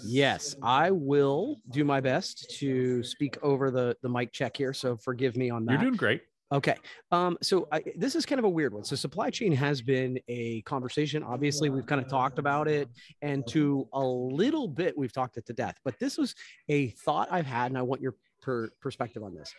Yes, 0.03 0.55
I 0.63 0.91
will 0.91 1.61
do 1.69 1.83
my 1.83 1.99
best 1.99 2.49
to 2.59 3.03
speak 3.03 3.37
over 3.43 3.69
the 3.69 3.95
the 4.01 4.09
mic 4.09 4.31
check 4.31 4.57
here. 4.57 4.73
So 4.73 4.97
forgive 4.97 5.35
me 5.35 5.49
on 5.49 5.65
that. 5.65 5.73
You're 5.73 5.81
doing 5.81 5.95
great. 5.95 6.23
Okay. 6.51 6.75
Um, 7.11 7.37
so 7.41 7.67
I, 7.71 7.83
this 7.97 8.15
is 8.15 8.25
kind 8.25 8.39
of 8.39 8.45
a 8.45 8.49
weird 8.49 8.73
one. 8.73 8.83
So 8.83 8.95
supply 8.95 9.29
chain 9.29 9.51
has 9.51 9.81
been 9.81 10.19
a 10.27 10.61
conversation. 10.61 11.23
Obviously, 11.23 11.69
we've 11.69 11.87
kind 11.87 11.99
of 11.99 12.07
talked 12.07 12.39
about 12.39 12.67
it, 12.67 12.87
and 13.21 13.45
to 13.47 13.87
a 13.93 14.03
little 14.03 14.67
bit, 14.67 14.97
we've 14.97 15.11
talked 15.11 15.37
it 15.37 15.45
to 15.47 15.53
death. 15.53 15.75
But 15.83 15.99
this 15.99 16.17
was 16.17 16.35
a 16.69 16.89
thought 16.89 17.27
I've 17.31 17.47
had, 17.47 17.71
and 17.71 17.77
I 17.77 17.81
want 17.81 18.01
your 18.01 18.15
per- 18.41 18.69
perspective 18.79 19.23
on 19.23 19.33
this. 19.33 19.53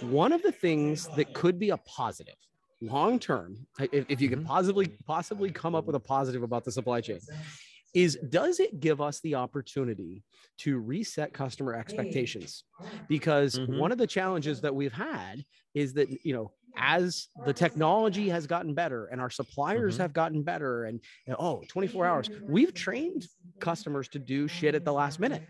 One 0.00 0.32
of 0.32 0.42
the 0.42 0.52
things 0.52 1.06
that 1.16 1.34
could 1.34 1.58
be 1.58 1.70
a 1.70 1.76
positive 1.76 2.34
long 2.82 3.18
term, 3.18 3.66
if, 3.80 4.06
if 4.08 4.20
you 4.20 4.28
can 4.28 4.40
Mhm. 4.40 4.46
possibly 4.46 4.88
possibly 5.06 5.50
come 5.52 5.74
up 5.74 5.86
with 5.86 5.96
a 5.96 6.00
positive 6.00 6.42
about 6.42 6.64
the 6.64 6.72
supply 6.72 7.00
chain, 7.00 7.20
is 7.94 8.18
does 8.28 8.60
it 8.60 8.80
give 8.80 9.00
us 9.00 9.20
the 9.20 9.34
opportunity 9.36 10.24
to 10.58 10.78
reset 10.78 11.32
customer 11.32 11.74
expectations? 11.74 12.64
Because 13.08 13.58
Mhm. 13.58 13.76
one 13.78 13.92
of 13.92 13.98
the 13.98 14.06
challenges 14.06 14.60
that 14.62 14.74
we've 14.74 14.92
had 14.92 15.44
is 15.74 15.94
that 15.94 16.08
you 16.24 16.34
know 16.34 16.52
as 16.76 17.28
the 17.44 17.52
technology 17.54 18.28
has 18.30 18.46
gotten 18.46 18.74
better 18.74 19.06
and 19.06 19.20
our 19.20 19.30
suppliers 19.30 19.96
Mhm. 19.96 20.00
have 20.00 20.12
gotten 20.14 20.42
better 20.42 20.84
and, 20.84 21.00
and, 21.26 21.36
oh 21.38 21.64
24 21.68 22.06
hours 22.06 22.30
we've 22.46 22.72
trained 22.74 23.28
customers 23.60 24.08
to 24.08 24.18
do 24.18 24.48
shit 24.48 24.74
at 24.74 24.84
the 24.84 24.92
last 24.92 25.20
minute 25.20 25.44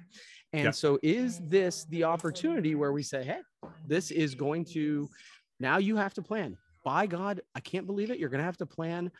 and 0.52 0.74
so 0.74 0.98
is 1.02 1.38
this 1.38 1.84
the 1.86 2.04
opportunity 2.04 2.74
where 2.74 2.92
we 2.92 3.02
say 3.02 3.22
hey 3.24 3.40
this 3.86 4.10
is 4.10 4.34
going 4.34 4.64
to 4.64 5.08
now 5.60 5.78
you 5.78 5.96
have 5.96 6.14
to 6.14 6.22
plan 6.22 6.58
by 6.84 7.06
god 7.06 7.40
i 7.54 7.60
can't 7.60 7.86
believe 7.86 8.10
it 8.10 8.18
you're 8.18 8.28
going 8.28 8.38
to 8.40 8.44
have 8.44 8.56
to 8.56 8.66
plan 8.66 9.10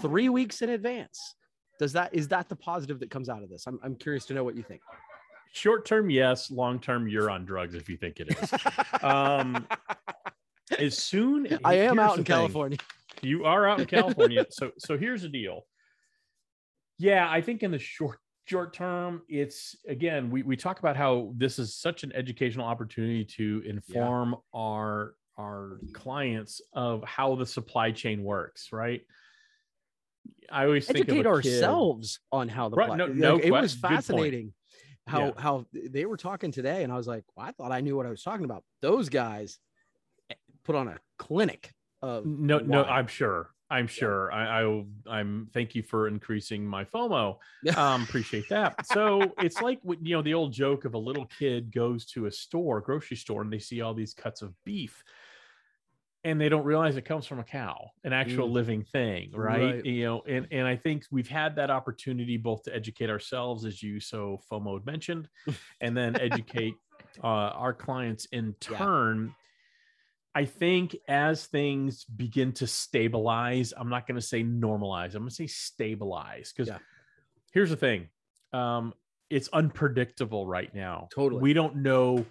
three 0.00 0.28
weeks 0.28 0.62
in 0.62 0.70
advance 0.70 1.34
does 1.78 1.92
that 1.92 2.14
is 2.14 2.28
that 2.28 2.48
the 2.48 2.56
positive 2.56 3.00
that 3.00 3.10
comes 3.10 3.28
out 3.28 3.42
of 3.42 3.48
this 3.50 3.66
i'm, 3.66 3.78
I'm 3.82 3.94
curious 3.96 4.24
to 4.26 4.34
know 4.34 4.44
what 4.44 4.56
you 4.56 4.62
think 4.62 4.80
Short 5.56 5.86
term, 5.86 6.10
yes. 6.10 6.50
Long 6.50 6.80
term, 6.80 7.06
you're 7.06 7.30
on 7.30 7.44
drugs 7.44 7.76
if 7.76 7.88
you 7.88 7.96
think 7.96 8.18
it 8.18 8.36
is. 8.36 8.50
Um, 9.04 9.68
as 10.80 10.98
soon 10.98 11.46
i 11.64 11.74
am 11.74 11.98
out 12.00 12.14
the 12.14 12.20
in 12.20 12.24
thing. 12.24 12.24
california 12.24 12.78
You 13.22 13.44
are 13.44 13.68
out 13.68 13.78
in 13.80 13.86
California. 13.98 14.46
so 14.50 14.72
so 14.78 14.98
here's 14.98 15.22
the 15.22 15.28
deal. 15.28 15.64
Yeah, 16.98 17.28
I 17.30 17.40
think 17.40 17.62
in 17.62 17.70
the 17.70 17.78
short 17.78 18.18
short 18.46 18.74
term, 18.74 19.22
it's 19.28 19.76
again, 19.88 20.30
we, 20.30 20.42
we 20.42 20.56
talk 20.56 20.78
about 20.80 20.96
how 20.96 21.32
this 21.36 21.58
is 21.58 21.76
such 21.76 22.02
an 22.02 22.12
educational 22.14 22.66
opportunity 22.66 23.24
to 23.36 23.62
inform 23.64 24.36
our 24.54 25.14
our 25.36 25.78
clients 25.92 26.60
of 26.72 27.02
how 27.04 27.34
the 27.34 27.46
supply 27.46 27.90
chain 27.92 28.22
works, 28.22 28.68
right? 28.72 29.02
I 30.50 30.64
always 30.64 30.86
think 30.86 31.00
educate 31.00 31.12
a 31.12 31.22
kid- 31.22 31.26
ourselves 31.26 32.20
on 32.32 32.48
how 32.48 32.68
the 32.68 32.76
Right, 32.76 32.96
no- 32.96 33.06
no 33.06 33.36
it 33.36 33.42
que- 33.42 33.50
was 33.50 33.74
fascinating 33.74 34.52
how 35.06 35.26
Yeah. 35.26 35.32
how 35.36 35.66
they 35.72 36.06
were 36.06 36.16
talking 36.16 36.50
today 36.50 36.82
and 36.82 36.90
i 36.90 36.96
was 36.96 37.06
like 37.06 37.24
well, 37.36 37.46
i 37.46 37.52
thought 37.52 37.72
i 37.72 37.82
knew 37.82 37.94
what 37.94 38.06
i 38.06 38.10
was 38.10 38.22
talking 38.22 38.46
about 38.46 38.64
those 38.80 39.10
guys 39.10 39.58
eh, 40.30 40.34
put 40.64 40.74
on 40.76 40.88
a 40.88 40.98
clinic 41.18 41.72
of 42.00 42.24
No, 42.24 42.58
no. 42.58 42.84
I'm 42.84 43.06
sure. 43.06 43.50
I'm 43.70 43.86
sure. 43.86 44.30
I, 44.30 44.62
I 44.62 44.84
I'm 45.08 45.48
thank 45.54 45.74
you 45.74 45.82
for 45.82 46.06
increasing 46.06 46.66
my 46.66 46.84
FOMO. 46.84 47.38
Um, 47.76 48.02
appreciate 48.02 48.46
that. 48.50 48.86
So 48.86 49.32
it's 49.38 49.60
like 49.62 49.80
you 49.84 50.14
know 50.16 50.22
the 50.22 50.34
old 50.34 50.52
joke 50.52 50.84
of 50.84 50.92
a 50.94 50.98
little 50.98 51.24
kid 51.38 51.72
goes 51.72 52.04
to 52.12 52.26
a 52.26 52.30
store, 52.30 52.80
grocery 52.82 53.16
store, 53.16 53.40
and 53.42 53.50
they 53.52 53.58
see 53.58 53.80
all 53.80 53.94
these 53.94 54.12
cuts 54.14 54.42
of 54.42 54.52
beef, 54.64 55.02
and 56.24 56.40
they 56.40 56.48
don't 56.48 56.64
realize 56.64 56.96
it 56.96 57.04
comes 57.04 57.26
from 57.26 57.38
a 57.38 57.44
cow, 57.44 57.90
an 58.02 58.12
actual 58.12 58.48
Mm. 58.48 58.52
living 58.52 58.82
thing, 58.84 59.32
right? 59.32 59.74
Right. 59.76 59.84
You 59.84 60.04
know, 60.04 60.22
and 60.26 60.48
and 60.50 60.66
I 60.66 60.76
think 60.76 61.04
we've 61.10 61.28
had 61.28 61.56
that 61.56 61.70
opportunity 61.70 62.36
both 62.36 62.62
to 62.64 62.74
educate 62.74 63.10
ourselves, 63.10 63.64
as 63.64 63.82
you 63.82 64.00
so 64.00 64.40
FOMO 64.50 64.74
had 64.78 64.86
mentioned, 64.86 65.28
and 65.80 65.96
then 65.96 66.16
educate 66.20 66.74
uh, 67.22 67.26
our 67.26 67.72
clients 67.74 68.24
in 68.26 68.54
Yeah. 68.70 68.78
turn. 68.78 69.34
I 70.36 70.46
think 70.46 70.96
as 71.06 71.46
things 71.46 72.04
begin 72.04 72.52
to 72.54 72.66
stabilize, 72.66 73.72
I'm 73.76 73.88
not 73.88 74.06
going 74.08 74.16
to 74.16 74.26
say 74.26 74.42
normalize. 74.42 75.14
I'm 75.14 75.20
going 75.22 75.28
to 75.28 75.34
say 75.34 75.46
stabilize 75.46 76.52
because 76.52 76.68
Yeah. 76.68 76.78
here's 77.52 77.70
the 77.70 77.76
thing. 77.76 78.08
Um, 78.52 78.94
it's 79.30 79.48
unpredictable 79.52 80.46
right 80.46 80.74
now. 80.74 81.08
Totally. 81.14 81.40
We 81.40 81.52
don't 81.52 81.76
know 81.76 82.24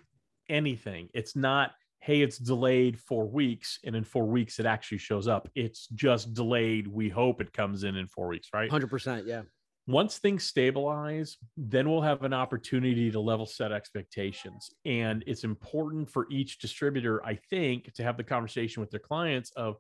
anything. 0.50 1.10
It's 1.14 1.36
not, 1.36 1.72
hey, 2.04 2.22
it's 2.22 2.38
delayed 2.38 3.00
four 3.00 3.26
weeks 3.26 3.80
and 3.86 3.96
in 3.96 4.04
four 4.04 4.26
weeks 4.26 4.60
it 4.60 4.66
actually 4.66 4.98
shows 4.98 5.26
up. 5.26 5.48
It's 5.56 5.88
just 5.88 6.34
delayed. 6.34 6.86
We 6.86 7.08
hope 7.08 7.40
it 7.40 7.54
comes 7.54 7.86
in 7.86 7.96
in 7.96 8.08
four 8.08 8.28
weeks, 8.28 8.50
right? 8.54 8.70
100% 8.70 9.26
yeah 9.26 9.44
once 9.86 10.18
things 10.18 10.46
stabilize, 10.46 11.38
then 11.58 11.90
we'll 11.90 12.02
have 12.02 12.24
an 12.24 12.34
opportunity 12.34 13.12
to 13.12 13.20
level 13.20 13.46
set 13.46 13.72
expectations. 13.72 14.72
And 14.86 15.24
it's 15.28 15.44
important 15.44 16.10
for 16.10 16.26
each 16.32 16.60
distributor, 16.60 17.24
I 17.26 17.36
think, 17.36 17.94
to 17.96 18.04
have 18.04 18.16
the 18.16 18.24
conversation 18.24 18.80
with 18.80 18.92
their 18.92 19.02
clients 19.02 19.52
of 19.52 19.76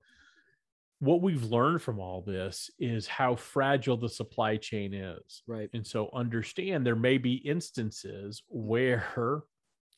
what 1.00 1.22
we've 1.22 1.44
learned 1.44 1.82
from 1.82 2.00
all 2.00 2.22
this 2.22 2.70
is 2.80 3.08
how 3.08 3.36
fragile 3.36 3.98
the 3.98 4.10
supply 4.10 4.58
chain 4.58 4.94
is. 4.94 5.44
right 5.48 5.70
And 5.74 5.86
so 5.86 6.10
understand 6.14 6.86
there 6.86 6.96
may 6.96 7.18
be 7.18 7.36
instances 7.36 8.44
where 8.48 9.44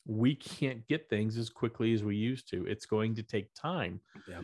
we 0.05 0.35
can't 0.35 0.87
get 0.87 1.09
things 1.09 1.37
as 1.37 1.49
quickly 1.49 1.93
as 1.93 2.03
we 2.03 2.15
used 2.15 2.49
to. 2.51 2.65
It's 2.67 2.85
going 2.85 3.15
to 3.15 3.23
take 3.23 3.53
time. 3.55 3.99
Yeah. 4.27 4.41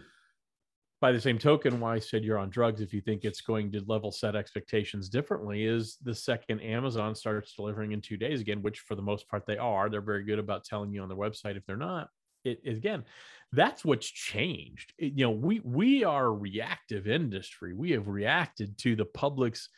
By 1.00 1.12
the 1.12 1.22
same 1.22 1.40
token, 1.40 1.80
why 1.80 1.96
I 1.96 2.00
said 2.00 2.24
you're 2.24 2.38
on 2.38 2.52
drugs 2.52 2.80
if 2.80 2.94
you 2.94 3.02
think 3.02 3.26
it's 3.26 3.42
going 3.42 3.72
to 3.72 3.84
level 3.88 4.12
set 4.12 4.36
expectations 4.36 5.10
differently 5.10 5.66
is 5.66 5.98
the 6.04 6.14
second 6.14 6.60
Amazon 6.62 7.16
starts 7.16 7.56
delivering 7.56 7.92
in 7.92 8.02
two 8.02 8.18
days 8.18 8.40
again, 8.40 8.62
which 8.62 8.80
for 8.82 8.94
the 8.94 9.02
most 9.02 9.28
part 9.28 9.46
they 9.48 9.58
are. 9.58 9.90
They're 9.90 10.02
very 10.02 10.24
good 10.24 10.38
about 10.38 10.64
telling 10.64 10.94
you 10.94 11.02
on 11.02 11.10
their 11.10 11.18
website 11.18 11.58
if 11.58 11.66
they're 11.66 11.76
not. 11.76 12.10
it 12.44 12.60
again, 12.66 13.04
that's 13.52 13.84
what's 13.84 14.08
changed. 14.08 14.94
It- 14.98 15.14
you 15.14 15.26
know, 15.26 15.32
we 15.32 15.60
we 15.62 16.04
are 16.04 16.26
a 16.28 16.32
reactive 16.32 17.08
industry. 17.08 17.74
We 17.74 17.92
have 17.92 18.08
reacted 18.08 18.78
to 18.80 18.96
the 18.96 19.06
public's 19.06 19.70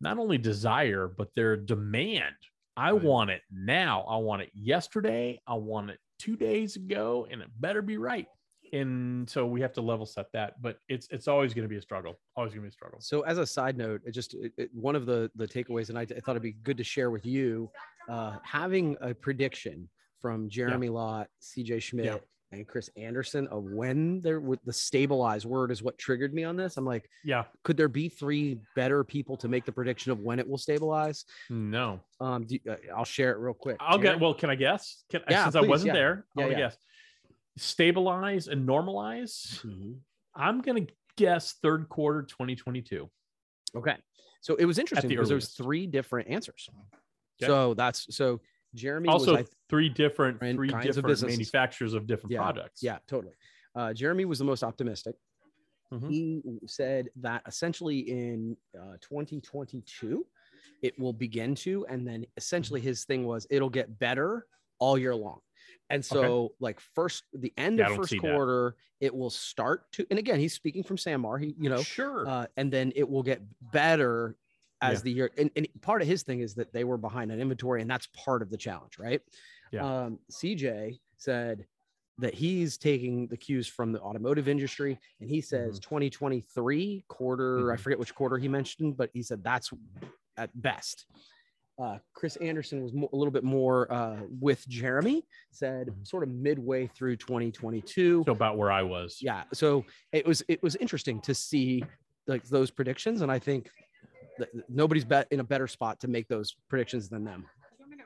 not 0.00 0.18
only 0.18 0.36
desire 0.38 1.06
but 1.08 1.34
their 1.34 1.56
demand. 1.56 2.34
I 2.76 2.92
Right. 2.92 3.02
want 3.02 3.30
it 3.30 3.42
now. 3.50 4.02
I 4.02 4.16
want 4.16 4.42
it 4.42 4.50
yesterday. 4.54 5.40
I 5.46 5.54
want 5.54 5.90
it 5.90 5.98
two 6.18 6.36
days 6.36 6.76
ago, 6.76 7.26
and 7.30 7.42
it 7.42 7.48
better 7.60 7.82
be 7.82 7.96
right. 7.98 8.26
And 8.72 9.28
so 9.28 9.44
we 9.44 9.60
have 9.60 9.74
to 9.74 9.82
level 9.82 10.06
set 10.06 10.32
that. 10.32 10.60
But 10.62 10.78
it's 10.88 11.06
it's 11.10 11.28
always 11.28 11.52
going 11.52 11.64
to 11.64 11.68
be 11.68 11.76
a 11.76 11.82
struggle. 11.82 12.18
Always 12.36 12.52
going 12.52 12.62
to 12.62 12.66
be 12.66 12.68
a 12.68 12.72
struggle. 12.72 13.00
So 13.02 13.20
as 13.22 13.36
a 13.36 13.46
side 13.46 13.76
note, 13.76 14.00
it 14.06 14.12
just 14.12 14.32
it, 14.34 14.52
it- 14.56 14.70
one 14.74 14.96
of 14.96 15.04
the 15.04 15.30
the 15.34 15.46
takeaways, 15.46 15.90
and 15.90 15.98
I, 15.98 16.02
I 16.02 16.06
thought 16.20 16.30
it'd 16.30 16.42
be 16.42 16.52
good 16.52 16.78
to 16.78 16.84
share 16.84 17.10
with 17.10 17.26
you, 17.26 17.70
uh, 18.08 18.38
having 18.42 18.96
a 19.02 19.12
prediction 19.14 19.90
from 20.20 20.48
Jeremy 20.48 20.88
Lott, 20.88 21.28
C.J. 21.40 21.80
Schmidt, 21.80 22.04
Yeah. 22.06 22.18
And 22.52 22.68
Chris 22.68 22.90
Anderson 22.96 23.46
of 23.48 23.64
when 23.64 24.20
there 24.20 24.38
with 24.40 24.62
the 24.64 24.72
stabilized 24.72 25.46
word 25.46 25.70
is 25.70 25.82
what 25.82 25.96
triggered 25.98 26.34
me 26.34 26.44
on 26.44 26.54
this. 26.56 26.76
I'm 26.76 26.84
like, 26.84 27.08
Yeah. 27.24 27.44
could 27.64 27.76
there 27.76 27.88
be 27.88 28.08
three 28.08 28.60
better 28.76 29.02
people 29.02 29.36
to 29.38 29.48
make 29.48 29.64
the 29.64 29.72
prediction 29.72 30.12
of 30.12 30.20
when 30.20 30.38
it 30.38 30.46
will 30.46 30.58
stabilize? 30.58 31.24
No. 31.48 32.00
Um, 32.20 32.44
do, 32.44 32.58
uh, 32.68 32.76
I'll 32.94 33.04
share 33.06 33.32
it 33.32 33.38
real 33.38 33.54
quick. 33.54 33.78
I'll 33.80 33.98
Jared? 33.98 34.18
get. 34.18 34.20
Well, 34.22 34.34
can 34.34 34.50
I 34.50 34.54
guess? 34.54 35.04
Can, 35.10 35.22
Yeah, 35.30 35.44
since 35.44 35.56
I 35.56 35.62
wasn't 35.62 35.88
yeah. 35.88 35.92
there, 35.94 36.26
Yeah, 36.36 36.44
I'll 36.44 36.50
yeah. 36.52 36.58
guess. 36.58 36.76
Stabilize 37.56 38.48
and 38.48 38.68
normalize. 38.68 39.60
Mhm. 39.64 39.98
I'm 40.34 40.60
gonna 40.62 40.86
guess 41.16 41.54
third 41.62 41.88
quarter 41.88 42.22
2022. 42.22 43.10
Okay. 43.74 43.96
So 44.40 44.56
it 44.56 44.64
was 44.64 44.78
interesting 44.78 45.08
because 45.08 45.28
there 45.28 45.36
was 45.36 45.50
three 45.54 45.86
different 45.86 46.28
answers. 46.28 46.68
Okay. 47.42 47.46
So 47.48 47.74
that's 47.74 48.14
so 48.14 48.40
Jeremy 48.74 49.08
Also, 49.08 49.36
was 49.36 49.50
three 49.68 49.88
different, 49.88 50.38
three 50.38 50.68
kinds 50.68 50.86
of 50.86 50.94
different 50.96 51.06
businesses. 51.06 51.38
manufacturers 51.38 51.94
of 51.94 52.06
different 52.06 52.32
Yeah, 52.32 52.38
products. 52.38 52.82
Yeah, 52.82 52.98
totally. 53.06 53.34
Uh, 53.74 53.92
Jeremy 53.92 54.24
was 54.24 54.38
the 54.38 54.44
most 54.44 54.62
optimistic. 54.62 55.16
Mhm. 55.92 56.08
He 56.10 56.42
said 56.66 57.10
that 57.16 57.42
essentially 57.46 57.98
in 58.00 58.56
uh, 58.78 58.96
2022, 59.00 60.26
it 60.82 60.98
will 60.98 61.12
begin 61.12 61.54
to, 61.56 61.84
and 61.86 62.06
then 62.06 62.24
essentially 62.36 62.80
Mm-hmm. 62.80 62.88
his 62.88 63.04
thing 63.04 63.24
was 63.24 63.46
it'll 63.50 63.70
get 63.70 63.98
better 63.98 64.46
all 64.78 64.96
year 64.96 65.14
long. 65.14 65.40
And 65.90 66.02
so, 66.04 66.54
like 66.58 66.80
first, 66.80 67.24
the 67.34 67.52
end 67.58 67.78
Yeah, 67.78 67.88
of 67.90 67.96
first 67.96 68.10
see 68.10 68.18
that. 68.18 68.22
quarter, 68.22 68.76
it 69.00 69.14
will 69.14 69.30
start 69.30 69.92
to. 69.92 70.06
And 70.10 70.18
again, 70.18 70.40
he's 70.40 70.54
speaking 70.54 70.82
from 70.82 70.96
Samar. 70.96 71.36
He, 71.38 71.54
you 71.60 71.68
know, 71.68 71.82
sure. 71.82 72.26
uh, 72.26 72.46
and 72.56 72.72
then 72.72 72.92
it 72.96 73.08
will 73.08 73.22
get 73.22 73.42
better 73.72 74.36
as 74.82 74.98
Yeah. 74.98 75.02
the 75.04 75.12
year. 75.12 75.30
And, 75.38 75.50
and 75.56 75.66
part 75.80 76.02
of 76.02 76.08
his 76.08 76.22
thing 76.22 76.40
is 76.40 76.54
that 76.56 76.72
they 76.72 76.84
were 76.84 76.98
behind 76.98 77.32
on 77.32 77.40
inventory, 77.40 77.80
and 77.80 77.90
that's 77.90 78.08
part 78.08 78.42
of 78.42 78.50
the 78.50 78.56
challenge, 78.56 78.98
right? 78.98 79.22
Yeah. 79.70 79.86
Um, 80.04 80.18
CJ 80.30 81.00
said 81.16 81.64
that 82.18 82.34
he's 82.34 82.76
taking 82.76 83.26
the 83.28 83.36
cues 83.36 83.66
from 83.66 83.92
the 83.92 84.00
automotive 84.00 84.48
industry, 84.48 84.98
and 85.20 85.30
he 85.30 85.40
says 85.40 85.78
2023 85.78 87.04
quarter. 87.08 87.72
I 87.72 87.76
Mhm. 87.76 87.80
forget 87.80 87.98
which 87.98 88.14
quarter 88.14 88.36
he 88.36 88.48
mentioned, 88.48 88.96
but 88.96 89.10
he 89.14 89.22
said 89.22 89.42
that's 89.42 89.70
at 90.36 90.50
best. 90.60 91.06
Uh, 91.78 91.98
Chris 92.12 92.36
Anderson 92.36 92.82
was 92.82 92.92
mo- 92.92 93.08
a 93.12 93.16
little 93.16 93.32
bit 93.32 93.44
more 93.44 93.90
uh, 93.90 94.20
with 94.40 94.66
Jeremy, 94.68 95.26
said 95.52 95.86
Mhm. 95.88 96.06
sort 96.06 96.22
of 96.22 96.28
midway 96.28 96.86
through 96.88 97.16
2022 97.16 98.24
so 98.26 98.32
about 98.32 98.58
where 98.58 98.70
I 98.70 98.82
was. 98.82 99.18
yeah 99.22 99.44
so 99.54 99.84
it 100.12 100.26
was 100.26 100.42
it 100.48 100.62
was 100.62 100.76
interesting 100.76 101.20
to 101.22 101.34
see 101.34 101.82
like 102.26 102.44
those 102.44 102.70
predictions 102.70 103.22
and 103.22 103.32
i 103.32 103.38
think 103.38 103.68
nobody's 104.68 105.04
bet 105.04 105.26
in 105.30 105.40
a 105.40 105.44
better 105.44 105.66
spot 105.66 106.00
to 106.00 106.08
make 106.08 106.28
those 106.28 106.56
predictions 106.68 107.08
than 107.08 107.24
them 107.24 107.44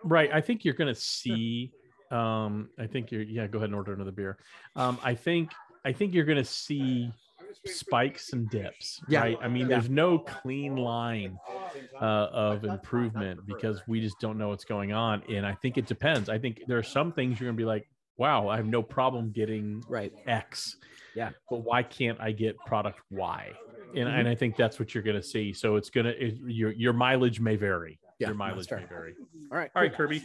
Right. 0.05 0.31
I 0.33 0.41
think 0.41 0.65
you're 0.65 0.75
gonna 0.75 0.95
see. 0.95 1.73
Um, 2.13 2.69
I 2.79 2.87
think 2.87 3.11
you're. 3.11 3.23
Yeah. 3.23 3.47
Go 3.49 3.59
ahead 3.59 3.71
and 3.71 3.75
order 3.75 3.93
another 3.93 4.13
beer. 4.13 4.39
Um, 4.77 4.99
I 5.03 5.15
think. 5.15 5.51
I 5.85 5.93
think 5.93 6.15
you're 6.15 6.25
gonna 6.25 6.45
see 6.45 7.11
spikes 7.65 8.33
and 8.33 8.49
dips. 8.51 9.01
Yeah. 9.09 9.21
Right. 9.21 9.39
I 9.43 9.49
mean, 9.49 9.63
Yeah. 9.63 9.79
there's 9.79 9.91
no 9.91 10.19
clean 10.21 10.77
line 10.77 11.37
uh, 12.01 12.05
of 12.05 12.65
improvement 12.65 13.41
because 13.47 13.81
we 13.89 14.01
just 14.01 14.21
don't 14.21 14.39
know 14.39 14.49
what's 14.49 14.65
going 14.65 14.93
on. 14.93 15.23
And 15.29 15.45
I 15.45 15.55
think 15.55 15.77
it 15.79 15.87
depends. 15.87 16.29
I 16.29 16.39
think 16.39 16.61
there 16.69 16.79
are 16.79 16.83
some 16.85 17.11
things 17.13 17.41
you're 17.41 17.49
gonna 17.49 17.57
be 17.57 17.65
like, 17.65 17.89
wow, 18.17 18.49
I 18.49 18.57
have 18.57 18.67
no 18.67 18.83
problem 18.83 19.33
getting 19.33 19.83
right 19.89 20.13
X. 20.27 20.77
Yeah. 21.17 21.31
But 21.51 21.59
why 21.65 21.83
can't 21.83 22.21
I 22.21 22.31
get 22.33 22.57
product 22.67 23.01
Y? 23.11 23.53
And, 23.95 24.09
Mhm. 24.09 24.19
and 24.21 24.29
I 24.29 24.35
think 24.35 24.57
that's 24.57 24.79
what 24.79 24.95
you're 24.95 25.03
going 25.03 25.17
to 25.17 25.23
see. 25.23 25.53
So 25.53 25.77
it's 25.77 25.91
going 25.91 26.07
to, 26.07 26.35
your, 26.53 26.73
your 26.73 26.93
mileage 26.93 27.41
may 27.41 27.57
vary. 27.57 27.99
Yeah, 28.19 28.29
your 28.29 28.37
mileage 28.37 28.71
may 28.71 28.85
vary. 28.85 29.15
all 29.51 29.59
right 29.59 29.71
All 29.75 29.83
right, 29.83 29.93
Kirby. 29.93 30.23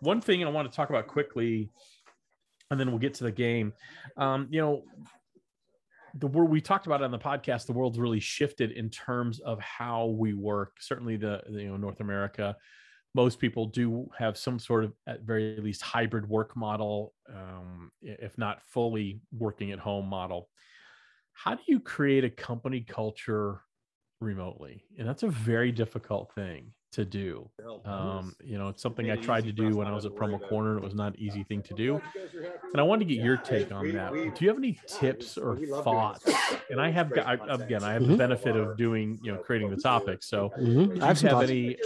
One 0.00 0.20
thing 0.20 0.44
I 0.44 0.48
want 0.48 0.70
to 0.70 0.74
talk 0.76 0.90
about 0.90 1.06
quickly, 1.06 1.70
and 2.70 2.78
then 2.78 2.90
we'll 2.90 2.98
get 2.98 3.14
to 3.14 3.24
the 3.24 3.32
game. 3.32 3.72
Um, 4.16 4.48
you 4.50 4.60
know, 4.60 4.82
the 6.14 6.26
world 6.26 6.50
we 6.50 6.60
talked 6.60 6.86
about 6.86 7.00
it 7.00 7.04
on 7.04 7.10
the 7.10 7.18
podcast, 7.18 7.66
the 7.66 7.72
world's 7.72 7.98
really 7.98 8.20
shifted 8.20 8.72
in 8.72 8.90
terms 8.90 9.40
of 9.40 9.58
how 9.60 10.06
we 10.06 10.34
work. 10.34 10.76
Certainly, 10.80 11.16
the 11.18 11.42
the, 11.48 11.62
you 11.62 11.68
know 11.68 11.76
North 11.76 12.00
America, 12.00 12.56
most 13.14 13.38
people 13.38 13.66
do 13.66 14.08
have 14.18 14.36
some 14.36 14.58
sort 14.58 14.84
of, 14.84 14.92
at 15.06 15.20
very 15.22 15.58
least, 15.60 15.80
hybrid 15.82 16.28
work 16.28 16.54
model, 16.56 17.14
um, 17.32 17.90
if 18.02 18.36
not 18.36 18.62
fully 18.62 19.20
working 19.38 19.72
at 19.72 19.78
home 19.78 20.06
model. 20.06 20.48
How 21.42 21.54
do 21.54 21.62
you 21.66 21.80
create 21.80 22.22
a 22.22 22.30
company 22.30 22.82
culture 22.82 23.62
remotely? 24.20 24.84
And 24.96 25.08
that's 25.08 25.24
a 25.24 25.28
very 25.28 25.72
difficult 25.72 26.32
thing 26.36 26.72
to 26.92 27.04
do. 27.04 27.50
Um, 27.84 28.36
you 28.44 28.58
know, 28.58 28.68
it's 28.68 28.80
something 28.80 29.10
I 29.10 29.16
tried 29.16 29.44
to 29.46 29.52
do 29.52 29.74
when 29.76 29.88
I 29.88 29.92
was 29.92 30.06
at 30.06 30.14
Promo 30.14 30.40
Corner. 30.48 30.76
It 30.78 30.84
was 30.84 30.94
not 30.94 31.14
an 31.14 31.20
easy 31.20 31.42
thing 31.42 31.62
to 31.62 31.74
do. 31.74 32.00
And 32.72 32.80
I 32.80 32.84
wanted 32.84 33.08
to 33.08 33.14
get 33.14 33.24
your 33.24 33.36
take 33.38 33.72
on 33.72 33.92
that. 33.94 34.12
Do 34.12 34.44
you 34.44 34.48
have 34.50 34.56
any 34.58 34.78
tips 34.86 35.36
or 35.36 35.56
thoughts? 35.82 36.24
And 36.70 36.80
I 36.80 36.90
have, 36.90 37.12
got- 37.12 37.26
I- 37.26 37.54
again, 37.54 37.82
I 37.82 37.92
have 37.94 38.06
the 38.06 38.14
Mhm. 38.14 38.18
benefit 38.18 38.54
of 38.54 38.76
doing, 38.76 39.18
you 39.20 39.32
know, 39.32 39.38
creating 39.38 39.70
the 39.70 39.76
topic. 39.78 40.22
So 40.22 40.50
Mhm. 40.56 40.90
I 41.02 41.06
have 41.06 41.08
have, 41.08 41.18
some 41.18 41.30
thoughts. 41.30 41.50
any? 41.50 41.76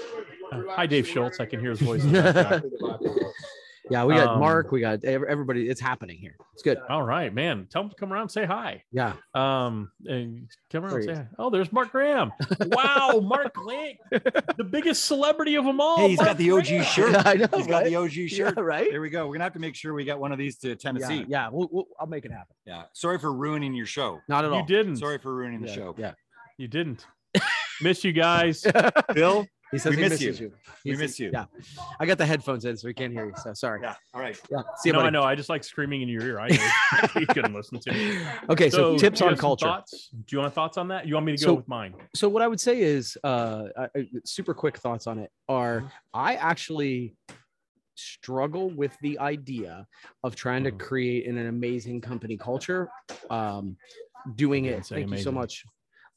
uh, 0.53 0.61
hi, 0.69 0.87
Dave 0.87 1.09
Schultz. 1.09 1.41
I 1.41 1.47
can 1.47 1.61
hear 1.61 1.71
his 1.71 1.81
voice. 1.91 2.05
in 3.89 3.93
the 3.93 3.97
background. 3.97 4.01
yeah 4.01 4.05
we 4.05 4.15
got 4.15 4.35
Um, 4.35 4.41
mark 4.41 4.73
we 4.73 4.81
got 4.81 5.05
everybody 5.05 5.69
it's 5.69 5.81
happening 5.81 6.19
here 6.19 6.37
it's 6.55 6.63
good 6.63 6.79
All 6.89 7.03
right, 7.03 7.33
man. 7.35 7.67
Tell 7.71 7.83
him 7.83 7.91
to 7.91 7.95
come 7.97 8.13
around 8.13 8.23
and 8.23 8.31
say 8.31 8.47
hi. 8.47 8.83
yeah 8.93 9.13
Um, 9.35 9.91
and 10.07 10.49
come 10.73 10.85
around 10.85 10.95
and 10.97 11.05
say 11.05 11.15
hi. 11.15 11.27
Oh, 11.39 11.51
there's 11.51 11.71
Mark 11.71 11.93
Graham. 11.93 12.33
Wow, 12.69 13.21
Mark 13.23 13.53
Graham, 13.55 13.97
the 14.11 14.65
biggest 14.65 15.05
celebrity 15.05 15.57
of 15.57 15.65
them 15.67 15.81
all. 15.83 15.99
Hey, 15.99 16.09
he's 16.09 16.19
Mark 16.19 16.29
got 16.31 16.39
the 16.39 16.51
OG 16.53 16.65
Graham. 16.67 16.85
shirt. 16.85 17.27
I 17.27 17.35
know, 17.35 17.47
He's 17.59 17.67
got 17.67 17.85
the 17.85 17.95
right? 17.97 18.05
OG 18.05 18.13
yeah, 18.15 18.27
shirt. 18.29 18.57
right 18.57 18.89
There 18.91 19.01
we 19.03 19.11
go. 19.11 19.27
We're 19.27 19.35
gonna 19.35 19.45
have 19.45 19.53
to 19.53 19.59
make 19.59 19.75
sure 19.77 19.93
we 19.93 20.05
get 20.05 20.19
one 20.19 20.33
of 20.33 20.39
these 20.39 20.57
to 20.59 20.75
Tennessee. 20.77 21.19
Yeah. 21.19 21.25
yeah 21.29 21.49
we'll, 21.53 21.69
we'll, 21.71 21.87
i'll 22.01 22.07
make 22.07 22.25
it 22.25 22.33
happen 22.33 22.57
Yeah. 22.65 22.85
Sorry 22.95 23.19
for 23.19 23.33
ruining 23.35 23.75
your 23.75 23.87
show. 23.87 24.21
not 24.29 24.45
at 24.47 24.51
all 24.53 24.61
You 24.61 24.67
didn't. 24.67 24.97
Sorry 24.97 25.19
for 25.19 25.35
ruining 25.35 25.61
the 25.61 25.69
show. 25.73 25.95
yeah 25.99 26.13
You 26.57 26.69
didn't. 26.69 27.05
Miss 27.83 28.03
you 28.05 28.13
guys. 28.13 28.65
Bill. 29.15 29.47
He 29.73 29.79
says 29.79 29.91
We 29.91 29.97
he 29.97 30.03
miss 30.03 30.11
misses 30.21 30.41
you. 30.41 30.47
you, 30.47 30.53
We 30.85 30.91
He's- 30.93 30.99
miss 31.01 31.19
you. 31.21 31.31
yeah 31.33 31.47
i 32.01 32.07
got 32.07 32.19
the 32.19 32.27
headphones 32.27 32.65
in 32.65 32.77
so 32.77 32.87
we 32.87 32.95
can't 32.95 33.13
hear 33.13 33.27
you 33.27 33.33
so 33.43 33.53
sorry 33.55 33.81
yeah, 33.83 33.91
Yeah. 33.91 33.95
All 34.15 34.21
right. 34.21 34.37
see 34.37 34.89
you 34.91 34.93
no, 34.93 35.01
I 35.01 35.11
know. 35.11 35.23
I 35.23 35.35
just 35.35 35.49
like 35.49 35.65
screaming 35.65 36.03
in 36.03 36.09
your 36.09 36.23
ear. 36.23 36.41
I 36.41 36.49
know. 36.49 37.09
you 37.21 37.27
couldn't 37.27 37.55
listen 37.55 37.79
to 37.81 37.93
me. 37.93 38.19
okay 38.51 38.71
so, 38.71 38.93
do 38.93 38.99
tips 38.99 39.21
on 39.23 39.37
culture 39.37 39.67
Thoughts? 39.67 40.11
Do 40.13 40.37
you 40.37 40.39
want 40.41 40.55
thoughts 40.55 40.77
on 40.79 40.89
that? 40.89 41.07
You 41.07 41.15
want 41.15 41.27
me 41.27 41.37
to 41.37 41.45
go 41.45 41.51
So- 41.51 41.55
with 41.55 41.69
mine? 41.69 41.95
so 42.15 42.29
what 42.29 42.43
I 42.43 42.49
would 42.49 42.61
say 42.61 42.81
is 42.81 43.19
uh, 43.25 43.65
I- 43.79 43.89
I- 43.99 44.09
super 44.25 44.55
quick 44.55 44.79
thoughts 44.79 45.07
on 45.07 45.19
it 45.19 45.31
are 45.49 45.81
Mm-hmm. 45.81 45.89
I 46.15 46.35
actually 46.37 47.15
struggle 47.95 48.71
with 48.71 48.97
the 49.01 49.19
idea 49.19 49.87
of 50.23 50.37
trying 50.37 50.65
to 50.65 50.71
Mhm. 50.73 50.79
create 50.79 51.27
an, 51.27 51.39
an 51.39 51.47
amazing 51.49 52.01
company 52.01 52.37
culture. 52.37 52.89
Um, 53.31 53.77
doing 54.35 54.65
it. 54.67 54.85
say 54.85 54.97
Thank 54.97 55.11
you 55.13 55.19
so 55.19 55.31
much. 55.33 55.65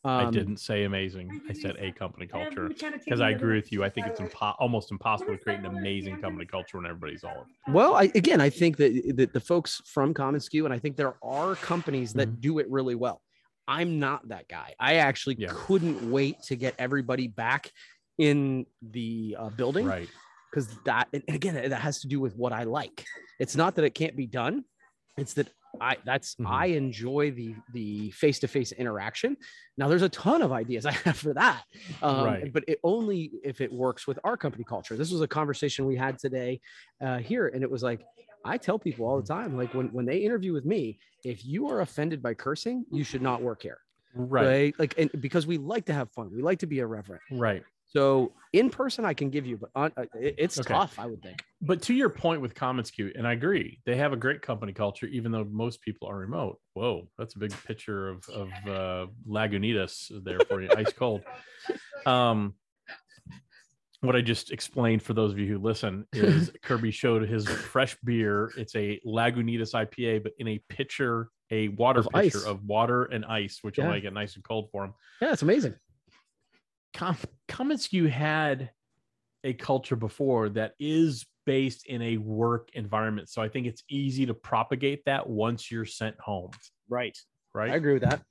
Um, 0.06 0.28
I 0.28 0.32
didn't 0.32 0.58
say 0.58 0.86
amazing. 0.86 1.42
I 1.50 1.54
said 1.54 1.76
a 1.78 1.92
company 1.92 2.26
culture 2.26 2.70
because 2.70 3.20
I 3.20 3.32
agree 3.32 3.56
with 3.58 3.70
you. 3.72 3.84
I 3.84 3.90
think 3.90 4.08
it's 4.08 4.22
impo- 4.22 4.56
almost 4.58 4.92
impossible 4.92 5.34
to 5.34 5.44
create 5.44 5.60
an 5.60 5.66
amazing 5.66 6.22
company 6.22 6.46
culture 6.46 6.78
when 6.78 6.86
everybody's 6.86 7.26
all. 7.26 7.46
Well, 7.68 7.96
I, 7.96 8.04
again, 8.16 8.40
I 8.40 8.50
think 8.50 8.78
that, 8.78 9.14
that 9.18 9.34
the 9.34 9.42
folks 9.42 9.82
from 9.86 10.14
Common 10.14 10.40
SKU, 10.40 10.64
and 10.64 10.74
I 10.74 10.80
think 10.80 10.96
there 10.96 11.16
are 11.22 11.56
companies 11.56 12.14
that 12.14 12.30
Mhm. 12.30 12.40
do 12.40 12.60
it 12.60 12.70
really 12.70 12.96
well. 12.96 13.22
I'm 13.68 14.00
not 14.00 14.30
that 14.30 14.48
guy. 14.48 14.74
I 14.80 14.96
actually 14.96 15.36
Yeah. 15.38 15.50
couldn't 15.54 16.10
wait 16.10 16.42
to 16.44 16.56
get 16.56 16.76
everybody 16.80 17.28
back 17.28 17.72
in 18.18 18.66
the 18.82 19.36
uh, 19.38 19.50
building. 19.50 19.86
Right. 19.86 20.10
because 20.52 20.68
that 20.84 21.08
and 21.14 21.22
and 21.28 21.36
again 21.36 21.54
that 21.54 21.80
has 21.80 22.00
to 22.02 22.08
do 22.08 22.20
with 22.20 22.36
what 22.36 22.52
I 22.52 22.64
like. 22.64 23.06
It's 23.38 23.56
not 23.56 23.76
that 23.76 23.86
it 23.86 23.92
can't 23.94 24.16
be 24.16 24.26
done. 24.26 24.64
It's 25.16 25.36
that 25.36 25.50
I 25.80 25.98
that's 26.06 26.36
Mhm. 26.36 26.48
I 26.48 26.66
enjoy 26.68 27.32
the 27.32 27.56
the 27.74 28.12
face 28.12 28.40
to 28.40 28.48
face 28.48 28.72
interaction. 28.72 29.38
Now 29.78 29.88
there's 29.88 30.02
a 30.02 30.10
ton 30.10 30.42
of 30.42 30.52
ideas 30.52 30.86
I 30.92 30.92
have 30.92 31.18
for 31.18 31.34
that, 31.34 31.64
um, 32.02 32.26
Right. 32.26 32.52
but 32.54 32.64
it 32.68 32.80
only 32.84 33.32
if 33.44 33.62
it 33.62 33.72
works 33.72 34.08
with 34.08 34.20
our 34.24 34.36
company 34.38 34.64
culture. 34.64 34.96
This 34.96 35.12
was 35.12 35.22
a 35.22 35.28
conversation 35.28 35.86
we 35.86 35.96
had 35.96 36.18
today 36.20 36.62
uh, 37.02 37.18
here, 37.20 37.48
and 37.48 37.64
it 37.64 37.70
was 37.72 37.84
like 37.84 38.02
I 38.46 38.58
tell 38.58 38.80
people 38.80 39.06
all 39.06 39.20
the 39.22 39.28
time, 39.28 39.58
like 39.58 39.74
when 39.74 39.88
when 39.94 40.06
they 40.06 40.20
interview 40.20 40.54
with 40.54 40.66
me, 40.66 41.00
if 41.24 41.46
you 41.46 41.68
are 41.70 41.82
offended 41.82 42.22
by 42.22 42.34
cursing, 42.34 42.86
you 42.92 43.04
should 43.04 43.22
not 43.22 43.42
work 43.42 43.62
here, 43.62 43.80
Right. 44.16 44.74
Like 44.80 44.96
and 44.98 45.10
because 45.22 45.46
we 45.46 45.58
like 45.58 45.86
to 45.86 45.94
have 45.94 46.10
fun, 46.12 46.32
we 46.34 46.42
like 46.42 46.60
to 46.60 46.68
be 46.68 46.80
irreverent. 46.80 47.22
Right. 47.32 47.64
So 47.90 48.34
in 48.54 48.70
person, 48.70 49.04
I 49.04 49.14
can 49.16 49.30
give 49.32 49.46
you, 49.48 49.58
but 49.58 49.70
on, 49.76 49.92
uh, 49.98 50.06
it- 50.14 50.36
it's 50.38 50.60
Okay. 50.60 50.74
tough. 50.74 50.98
I 51.00 51.06
would 51.08 51.22
think. 51.24 51.44
But 51.62 51.82
to 51.84 51.94
your 51.94 52.10
point 52.10 52.40
with 52.42 52.54
Common 52.56 52.84
SKU, 52.86 53.12
and 53.16 53.28
I 53.28 53.34
agree, 53.34 53.82
they 53.86 53.96
have 53.98 54.14
a 54.14 54.18
great 54.18 54.42
company 54.42 54.74
culture, 54.74 55.08
even 55.08 55.32
though 55.32 55.44
most 55.44 55.82
people 55.82 56.08
are 56.08 56.18
remote. 56.18 56.60
Whoa, 56.74 57.10
that's 57.18 57.36
a 57.36 57.40
big 57.40 57.52
picture 57.66 58.10
of 58.10 58.24
of 58.30 58.48
uh, 58.68 59.08
Lagunitas 59.28 60.24
there 60.24 60.40
for 60.40 60.62
you, 60.62 60.70
ice 60.76 60.94
cold. 60.94 61.24
Um, 62.06 62.54
what 64.02 64.16
I 64.16 64.22
just 64.22 64.52
explained 64.52 65.04
for 65.04 65.14
those 65.14 65.32
of 65.34 65.40
you 65.40 65.48
who 65.48 65.58
listen 65.58 66.08
is 66.14 66.50
Kirby 66.64 66.92
showed 66.92 67.28
his 67.28 67.52
fresh 67.52 67.98
beer. 68.06 68.54
It's 68.56 68.76
a 68.76 69.00
Lagunitas 69.06 69.74
IPA, 69.74 70.24
but 70.24 70.32
in 70.38 70.48
a 70.48 70.60
pitcher, 70.70 71.30
a 71.52 71.68
water 71.70 72.00
Of 72.02 72.10
pitcher 72.14 72.38
ice. 72.38 72.46
of 72.46 72.64
water 72.64 73.06
and 73.06 73.26
ice, 73.26 73.60
which 73.64 73.78
will 73.78 73.86
Yeah. 73.86 73.92
make 73.92 74.04
it 74.06 74.14
nice 74.14 74.36
and 74.36 74.44
cold 74.44 74.70
for 74.72 74.86
him. 74.86 74.94
Yeah, 75.22 75.34
it's 75.34 75.42
amazing. 75.42 75.76
Com- 76.94 77.18
Common 77.48 77.78
SKU 77.78 78.10
had 78.10 78.72
a 79.44 79.54
culture 79.54 79.96
before 79.96 80.50
that 80.50 80.74
is 80.80 81.26
based 81.46 81.86
in 81.88 82.02
a 82.02 82.18
work 82.18 82.70
environment. 82.74 83.30
So 83.30 83.42
I 83.42 83.50
think 83.50 83.68
it's 83.68 83.84
easy 83.90 84.26
to 84.26 84.34
propagate 84.34 85.04
that 85.06 85.28
once 85.28 85.72
you're 85.72 85.86
sent 85.86 86.20
home, 86.20 86.52
Right. 86.90 87.18
right? 87.54 87.72
I 87.72 87.76
agree 87.76 87.94
with 87.94 88.04
that. 88.04 88.22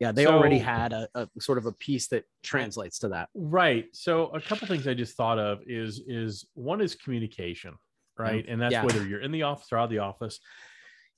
Yeah, 0.00 0.10
they 0.12 0.26
already 0.26 0.58
had 0.58 0.92
a, 0.92 1.08
a 1.14 1.28
sort 1.38 1.58
of 1.58 1.66
a 1.66 1.72
piece 1.72 2.08
that 2.08 2.24
translates 2.42 2.98
to 3.00 3.08
that. 3.10 3.28
Right. 3.34 3.86
So 3.92 4.26
a 4.28 4.40
couple 4.40 4.66
things 4.66 4.88
I 4.88 4.94
just 4.94 5.16
thought 5.16 5.38
of 5.38 5.60
is 5.66 6.02
is 6.08 6.44
one 6.54 6.80
is 6.80 6.96
communication, 6.96 7.74
right? 8.18 8.44
And 8.48 8.60
that's 8.60 8.72
Yeah. 8.72 8.84
whether 8.84 9.06
you're 9.06 9.20
in 9.20 9.30
the 9.30 9.42
office 9.44 9.68
or 9.70 9.78
out 9.78 9.84
of 9.84 9.90
the 9.90 9.98
office. 9.98 10.40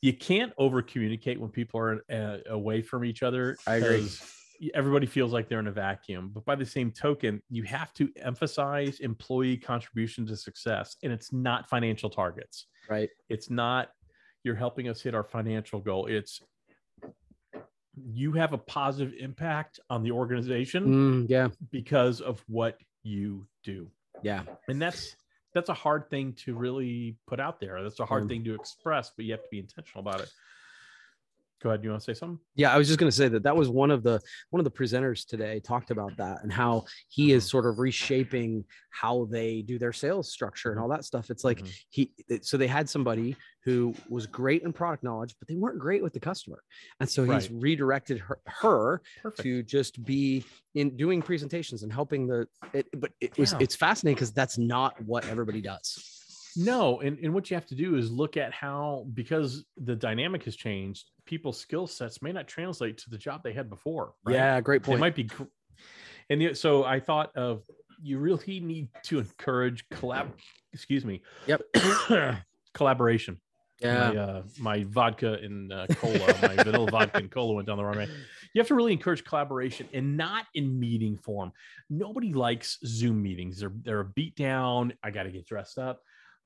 You 0.03 0.13
can't 0.13 0.53
over 0.59 0.83
communicate 0.83 1.41
when 1.41 1.49
people 1.51 1.81
are 1.81 2.05
uh, 2.13 2.39
away 2.51 2.83
from 2.83 3.07
each 3.07 3.23
other. 3.23 3.57
I 3.67 3.77
agree. 3.77 4.07
Everybody 4.73 5.07
feels 5.07 5.33
like 5.33 5.49
they're 5.49 5.59
in 5.61 5.67
a 5.67 5.73
vacuum, 5.73 6.31
but 6.33 6.45
by 6.45 6.55
the 6.55 6.65
same 6.67 6.91
token, 6.93 7.43
you 7.51 7.65
have 7.65 7.93
to 7.95 8.09
emphasize 8.17 9.01
employee 9.01 9.57
contribution 9.57 10.27
to 10.27 10.37
success, 10.37 10.97
and 11.03 11.13
it's 11.13 11.33
not 11.33 11.69
financial 11.69 12.09
targets. 12.09 12.67
Right. 12.89 13.11
It's 13.29 13.51
not 13.51 13.91
you're 14.45 14.55
helping 14.55 14.89
us 14.89 15.01
hit 15.01 15.15
our 15.15 15.25
financial 15.25 15.81
goal. 15.81 16.07
It's 16.07 16.41
you 17.97 18.33
have 18.33 18.53
a 18.53 18.59
positive 18.59 19.15
impact 19.19 19.79
on 19.89 20.03
the 20.03 20.11
organization 20.11 20.85
Mm, 20.87 21.27
yeah. 21.31 21.49
because 21.71 22.21
of 22.21 22.43
what 22.49 22.79
you 23.05 23.47
do 23.63 23.89
Yeah. 24.23 24.43
and 24.69 24.81
that's 24.83 25.17
that's 25.53 25.69
a 25.69 25.75
hard 25.75 26.11
thing 26.11 26.33
to 26.45 26.55
really 26.57 27.17
put 27.29 27.39
out 27.39 27.61
there 27.61 27.81
that's 27.85 28.01
a 28.01 28.05
hard 28.07 28.25
Mm. 28.25 28.29
thing 28.29 28.45
to 28.45 28.55
express 28.55 29.13
but 29.17 29.25
you 29.25 29.33
have 29.33 29.43
to 29.43 29.49
be 29.51 29.61
intentional 29.61 30.01
about 30.01 30.21
it 30.21 30.31
go 31.65 31.71
ahead 31.71 31.83
you 31.83 31.89
want 31.91 32.01
to 32.03 32.05
say 32.15 32.17
something 32.17 32.39
Yeah, 32.55 32.73
I 32.73 32.77
was 32.79 32.87
just 32.87 33.01
going 33.01 33.11
to 33.11 33.17
say 33.17 33.27
that 33.29 33.43
that 33.45 33.57
was 33.57 33.71
one 33.71 33.91
of 33.91 34.03
the 34.03 34.21
one 34.51 34.61
of 34.61 34.65
the 34.65 34.71
presenters 34.71 35.27
today 35.27 35.61
talked 35.61 35.91
about 35.91 36.15
that 36.19 36.43
and 36.43 36.53
how 36.53 36.85
he 37.09 37.33
is 37.33 37.49
sort 37.49 37.65
of 37.67 37.79
reshaping 37.79 38.65
how 38.91 39.27
they 39.31 39.63
do 39.63 39.79
their 39.79 39.93
sales 39.93 40.31
structure 40.31 40.71
and 40.73 40.79
all 40.79 40.89
that 40.89 41.05
stuff. 41.07 41.31
It's 41.31 41.43
like 41.43 41.61
Mhm. 41.63 41.73
he 41.89 42.13
so 42.43 42.57
they 42.59 42.67
had 42.67 42.89
somebody 42.89 43.35
who 43.65 43.95
was 44.11 44.27
great 44.27 44.63
in 44.63 44.75
product 44.75 45.03
knowledge, 45.03 45.35
but 45.39 45.49
they 45.49 45.57
weren't 45.57 45.79
great 45.79 46.03
with 46.03 46.13
the 46.13 46.21
customer, 46.21 46.63
and 47.01 47.09
so 47.09 47.25
he's 47.25 47.51
Right. 47.51 47.63
redirected 47.63 48.19
her, 48.19 48.39
her 48.47 49.01
to 49.39 49.63
just 49.63 50.05
be 50.05 50.45
in 50.75 50.97
doing 50.97 51.23
presentations 51.23 51.83
and 51.83 51.91
helping 51.91 52.27
the. 52.27 52.47
It, 52.75 52.87
but 53.01 53.13
it 53.23 53.37
was 53.39 53.53
Yeah. 53.53 53.59
it's 53.63 53.75
fascinating 53.75 54.17
because 54.17 54.33
that's 54.35 54.59
not 54.59 55.01
what 55.03 55.27
everybody 55.27 55.63
does. 55.63 56.11
no 56.57 57.01
and, 57.01 57.19
and 57.19 57.35
what 57.35 57.51
you 57.51 57.57
have 57.57 57.67
to 57.67 57.75
do 57.75 57.97
is 57.97 58.13
look 58.13 58.37
at 58.37 58.53
how 58.53 59.05
because 59.13 59.65
the 59.77 59.97
dynamic 59.97 60.45
has 60.45 60.55
changed 60.55 61.11
people's 61.25 61.59
skill 61.59 61.87
sets 61.87 62.23
may 62.23 62.33
not 62.33 62.47
translate 62.47 62.99
to 62.99 63.11
the 63.11 63.19
job 63.19 63.43
they 63.43 63.53
had 63.53 63.69
before 63.71 64.15
right? 64.25 64.35
Yeah, 64.35 64.61
great 64.61 64.83
point. 64.83 64.99
it 64.99 65.01
might 65.01 65.15
be 65.15 65.29
and 66.31 66.41
the, 66.41 66.55
so 66.55 66.85
i 66.85 67.01
thought 67.01 67.35
of 67.37 67.63
you 68.03 68.19
really 68.19 68.61
need 68.61 68.89
to 69.05 69.19
encourage 69.19 69.89
collab 69.89 70.29
excuse 70.73 71.05
me 71.05 71.23
Yep. 71.47 71.63
collaboration 72.75 73.41
yeah, 73.81 74.11
my, 74.11 74.17
uh, 74.17 74.43
my 74.59 74.85
vodka 74.85 75.35
and 75.35 75.73
uh, 75.73 75.87
cola, 75.97 76.35
my 76.43 76.57
vanilla 76.63 76.91
vodka 76.91 77.19
and 77.19 77.31
cola 77.31 77.55
went 77.55 77.67
down 77.67 77.77
the 77.77 77.85
wrong 77.85 77.97
way. 77.97 78.09
You 78.55 78.61
have 78.61 78.69
to 78.69 78.75
really 78.75 78.93
encourage 78.93 79.25
collaboration 79.25 79.89
and 79.93 80.17
not 80.17 80.47
in 80.55 80.79
meeting 80.79 81.19
form. 81.19 81.53
Nobody 81.91 82.33
likes 82.33 82.79
Zoom 82.87 83.23
meetings. 83.23 83.59
They're 83.61 83.73
they're 83.83 84.01
a 84.01 84.05
beat 84.05 84.37
down. 84.37 84.95
I 85.03 85.11
got 85.11 85.25
to 85.25 85.31
get 85.31 85.47
dressed 85.47 85.79
up. 85.79 86.01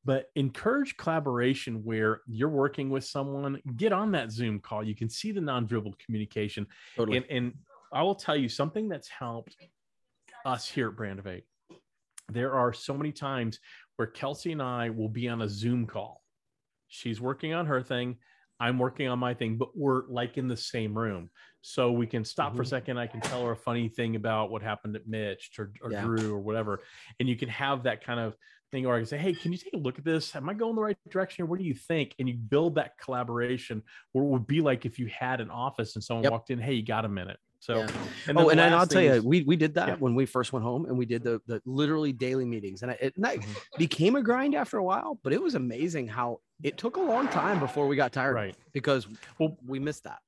But 0.05 0.27
encourage 0.37 0.97
collaboration 0.97 1.83
where 1.85 2.21
you're 2.27 2.49
working 2.49 2.89
with 2.89 3.05
someone. 3.05 3.61
Get 3.77 3.93
on 3.93 4.13
that 4.13 4.31
Zoom 4.31 4.61
call. 4.61 4.83
You 4.83 4.95
can 4.95 5.09
see 5.11 5.33
the 5.33 5.41
nonverbal 5.41 5.99
communication. 5.99 6.67
totally. 6.97 7.19
And, 7.19 7.27
and 7.31 7.53
I 7.93 8.03
will 8.03 8.15
tell 8.15 8.37
you 8.37 8.49
something 8.49 8.89
that's 8.89 9.09
helped 9.09 9.57
us 10.47 10.69
here 10.69 10.89
at 10.89 10.97
Brand 10.97 11.19
of 11.19 11.27
Eight. 11.27 11.45
There 12.31 12.55
are 12.55 12.73
so 12.73 12.95
many 12.95 13.13
times 13.13 13.59
where 13.97 14.07
Kelsey 14.07 14.53
and 14.53 14.63
I 14.63 14.91
will 14.91 15.09
be 15.09 15.29
on 15.29 15.43
a 15.43 15.49
Zoom 15.49 15.87
call. 15.87 16.23
She's 16.89 17.21
working 17.21 17.53
on 17.55 17.67
her 17.67 17.83
thing. 17.83 18.17
I'm 18.61 18.79
working 18.79 19.09
on 19.09 19.19
my 19.19 19.35
thing, 19.35 19.57
but 19.57 19.77
we're 19.77 20.03
like 20.09 20.37
in 20.37 20.49
the 20.49 20.57
same 20.57 20.97
room. 20.97 21.31
So 21.61 21.93
we 21.93 22.07
can 22.07 22.25
stop 22.25 22.57
for 22.57 22.63
a 22.63 22.65
Mhm. 22.65 22.69
second. 22.69 22.99
I 22.99 23.07
can 23.07 23.21
tell 23.21 23.45
her 23.45 23.53
a 23.53 23.57
funny 23.57 23.89
thing 23.89 24.17
about 24.17 24.51
what 24.51 24.63
happened 24.63 24.97
at 24.97 25.07
Mitch 25.07 25.51
or, 25.59 25.73
or 25.83 25.91
Yeah. 25.93 26.03
Drew 26.03 26.35
or 26.35 26.39
whatever. 26.41 26.81
And 27.21 27.29
you 27.29 27.37
can 27.37 27.49
have 27.51 27.83
that 27.85 28.03
kind 28.05 28.19
of 28.21 28.37
thing, 28.71 28.87
or 28.87 28.95
I 28.95 28.99
can 28.99 29.07
say, 29.07 29.19
Hey, 29.19 29.33
can 29.35 29.53
you 29.53 29.59
take 29.59 29.73
a 29.75 29.79
look 29.79 29.99
at 29.99 30.05
this? 30.05 30.35
Am 30.37 30.49
I 30.49 30.55
going 30.55 30.75
the 30.77 30.83
right 30.83 30.97
direction? 31.11 31.45
Or 31.45 31.47
what 31.47 31.59
do 31.59 31.65
you 31.65 31.75
think? 31.75 32.15
And 32.19 32.29
you 32.29 32.35
build 32.37 32.75
that 32.77 32.99
collaboration 32.99 33.83
where 34.13 34.25
it 34.25 34.29
would 34.29 34.47
be 34.47 34.61
like 34.61 34.87
if 34.87 34.99
you 34.99 35.07
had 35.07 35.41
an 35.41 35.51
office 35.51 35.95
and 35.95 36.05
someone 36.05 36.25
Yep. 36.25 36.33
walked 36.33 36.51
in, 36.51 36.59
Hey, 36.59 36.75
you 36.75 36.83
got 36.85 37.05
a 37.05 37.09
minute. 37.09 37.39
So, 37.61 37.79
Yeah. 37.79 37.91
and 38.29 38.39
oh, 38.39 38.51
and 38.51 38.61
I'll 38.61 38.87
tell 38.87 39.03
you, 39.03 39.21
we 39.23 39.43
we 39.43 39.57
did 39.57 39.75
that 39.75 39.89
Yeah. 39.89 39.95
when 39.97 40.15
we 40.15 40.27
first 40.27 40.53
went 40.53 40.65
home, 40.65 40.87
and 40.87 40.97
we 40.97 41.07
did 41.07 41.25
the 41.25 41.41
the 41.47 41.61
literally 41.67 42.13
daily 42.13 42.45
meetings, 42.45 42.83
and, 42.83 42.93
I, 42.93 42.95
it, 43.01 43.17
and 43.17 43.25
Mhm. 43.25 43.79
became 43.79 44.15
a 44.15 44.23
grind 44.23 44.55
after 44.55 44.77
a 44.79 44.85
while. 44.85 45.19
But 45.25 45.33
it 45.33 45.43
was 45.43 45.57
amazing 45.57 46.07
how 46.07 46.41
it 46.63 46.77
took 46.79 46.97
a 46.97 47.01
long 47.01 47.27
time 47.29 47.59
before 47.59 47.89
we 47.89 47.97
got 47.97 48.13
tired, 48.13 48.35
right. 48.35 48.55
Because 48.73 49.09
Well- 49.41 49.57
we 49.67 49.79
missed 49.81 50.05
that. 50.05 50.21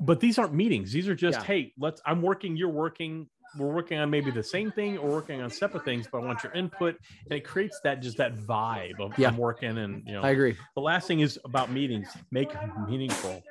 but 0.00 0.18
these 0.18 0.38
aren't 0.38 0.54
meetings 0.54 0.90
these 0.90 1.06
are 1.08 1.14
just 1.14 1.38
Yeah. 1.40 1.44
hey 1.44 1.72
let's 1.78 2.00
i'm 2.06 2.22
working 2.22 2.56
you're 2.56 2.70
working 2.70 3.28
we're 3.58 3.72
working 3.72 3.98
on 3.98 4.08
maybe 4.10 4.30
the 4.30 4.42
same 4.42 4.70
thing 4.72 4.98
or 4.98 5.10
working 5.10 5.40
on 5.42 5.50
separate 5.50 5.84
things 5.84 6.06
but 6.10 6.18
i 6.22 6.24
want 6.24 6.42
your 6.42 6.52
input 6.52 6.96
and 7.24 7.32
it 7.38 7.44
creates 7.44 7.80
that 7.84 8.00
just 8.02 8.16
that 8.16 8.34
vibe 8.36 8.98
of 9.00 9.16
Yeah. 9.18 9.28
i'm 9.28 9.36
working 9.36 9.78
and 9.78 10.02
you 10.06 10.12
know 10.14 10.22
I 10.22 10.30
agree. 10.30 10.56
the 10.74 10.80
last 10.82 11.06
thing 11.06 11.20
is 11.20 11.38
about 11.44 11.70
meetings 11.70 12.08
make 12.30 12.52
them 12.52 12.72
meaningful 12.88 13.42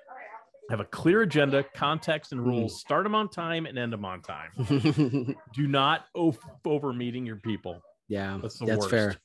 have 0.69 0.79
a 0.79 0.85
clear 0.85 1.21
agenda 1.23 1.63
context 1.75 2.31
and 2.31 2.41
Mm. 2.41 2.45
rules 2.45 2.79
start 2.79 3.03
them 3.03 3.13
on 3.15 3.29
time 3.29 3.65
and 3.65 3.77
end 3.77 3.91
them 3.93 4.05
on 4.05 4.21
time 4.21 4.51
do 5.53 5.67
not 5.67 6.05
over 6.65 6.93
meeting 6.93 7.25
your 7.25 7.37
people 7.37 7.81
yeah, 8.07 8.39
That's 8.41 8.59
the 8.59 8.65
that's 8.65 8.87
fair. 8.87 9.15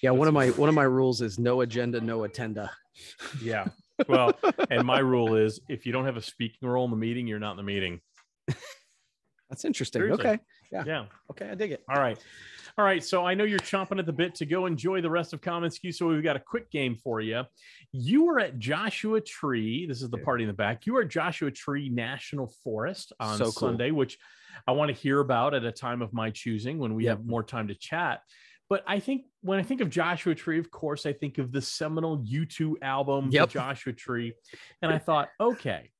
Yeah, 0.00 0.10
one 0.12 0.28
of 0.28 0.34
my 0.34 0.50
one 0.50 0.68
of 0.68 0.74
my 0.76 0.84
rules 0.84 1.22
is 1.22 1.40
no 1.40 1.60
agenda, 1.62 2.00
no 2.00 2.22
attenda. 2.22 2.70
yeah 3.42 3.66
well 4.08 4.32
and 4.70 4.86
my 4.86 5.00
rule 5.00 5.34
is 5.34 5.58
if 5.68 5.86
you 5.86 5.92
don't 5.92 6.04
have 6.04 6.16
a 6.16 6.22
speaking 6.22 6.68
role 6.68 6.84
in 6.84 6.90
the 6.92 6.96
meeting 6.96 7.26
you're 7.26 7.40
not 7.40 7.52
in 7.52 7.56
the 7.56 7.62
meeting 7.64 8.00
That's 9.50 9.64
interesting. 9.64 10.00
Seriously. 10.00 10.26
Okay, 10.26 10.38
Yeah. 10.70 10.84
yeah 10.86 11.04
okay, 11.30 11.48
I 11.50 11.54
dig 11.54 11.72
it. 11.72 11.82
All 11.88 12.00
right. 12.00 12.18
All 12.76 12.84
right. 12.84 13.02
So 13.02 13.24
I 13.26 13.34
know 13.34 13.44
you're 13.44 13.58
chomping 13.58 13.98
at 13.98 14.06
the 14.06 14.12
bit 14.12 14.34
to 14.36 14.46
go 14.46 14.66
enjoy 14.66 15.00
the 15.00 15.10
rest 15.10 15.32
of 15.32 15.40
Common 15.40 15.70
SKU. 15.70 15.92
So 15.94 16.06
we've 16.06 16.22
got 16.22 16.36
a 16.36 16.40
quick 16.40 16.70
game 16.70 16.94
for 16.94 17.20
you. 17.20 17.42
You 17.92 18.26
were 18.26 18.38
at 18.38 18.58
Joshua 18.58 19.20
Tree. 19.20 19.86
This 19.86 20.00
is 20.02 20.10
the 20.10 20.18
party 20.18 20.44
in 20.44 20.48
the 20.48 20.54
back. 20.54 20.86
You 20.86 21.00
at 21.00 21.08
Joshua 21.08 21.50
Tree 21.50 21.88
National 21.88 22.52
Forest 22.62 23.12
on 23.18 23.38
So 23.38 23.44
cool. 23.44 23.52
Sunday, 23.52 23.90
which 23.90 24.18
I 24.66 24.72
want 24.72 24.94
to 24.94 24.94
hear 24.94 25.20
about 25.20 25.54
at 25.54 25.64
a 25.64 25.72
time 25.72 26.02
of 26.02 26.12
my 26.12 26.30
choosing 26.30 26.78
when 26.78 26.94
we 26.94 27.04
Yep. 27.04 27.16
have 27.18 27.26
more 27.26 27.42
time 27.42 27.68
to 27.68 27.74
chat. 27.74 28.20
But 28.68 28.84
I 28.86 29.00
think 29.00 29.24
when 29.40 29.58
I 29.58 29.62
think 29.62 29.80
of 29.80 29.88
Joshua 29.88 30.34
Tree, 30.34 30.58
of 30.58 30.70
course, 30.70 31.06
I 31.06 31.14
think 31.14 31.38
of 31.38 31.52
the 31.52 31.62
seminal 31.62 32.18
U2 32.18 32.74
album, 32.82 33.30
Yep. 33.32 33.48
The 33.48 33.52
Joshua 33.54 33.92
Tree. 33.94 34.34
And 34.82 34.92
I 34.92 34.98
thought, 34.98 35.30
okay, 35.40 35.90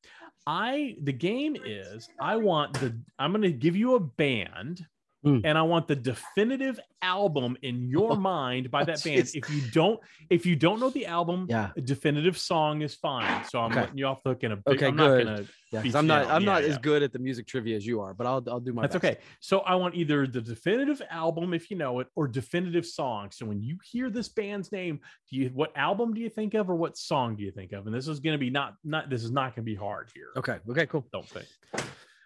I 0.48 0.96
the 1.02 1.12
game 1.12 1.58
is 1.62 2.08
I 2.18 2.36
want 2.36 2.72
the 2.80 2.96
I'm 3.18 3.32
going 3.32 3.42
to 3.42 3.52
give 3.52 3.76
you 3.76 3.96
a 3.96 4.00
band 4.00 4.86
Hmm. 5.24 5.40
and 5.42 5.58
I 5.58 5.62
want 5.62 5.88
the 5.88 5.96
definitive 5.96 6.78
album 7.02 7.56
in 7.62 7.88
your 7.88 8.16
mind 8.16 8.70
by 8.70 8.84
that 8.84 9.02
band. 9.02 9.24
Jeez. 9.24 9.34
If 9.34 9.50
you 9.50 9.60
don't 9.72 9.98
if 10.30 10.46
you 10.46 10.54
don't 10.54 10.78
know 10.78 10.90
the 10.90 11.06
album, 11.06 11.46
Yeah, 11.48 11.72
a 11.76 11.80
definitive 11.80 12.38
song 12.38 12.82
is 12.82 12.94
fine. 12.94 13.42
So 13.42 13.58
I'm 13.58 13.72
Okay. 13.72 13.80
letting 13.80 13.98
you 13.98 14.06
off 14.06 14.22
the 14.22 14.30
hook 14.30 14.44
in 14.44 14.52
a 14.52 14.56
big, 14.56 14.76
Okay, 14.76 14.86
I'm 14.86 14.96
good. 14.96 15.26
not 15.26 15.32
gonna 15.32 15.46
yeah. 15.72 15.78
'cause 15.80 15.82
Beats 15.82 15.94
I'm 15.96 16.06
not. 16.06 16.28
I'm 16.30 16.42
Yeah, 16.42 16.46
not 16.52 16.62
as 16.62 16.78
good 16.78 17.02
at 17.02 17.12
the 17.12 17.18
music 17.18 17.46
trivia 17.48 17.74
as 17.76 17.84
you 17.84 18.00
are, 18.00 18.14
but 18.14 18.28
I'll 18.28 18.44
I'll 18.48 18.60
do 18.60 18.72
my 18.72 18.82
that's 18.82 18.94
best. 18.94 19.04
okay. 19.04 19.18
So 19.40 19.58
I 19.60 19.74
want 19.74 19.96
either 19.96 20.26
the 20.28 20.40
definitive 20.40 21.02
album 21.10 21.52
if 21.52 21.68
you 21.68 21.76
know 21.76 21.98
it 21.98 22.06
or 22.14 22.28
definitive 22.28 22.86
song. 22.86 23.32
So 23.32 23.44
when 23.44 23.60
you 23.60 23.76
hear 23.84 24.10
this 24.10 24.28
band's 24.28 24.70
name, 24.70 25.00
do 25.30 25.36
you 25.36 25.48
what 25.52 25.76
album 25.76 26.14
do 26.14 26.20
you 26.20 26.30
think 26.30 26.54
of 26.54 26.70
or 26.70 26.76
what 26.76 26.96
song 26.96 27.34
do 27.34 27.42
you 27.42 27.50
think 27.50 27.72
of? 27.72 27.86
And 27.86 27.94
this 27.94 28.06
is 28.06 28.20
gonna 28.20 28.38
be 28.38 28.50
not 28.50 28.74
not 28.84 29.10
this 29.10 29.24
is 29.24 29.32
not 29.32 29.56
gonna 29.56 29.64
be 29.64 29.74
hard 29.74 30.10
here. 30.14 30.28
Okay. 30.36 30.58
Okay. 30.70 30.86
Cool. 30.86 31.04
Don't 31.12 31.26
think. 31.28 31.46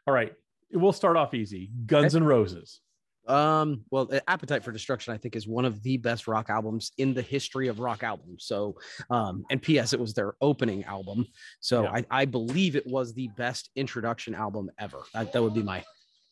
All 0.07 0.13
right. 0.15 0.35
We'll 0.73 0.93
start 0.93 1.17
off 1.17 1.35
easy. 1.35 1.71
Guns 1.87 2.15
and 2.15 2.27
Roses. 2.27 2.81
Um, 3.29 3.85
well, 3.91 4.09
uh, 4.13 4.21
Appetite 4.27 4.65
for 4.65 4.73
Destruction, 4.73 5.15
I 5.15 5.17
think, 5.17 5.37
is 5.37 5.47
one 5.47 5.65
of 5.65 5.83
the 5.83 5.97
best 5.97 6.27
rock 6.27 6.51
albums 6.51 6.91
in 6.99 7.15
the 7.15 7.23
history 7.23 7.69
of 7.69 7.79
rock 7.79 8.03
albums. 8.03 8.45
So, 8.47 8.77
um, 9.11 9.45
and 9.51 9.63
P.S., 9.63 9.93
it 9.93 10.01
was 10.01 10.13
their 10.13 10.35
opening 10.41 10.85
album. 10.85 11.27
So 11.61 11.85
Yeah. 11.85 11.91
I, 11.93 12.05
I 12.11 12.25
believe 12.25 12.75
it 12.75 12.87
was 12.87 13.15
the 13.15 13.29
best 13.37 13.71
introduction 13.77 14.35
album 14.35 14.71
ever. 14.79 15.03
That, 15.15 15.33
that 15.33 15.43
would 15.43 15.55
be 15.55 15.63
my 15.63 15.85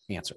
answer. 0.09 0.35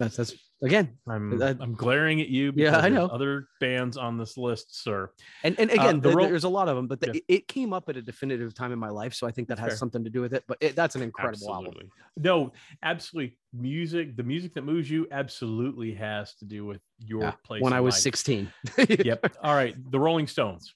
That's 0.00 0.16
that's 0.16 0.34
again, 0.62 0.96
I'm 1.06 1.38
That- 1.38 1.58
I'm 1.60 1.74
glaring 1.74 2.20
at 2.22 2.28
you. 2.28 2.52
Yeah, 2.56 2.78
I 2.78 2.88
know. 2.88 3.04
Other 3.06 3.46
bands 3.60 3.96
on 3.98 4.16
this 4.16 4.36
list, 4.38 4.82
sir. 4.82 5.10
and 5.44 5.54
and 5.60 5.70
Uh, 5.70 5.74
again, 5.74 6.00
the 6.00 6.08
th- 6.08 6.16
ro- 6.16 6.24
there's 6.26 6.44
a 6.44 6.48
lot 6.48 6.68
of 6.68 6.74
them, 6.76 6.86
but 6.88 7.00
the, 7.00 7.08
Yeah. 7.14 7.20
it, 7.28 7.48
came 7.48 7.72
up 7.74 7.88
at 7.90 7.96
a 7.98 8.02
definitive 8.02 8.54
time 8.54 8.72
in 8.72 8.78
my 8.78 8.88
life, 8.88 9.12
so 9.14 9.26
I 9.26 9.30
think 9.30 9.48
that 9.48 9.56
That's 9.58 9.64
has 9.66 9.72
fair. 9.74 9.76
something 9.78 10.02
to 10.04 10.10
do 10.10 10.22
with 10.22 10.32
it. 10.32 10.44
But 10.48 10.56
it, 10.62 10.74
that's 10.74 10.96
an 10.96 11.02
incredible 11.02 11.52
album. 11.54 11.74
No, 12.16 12.52
absolutely. 12.82 13.36
Music, 13.52 14.16
the 14.16 14.22
music 14.22 14.54
that 14.54 14.62
moves 14.64 14.90
you, 14.90 15.06
absolutely 15.10 15.92
has 15.94 16.34
to 16.36 16.44
do 16.46 16.64
with 16.64 16.80
your 16.98 17.22
Yeah, 17.22 17.30
place. 17.44 17.62
When 17.62 17.72
I 17.74 17.80
was 17.82 17.94
life. 17.94 18.02
16. 18.02 18.52
Yep. 19.04 19.36
All 19.42 19.54
right. 19.54 19.74
The 19.90 20.00
Rolling 20.00 20.26
Stones. 20.26 20.74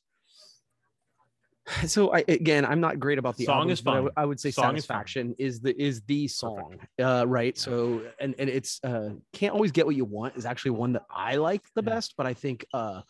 so 1.87 2.14
I 2.14 2.24
again, 2.29 2.64
I'm 2.66 2.81
not 2.81 2.98
great 3.00 3.18
about 3.18 3.37
the 3.37 3.44
Song 3.46 3.55
albums, 3.62 3.79
is 3.79 3.83
but 3.83 3.90
I, 3.92 3.94
w- 3.96 4.12
I 4.18 4.24
would 4.27 4.38
say 4.38 4.50
Song 4.50 4.64
satisfaction 4.72 5.35
is, 5.38 5.61
the 5.61 5.81
is 5.83 6.03
the 6.03 6.29
song, 6.29 6.79
uh, 7.03 7.24
right? 7.27 7.57
So 7.57 8.03
and 8.20 8.35
and 8.38 8.50
it's 8.50 8.81
uh, 8.85 9.11
can't 9.33 9.55
always 9.55 9.72
get 9.72 9.87
what 9.87 9.96
you 9.96 10.05
want 10.05 10.37
is 10.37 10.44
actually 10.44 10.72
one 10.72 10.92
that 10.92 11.05
I 11.11 11.37
like 11.37 11.62
the 11.74 11.83
Yeah. 11.83 11.94
best, 11.94 12.14
but 12.18 12.27
I 12.27 12.35
think 12.35 12.66
uh, 12.74 13.00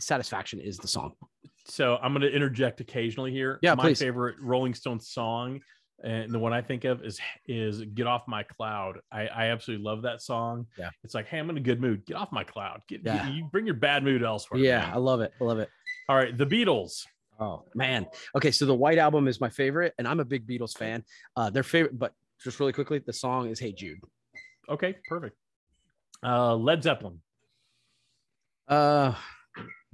satisfaction 0.00 0.60
is 0.60 0.76
the 0.78 0.88
song. 0.88 1.12
So 1.66 1.96
I'm 2.02 2.12
going 2.12 2.20
to 2.22 2.30
interject 2.30 2.80
occasionally 2.82 3.30
here. 3.32 3.58
Yeah, 3.62 3.74
My 3.74 3.84
please. 3.84 3.98
favorite 4.00 4.36
Rolling 4.38 4.74
Stones 4.74 5.08
song, 5.08 5.60
and 6.02 6.30
the 6.30 6.38
one 6.38 6.52
I 6.52 6.60
think 6.60 6.84
of 6.84 7.02
is 7.02 7.18
is 7.46 7.80
"Get 7.94 8.06
Off 8.06 8.24
My 8.28 8.42
Cloud." 8.42 8.98
I, 9.10 9.28
I 9.28 9.46
absolutely 9.46 9.82
love 9.82 10.02
that 10.02 10.20
song. 10.20 10.66
Yeah. 10.78 10.90
It's 11.04 11.14
like, 11.14 11.26
hey, 11.28 11.38
I'm 11.38 11.48
in 11.48 11.56
a 11.56 11.60
good 11.60 11.80
mood. 11.80 12.04
Get 12.04 12.18
off 12.18 12.30
my 12.32 12.44
cloud. 12.44 12.82
Get, 12.86 13.00
Yeah. 13.02 13.30
you 13.30 13.44
bring 13.50 13.64
your 13.64 13.76
bad 13.76 14.04
mood 14.04 14.22
elsewhere. 14.22 14.60
Yeah, 14.60 14.80
man. 14.80 14.90
I 14.92 14.96
love 14.98 15.22
it. 15.22 15.32
I 15.40 15.44
love 15.44 15.58
it. 15.58 15.70
All 16.10 16.16
right. 16.16 16.36
The 16.36 16.44
Beatles. 16.44 17.06
Oh 17.40 17.64
man. 17.74 18.06
Okay, 18.36 18.50
so 18.50 18.66
the 18.66 18.74
White 18.74 18.98
Album 18.98 19.28
is 19.28 19.40
my 19.40 19.50
favorite, 19.50 19.94
and 19.98 20.06
I'm 20.06 20.20
a 20.20 20.24
big 20.24 20.46
Beatles 20.46 20.76
fan. 20.76 21.04
Uh, 21.36 21.50
their 21.50 21.62
favorite, 21.62 21.98
but 21.98 22.12
just 22.42 22.60
really 22.60 22.72
quickly, 22.72 22.98
the 22.98 23.12
song 23.12 23.48
is 23.48 23.58
"Hey 23.58 23.72
Jude." 23.72 24.00
Okay. 24.68 24.96
Perfect. 25.08 25.36
Uh, 26.22 26.54
Led 26.56 26.82
Zeppelin. 26.82 27.20
Uh, 28.68 29.14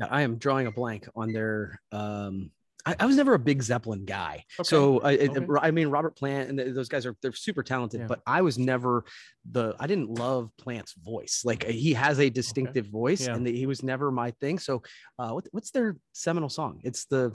I 0.01 0.23
am 0.23 0.37
drawing 0.37 0.67
a 0.67 0.73
blank 0.73 1.09
on 1.17 1.33
their. 1.33 1.81
Um, 1.93 2.51
I, 2.87 2.97
I 3.01 3.07
was 3.07 3.17
never 3.17 3.35
a 3.35 3.39
big 3.39 3.63
Zeppelin 3.63 4.05
guy, 4.05 4.45
Okay, 4.59 4.67
so 4.67 5.01
I, 5.01 5.17
okay. 5.17 5.47
I 5.61 5.71
mean 5.71 5.89
Robert 5.89 6.17
Plant 6.17 6.49
and 6.49 6.59
th- 6.59 6.75
those 6.75 6.89
guys 6.89 7.05
are 7.07 7.15
they're 7.23 7.33
super 7.33 7.63
talented, 7.63 8.01
Yeah. 8.01 8.07
but 8.07 8.21
I 8.27 8.43
was 8.43 8.59
never 8.59 9.05
the. 9.51 9.75
I 9.79 9.87
didn't 9.87 10.11
love 10.19 10.51
Plant's 10.59 10.95
voice. 10.95 11.43
Like 11.45 11.65
he 11.65 11.93
has 11.95 12.19
a 12.21 12.31
distinctive 12.31 12.87
voice, 12.87 13.27
Yeah. 13.27 13.35
and 13.35 13.47
he 13.47 13.67
was 13.67 13.83
never 13.83 14.11
my 14.11 14.31
thing. 14.41 14.59
So, 14.59 14.83
uh, 15.19 15.31
what, 15.33 15.47
what's 15.53 15.71
their 15.73 15.97
seminal 16.13 16.49
song? 16.49 16.81
It's 16.85 17.05
the 17.07 17.35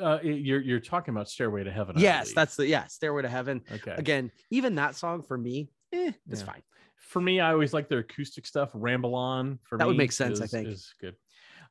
Uh, 0.00 0.18
you're 0.22 0.60
you're 0.60 0.80
talking 0.80 1.12
about 1.14 1.28
Stairway 1.28 1.64
to 1.64 1.70
Heaven. 1.70 1.96
Yes, 1.98 2.32
that's 2.32 2.56
the 2.56 2.66
yeah, 2.66 2.86
Stairway 2.86 3.22
to 3.22 3.28
Heaven. 3.28 3.60
okay. 3.72 3.94
Again, 3.96 4.30
even 4.50 4.76
that 4.76 4.94
song 4.96 5.22
for 5.22 5.36
me, 5.36 5.68
eh, 5.92 6.12
it's 6.28 6.40
Yeah. 6.40 6.46
fine. 6.46 6.62
For 6.96 7.20
me, 7.20 7.40
I 7.40 7.52
always 7.52 7.72
like 7.74 7.88
their 7.88 7.98
acoustic 8.00 8.46
stuff. 8.46 8.70
Ramble 8.72 9.14
on 9.16 9.58
for 9.64 9.76
That 9.78 9.86
would 9.88 9.94
me 9.94 10.04
make 10.04 10.12
sense, 10.12 10.40
I 10.40 10.46
think. 10.46 10.68
is 10.68 10.94
good. 11.00 11.16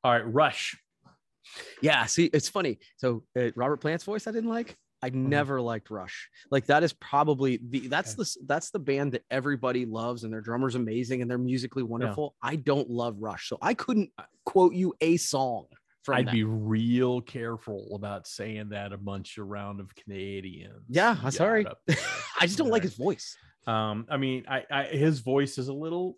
All 0.04 0.12
right, 0.12 0.26
Rush. 0.34 0.78
Yeah, 1.82 2.06
see, 2.06 2.26
it's 2.26 2.50
funny. 2.50 2.80
So 2.98 3.24
uh, 3.40 3.50
Robert 3.56 3.78
Plant's 3.78 4.04
voice, 4.04 4.28
I 4.28 4.32
didn't 4.32 4.50
like. 4.50 4.78
I 5.02 5.10
never 5.12 5.62
liked 5.62 5.90
Rush. 5.92 6.30
Like 6.52 6.66
that 6.66 6.84
is 6.84 6.92
probably 6.92 7.60
the 7.70 7.88
that's 7.88 8.12
Mm-hmm. 8.14 8.22
Okay. 8.22 8.30
the 8.42 8.46
that's 8.48 8.70
the 8.72 8.80
band 8.80 9.14
that 9.14 9.24
everybody 9.32 9.86
loves, 9.86 10.24
and 10.26 10.34
their 10.34 10.42
drummer's 10.42 10.76
amazing, 10.76 11.22
and 11.22 11.32
they're 11.32 11.38
musically 11.38 11.84
wonderful. 11.84 12.36
I 12.44 12.58
don't 12.58 12.90
love 12.90 13.16
Rush, 13.20 13.48
so 13.48 13.58
I 13.62 13.74
couldn't 13.76 14.10
quote 14.46 14.74
you 14.74 14.94
a 15.00 15.16
song 15.16 15.68
from 16.04 16.16
I'd 16.16 16.28
them. 16.28 16.34
be 16.36 16.44
real 16.44 17.22
careful 17.22 17.92
about 17.96 18.28
saying 18.28 18.70
that 18.70 18.92
a 18.92 18.98
bunch 18.98 19.38
around 19.38 19.80
of 19.80 19.96
Canadians. 19.96 20.84
Yeah, 20.90 21.16
I'm 21.24 21.32
sorry. 21.32 21.64
got 21.64 21.72
up 21.74 21.80
there. 21.88 21.98
I 22.42 22.46
just 22.46 22.58
don't 22.58 22.70
like 22.70 22.84
his 22.84 22.96
voice. 22.96 23.38
Um, 23.68 24.06
I 24.10 24.18
mean, 24.18 24.46
I, 24.50 24.66
I 24.70 24.84
his 24.84 25.20
voice 25.20 25.58
is 25.58 25.70
a 25.70 25.74
little 25.74 26.18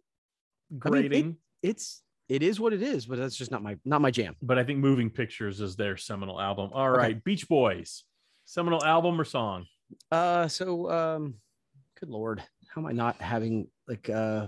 I 0.71 0.89
mean, 0.89 1.05
it- 1.05 1.09
grating, 1.09 1.37
It's 1.61 2.01
it 2.31 2.41
is 2.41 2.59
what 2.61 2.71
it 2.71 2.81
is, 2.81 3.05
but 3.05 3.17
that's 3.17 3.35
just 3.35 3.51
not 3.51 3.61
my 3.61 3.75
not 3.83 3.99
my 4.01 4.09
jam. 4.09 4.35
but 4.41 4.57
I 4.57 4.63
think 4.63 4.79
Moving 4.79 5.09
Pictures 5.09 5.59
is 5.59 5.75
their 5.75 5.97
seminal 5.97 6.39
album. 6.39 6.69
All 6.73 6.87
Okay. 6.89 6.97
right, 6.97 7.23
Beach 7.23 7.47
Boys, 7.49 8.05
seminal 8.45 8.83
album 8.83 9.19
or 9.19 9.25
song? 9.25 9.65
Uh, 10.09 10.47
so 10.47 10.89
um, 10.89 11.35
good 11.99 12.09
lord, 12.09 12.41
how 12.73 12.79
am 12.81 12.87
I 12.87 12.93
not 12.93 13.21
having 13.21 13.67
like 13.87 14.09
uh, 14.09 14.47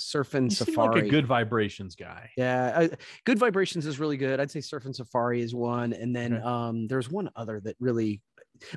surfing 0.00 0.44
You 0.44 0.50
seem 0.50 0.74
safari? 0.74 0.94
like 0.94 1.04
a 1.04 1.10
good 1.10 1.26
vibrations 1.26 1.94
guy. 1.94 2.30
Yeah, 2.38 2.72
I, 2.78 2.90
good 3.26 3.38
vibrations 3.38 3.84
is 3.84 4.00
really 4.00 4.16
good. 4.16 4.40
I'd 4.40 4.50
say 4.50 4.62
Surf 4.62 4.86
and 4.86 4.96
Safari 4.96 5.42
is 5.42 5.54
one, 5.54 5.92
and 5.92 6.16
then 6.16 6.32
Okay. 6.34 6.42
um, 6.42 6.86
there's 6.88 7.10
one 7.10 7.28
other 7.36 7.60
that 7.60 7.76
really. 7.78 8.22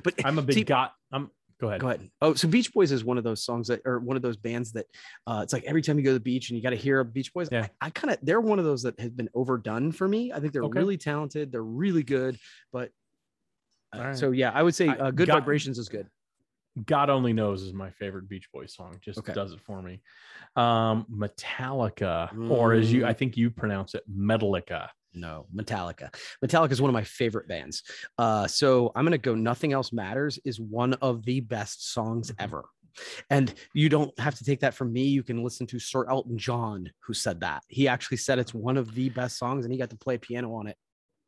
But 0.04 0.14
I'm 0.24 0.38
a 0.38 0.42
big 0.42 0.54
see, 0.54 0.64
got. 0.64 0.92
I'm 1.10 1.30
go 1.60 1.68
ahead. 1.68 1.80
Go 1.80 1.88
ahead. 1.88 2.10
Oh, 2.20 2.34
so 2.34 2.48
Beach 2.48 2.72
Boys 2.72 2.92
is 2.92 3.04
one 3.04 3.18
of 3.18 3.24
those 3.24 3.42
songs 3.44 3.68
that, 3.68 3.80
or 3.84 3.98
one 3.98 4.16
of 4.16 4.22
those 4.22 4.36
bands 4.36 4.72
that, 4.72 4.86
uh, 5.26 5.40
it's 5.42 5.52
like 5.52 5.64
every 5.64 5.82
time 5.82 5.98
you 5.98 6.04
go 6.04 6.10
to 6.10 6.14
the 6.14 6.20
beach 6.20 6.50
and 6.50 6.56
you 6.56 6.62
got 6.62 6.70
to 6.70 6.76
hear 6.76 7.02
Beach 7.04 7.32
Boys. 7.32 7.48
Yeah. 7.50 7.66
I, 7.80 7.86
I 7.86 7.90
kind 7.90 8.12
of, 8.12 8.18
they're 8.22 8.40
one 8.40 8.58
of 8.58 8.64
those 8.64 8.82
that 8.82 8.98
has 9.00 9.10
been 9.10 9.28
overdone 9.34 9.92
for 9.92 10.06
me. 10.06 10.32
I 10.32 10.40
think 10.40 10.52
they're 10.52 10.64
Okay. 10.64 10.78
really 10.80 10.96
talented. 10.98 11.52
They're 11.52 11.62
really 11.62 12.02
good, 12.02 12.38
but. 12.72 12.90
uh, 13.94 13.98
right. 14.00 14.16
So 14.16 14.32
yeah, 14.32 14.50
I 14.54 14.62
would 14.62 14.74
say 14.74 14.88
uh, 14.88 15.10
"Good 15.10 15.28
Vibrations" 15.28 15.78
is 15.78 15.88
good. 15.88 16.08
God 16.84 17.08
Only 17.08 17.32
Knows 17.32 17.62
is 17.62 17.72
my 17.72 17.88
favorite 17.90 18.28
Beach 18.28 18.48
Boys 18.52 18.74
song. 18.74 18.98
Just 19.00 19.20
Okay. 19.20 19.32
does 19.32 19.52
it 19.52 19.60
for 19.62 19.80
me. 19.80 20.02
Um, 20.56 21.06
Metallica, 21.10 22.50
or 22.50 22.74
as 22.74 22.92
you, 22.92 23.02
Mm. 23.02 23.06
I 23.06 23.12
think 23.14 23.36
you 23.38 23.50
pronounce 23.50 23.94
it, 23.94 24.02
Metallica. 24.14 24.88
No, 25.16 25.46
Metallica. 25.54 26.14
Metallica 26.44 26.70
is 26.72 26.80
one 26.80 26.90
of 26.90 26.94
my 26.94 27.02
favorite 27.04 27.48
bands. 27.48 27.82
Uh, 28.18 28.46
so 28.46 28.92
I'm 28.94 29.04
gonna 29.04 29.18
go. 29.18 29.34
Nothing 29.34 29.72
else 29.72 29.92
matters 29.92 30.38
is 30.44 30.60
one 30.60 30.92
of 30.94 31.24
the 31.24 31.40
best 31.40 31.92
songs 31.92 32.30
Mhm. 32.30 32.34
ever. 32.38 32.64
And 33.30 33.52
you 33.74 33.88
don't 33.88 34.18
have 34.18 34.34
to 34.36 34.44
take 34.44 34.60
that 34.60 34.74
from 34.74 34.92
me. 34.92 35.02
You 35.04 35.22
can 35.22 35.42
listen 35.44 35.66
to 35.68 35.78
Sir 35.78 36.08
Elton 36.08 36.38
John, 36.38 36.90
who 37.06 37.12
said 37.14 37.40
that. 37.40 37.62
He 37.68 37.88
actually 37.88 38.16
said 38.18 38.38
it's 38.38 38.54
one 38.54 38.76
of 38.76 38.94
the 38.94 39.08
best 39.10 39.38
songs, 39.38 39.64
and 39.64 39.72
he 39.72 39.78
got 39.78 39.90
to 39.90 39.96
play 39.96 40.16
piano 40.18 40.54
on 40.54 40.66
it 40.66 40.76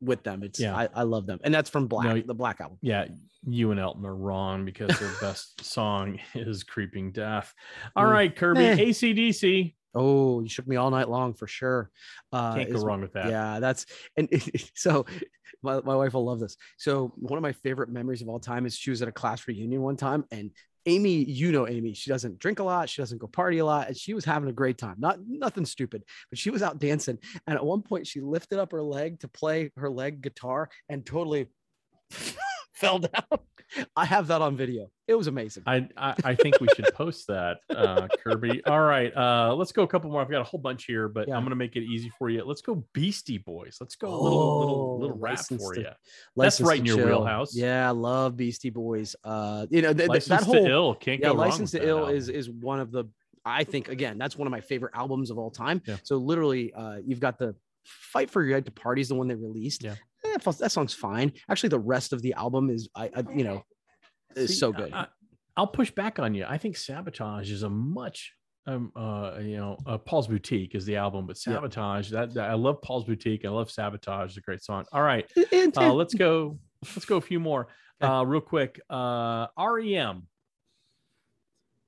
with 0.01 0.23
them. 0.23 0.41
It's 0.43 0.59
Yeah. 0.59 0.75
I, 0.75 0.89
I 0.93 1.03
love 1.03 1.25
them, 1.27 1.39
and 1.43 1.53
that's 1.53 1.69
from 1.69 1.87
Black, 1.87 2.05
No, 2.07 2.21
the 2.21 2.33
Black 2.33 2.59
album. 2.61 2.77
Yeah, 2.81 3.07
you 3.45 3.69
and 3.71 3.79
Elton 3.79 4.05
are 4.05 4.15
wrong 4.15 4.65
because 4.65 4.97
their 4.99 5.11
best 5.21 5.63
song 5.65 6.19
is 6.35 6.63
Creeping 6.63 7.11
Death. 7.11 7.53
All 7.95 8.05
Mm. 8.05 8.11
right, 8.11 8.35
Kirby, 8.35 8.61
Eh. 8.65 8.75
ACDC. 8.77 9.75
Oh, 9.95 10.41
you 10.41 10.49
shook 10.49 10.67
me 10.67 10.75
all 10.75 10.91
night 10.91 11.09
long 11.09 11.33
for 11.33 11.47
sure. 11.47 11.89
Uh, 12.31 12.55
Can't 12.55 12.69
go 12.71 12.77
is- 12.77 12.83
wrong 12.83 13.01
with 13.01 13.13
that. 13.13 13.29
Yeah, 13.29 13.59
that's 13.59 13.85
and 14.17 14.29
so 14.75 15.05
my, 15.63 15.81
my 15.81 15.95
wife 15.95 16.13
will 16.13 16.25
love 16.25 16.39
this. 16.39 16.57
So 16.77 17.11
one 17.15 17.37
of 17.37 17.41
my 17.41 17.53
favorite 17.53 17.89
memories 17.89 18.21
of 18.21 18.29
all 18.29 18.39
time 18.39 18.65
is 18.65 18.75
she 18.75 18.89
was 18.89 19.01
at 19.01 19.07
a 19.07 19.11
class 19.11 19.47
reunion 19.47 19.81
one 19.81 19.97
time 19.97 20.25
and 20.31 20.51
Amy, 20.85 21.23
you 21.23 21.51
know 21.51 21.67
Amy, 21.67 21.93
she 21.93 22.09
doesn't 22.09 22.39
drink 22.39 22.59
a 22.59 22.63
lot, 22.63 22.89
she 22.89 23.01
doesn't 23.01 23.19
go 23.19 23.27
party 23.27 23.57
a 23.59 23.65
lot, 23.65 23.87
and 23.89 23.97
she 23.97 24.13
was 24.13 24.23
having 24.25 24.49
a 24.49 24.53
great 24.53 24.77
time. 24.77 24.95
Not 24.97 25.19
nothing 25.27 25.65
stupid, 25.65 26.03
but 26.29 26.39
she 26.39 26.49
was 26.49 26.63
out 26.63 26.79
dancing. 26.79 27.19
And 27.45 27.57
at 27.57 27.65
one 27.65 27.81
point 27.81 28.07
she 28.07 28.21
lifted 28.21 28.59
up 28.59 28.71
her 28.71 28.81
leg 28.81 29.19
to 29.19 29.27
play 29.27 29.71
her 29.75 29.89
leg 29.89 30.21
guitar 30.21 30.69
and 30.87 31.05
totally 31.05 31.47
fell 32.73 32.99
down. 32.99 33.39
I 33.95 34.05
have 34.05 34.27
that 34.27 34.41
on 34.41 34.55
video. 34.57 34.89
It 35.07 35.15
was 35.15 35.27
amazing. 35.27 35.63
I, 35.65 35.87
I 35.97 36.13
I 36.23 36.35
think 36.35 36.59
we 36.59 36.67
should 36.75 36.85
post 36.93 37.27
that, 37.27 37.57
uh, 37.69 38.07
Kirby. 38.23 38.63
All 38.65 38.81
right, 38.81 39.15
uh, 39.15 39.53
let's 39.55 39.71
go 39.71 39.83
a 39.83 39.87
couple 39.87 40.09
more. 40.11 40.21
I've 40.21 40.29
got 40.29 40.41
a 40.41 40.43
whole 40.43 40.59
bunch 40.59 40.85
here, 40.85 41.07
but 41.07 41.27
Yeah. 41.27 41.35
I'm 41.37 41.43
gonna 41.43 41.55
make 41.55 41.75
it 41.75 41.83
easy 41.83 42.11
for 42.17 42.29
you. 42.29 42.43
Let's 42.43 42.61
go 42.61 42.83
Beastie 42.93 43.37
Boys. 43.39 43.77
Let's 43.79 43.95
go 43.95 44.07
a 44.09 44.19
little 44.21 44.59
little 44.59 44.99
little 44.99 45.15
Oh, 45.15 45.19
rap 45.19 45.39
for 45.39 45.73
to- 45.75 45.81
you. 45.81 45.89
That's 46.35 46.61
right 46.61 46.79
in 46.79 46.85
your 46.85 46.97
Chill. 46.97 47.05
wheelhouse. 47.07 47.55
Yeah, 47.55 47.87
I 47.87 47.91
love 47.91 48.37
Beastie 48.37 48.69
Boys. 48.69 49.15
Uh, 49.23 49.65
you 49.69 49.81
know, 49.81 49.89
th- 49.93 49.97
th- 49.97 50.09
License 50.09 50.27
that 50.41 50.43
whole 50.43 50.55
to 50.65 50.69
Ill 50.69 50.95
can't 50.95 51.19
yeah, 51.19 51.27
go 51.27 51.33
wrong. 51.35 51.39
Yeah, 51.45 51.49
License 51.51 51.71
to 51.71 51.87
Ill 51.87 51.99
album. 51.99 52.15
is 52.15 52.29
is 52.29 52.49
one 52.49 52.79
of 52.79 52.91
the 52.91 53.05
I 53.45 53.63
think 53.63 53.87
again 53.89 54.17
that's 54.17 54.37
one 54.37 54.47
of 54.47 54.51
my 54.51 54.61
favorite 54.61 54.93
albums 54.95 55.31
of 55.31 55.37
all 55.37 55.49
time. 55.51 55.81
Yeah. 55.85 55.97
So 56.03 56.17
literally, 56.17 56.73
uh, 56.73 56.97
you've 57.05 57.19
got 57.19 57.37
the 57.39 57.55
Fight 57.85 58.29
for 58.29 58.43
Your 58.43 58.55
Right 58.55 58.65
to 58.65 58.71
Party 58.71 59.01
is 59.01 59.07
the 59.09 59.15
one 59.15 59.27
they 59.27 59.35
released. 59.35 59.83
Yeah. 59.83 59.95
Eh, 60.33 60.51
that, 60.59 60.71
song's 60.71 60.93
fine. 60.93 61.31
Actually, 61.49 61.69
the 61.69 61.79
rest 61.79 62.13
of 62.13 62.21
the 62.21 62.33
album 62.33 62.69
is 62.69 62.89
I, 62.95 63.09
I 63.15 63.23
you 63.35 63.43
know 63.43 63.63
is 64.35 64.51
See, 64.51 64.55
so 64.55 64.71
good. 64.71 64.93
I, 64.93 65.07
will 65.57 65.67
push 65.67 65.91
back 65.91 66.19
on 66.19 66.33
you. 66.33 66.45
I 66.47 66.57
think 66.57 66.77
Sabotage 66.77 67.51
is 67.51 67.63
a 67.63 67.69
much 67.69 68.33
um 68.67 68.91
uh 68.95 69.35
you 69.41 69.57
know 69.57 69.77
uh, 69.85 69.97
Paul's 69.97 70.27
Boutique 70.27 70.75
is 70.75 70.85
the 70.85 70.97
album, 70.97 71.25
but 71.25 71.37
Yeah. 71.45 71.53
Sabotage 71.55 72.11
that, 72.11 72.33
that- 72.33 72.49
I 72.49 72.53
love 72.53 72.81
Paul's 72.81 73.05
Boutique. 73.05 73.45
I 73.45 73.49
love 73.49 73.71
Sabotage. 73.71 74.29
It's 74.29 74.37
a 74.37 74.41
great 74.41 74.63
song. 74.63 74.85
All 74.91 75.01
right, 75.01 75.25
uh, 75.77 75.93
let's 75.93 76.13
go. 76.13 76.59
Let's 76.95 77.05
go 77.05 77.17
a 77.17 77.21
few 77.21 77.39
more. 77.39 77.67
Uh, 78.01 78.23
real 78.25 78.39
quick. 78.39 78.79
Uh, 78.89 79.47
REM. 79.59 80.27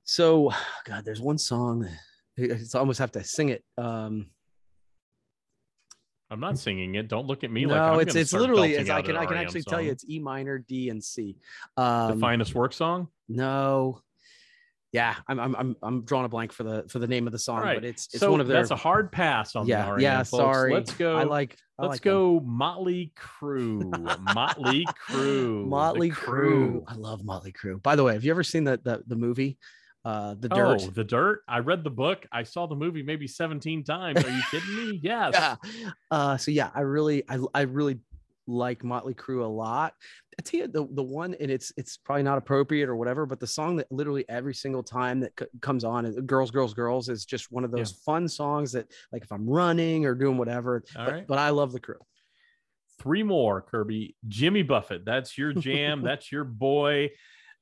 so 0.04 0.52
God, 0.84 1.04
there's 1.04 1.20
one 1.20 1.38
song. 1.38 1.88
I 2.38 2.58
almost 2.74 2.98
have 2.98 3.12
to 3.12 3.24
sing 3.24 3.50
it. 3.50 3.64
Um, 3.78 4.26
I'm 6.32 6.40
not 6.40 6.58
singing 6.58 6.94
it. 6.94 7.08
Don't 7.08 7.26
look 7.26 7.44
at 7.44 7.50
me 7.50 7.66
like 7.66 7.76
no, 7.76 7.82
I'm 7.94 8.00
it's 8.00 8.14
it's 8.14 8.32
literally 8.32 8.72
it's, 8.74 8.88
I 8.88 9.02
can 9.02 9.16
I 9.16 9.26
can 9.26 9.34
REM 9.34 9.44
actually 9.44 9.62
tell 9.64 9.80
you 9.82 9.90
it's 9.90 10.04
E 10.08 10.18
minor, 10.18 10.58
D, 10.58 10.88
and 10.88 11.04
C. 11.04 11.36
the 11.76 11.82
Um, 11.82 12.20
finest 12.20 12.54
work 12.54 12.72
song. 12.72 13.08
No. 13.28 14.00
Yeah, 14.92 15.14
I'm 15.28 15.38
I'm 15.38 15.54
I'm 15.56 15.76
I'm 15.82 16.04
drawing 16.04 16.26
a 16.26 16.28
blank 16.28 16.52
for 16.52 16.64
the 16.64 16.84
for 16.88 16.98
the 16.98 17.06
name 17.06 17.26
of 17.26 17.32
the 17.32 17.38
song, 17.38 17.60
right. 17.62 17.76
but 17.76 17.84
it's 17.84 18.06
it's 18.08 18.18
so 18.20 18.30
one 18.30 18.40
of 18.40 18.46
their 18.46 18.58
that's 18.58 18.70
a 18.70 18.76
hard 18.76 19.10
pass 19.12 19.56
on 19.56 19.66
yeah 19.66 19.86
the 19.86 19.92
REM. 19.92 20.00
yeah. 20.00 20.18
folks. 20.18 20.30
Sorry, 20.30 20.74
Let's 20.74 20.94
go. 20.94 21.16
I 21.16 21.24
like 21.24 21.56
I 21.78 21.82
Let's 21.82 21.92
like 21.94 22.02
them. 22.02 22.12
go 22.12 22.40
Motley 22.40 23.12
Crue. 23.18 24.20
Motley 24.34 24.86
Crew. 25.06 25.64
Motley 25.66 26.10
Crue. 26.10 26.82
I 26.86 26.94
love 26.94 27.24
Motley 27.24 27.52
Crue. 27.52 27.82
By 27.82 27.96
the 27.96 28.04
way, 28.04 28.12
have 28.12 28.24
you 28.24 28.30
ever 28.32 28.44
seen 28.44 28.64
the 28.64 28.80
the, 28.82 29.02
the 29.06 29.16
movie 29.16 29.56
uh, 30.04 30.34
The 30.38 30.48
Dirt. 30.48 30.82
Oh, 30.82 30.86
The 30.90 31.04
Dirt. 31.04 31.42
I 31.48 31.58
read 31.60 31.84
the 31.84 31.90
book. 31.90 32.26
I 32.32 32.42
saw 32.42 32.66
the 32.66 32.74
movie 32.74 33.02
maybe 33.02 33.26
17 33.28 33.84
times. 33.84 34.24
Are 34.24 34.30
you 34.30 34.42
kidding 34.50 34.76
me? 34.76 35.00
Yes. 35.02 35.32
yeah. 35.34 35.90
Uh, 36.10 36.36
so 36.36 36.50
yeah, 36.50 36.70
I 36.74 36.80
really, 36.80 37.22
I, 37.28 37.38
I 37.54 37.60
really 37.62 37.98
like 38.48 38.82
Motley 38.82 39.14
Crue 39.14 39.44
a 39.44 39.46
lot. 39.46 39.94
I 40.38 40.42
tell 40.42 40.60
you 40.60 40.66
the 40.66 40.88
the 40.92 41.02
one, 41.02 41.34
and 41.38 41.50
it's 41.50 41.72
it's 41.76 41.98
probably 41.98 42.22
not 42.22 42.38
appropriate 42.38 42.88
or 42.88 42.96
whatever, 42.96 43.26
but 43.26 43.38
the 43.38 43.46
song 43.46 43.76
that 43.76 43.86
literally 43.92 44.24
every 44.30 44.54
single 44.54 44.82
time 44.82 45.20
that 45.20 45.32
c- 45.38 45.44
comes 45.60 45.84
on, 45.84 46.06
is 46.06 46.18
"Girls, 46.24 46.50
Girls, 46.50 46.72
Girls" 46.72 47.08
is 47.10 47.26
just 47.26 47.52
one 47.52 47.64
of 47.64 47.70
Yeah. 47.70 47.76
those 47.80 47.92
fun 47.92 48.26
songs 48.28 48.72
that, 48.72 48.90
like, 49.12 49.22
if 49.24 49.30
I'm 49.30 49.46
running 49.48 50.06
or 50.06 50.14
doing 50.14 50.38
whatever. 50.38 50.82
All 50.96 51.04
but, 51.04 51.12
right. 51.12 51.26
but 51.26 51.38
I 51.38 51.50
love 51.50 51.72
the 51.72 51.80
Crew. 51.80 51.98
Three 52.98 53.22
more, 53.22 53.60
Kirby. 53.62 54.16
Jimmy 54.26 54.62
Buffett. 54.62 55.04
That's 55.04 55.36
your 55.36 55.52
jam. 55.52 56.02
That's 56.04 56.32
your 56.32 56.44
boy. 56.44 57.10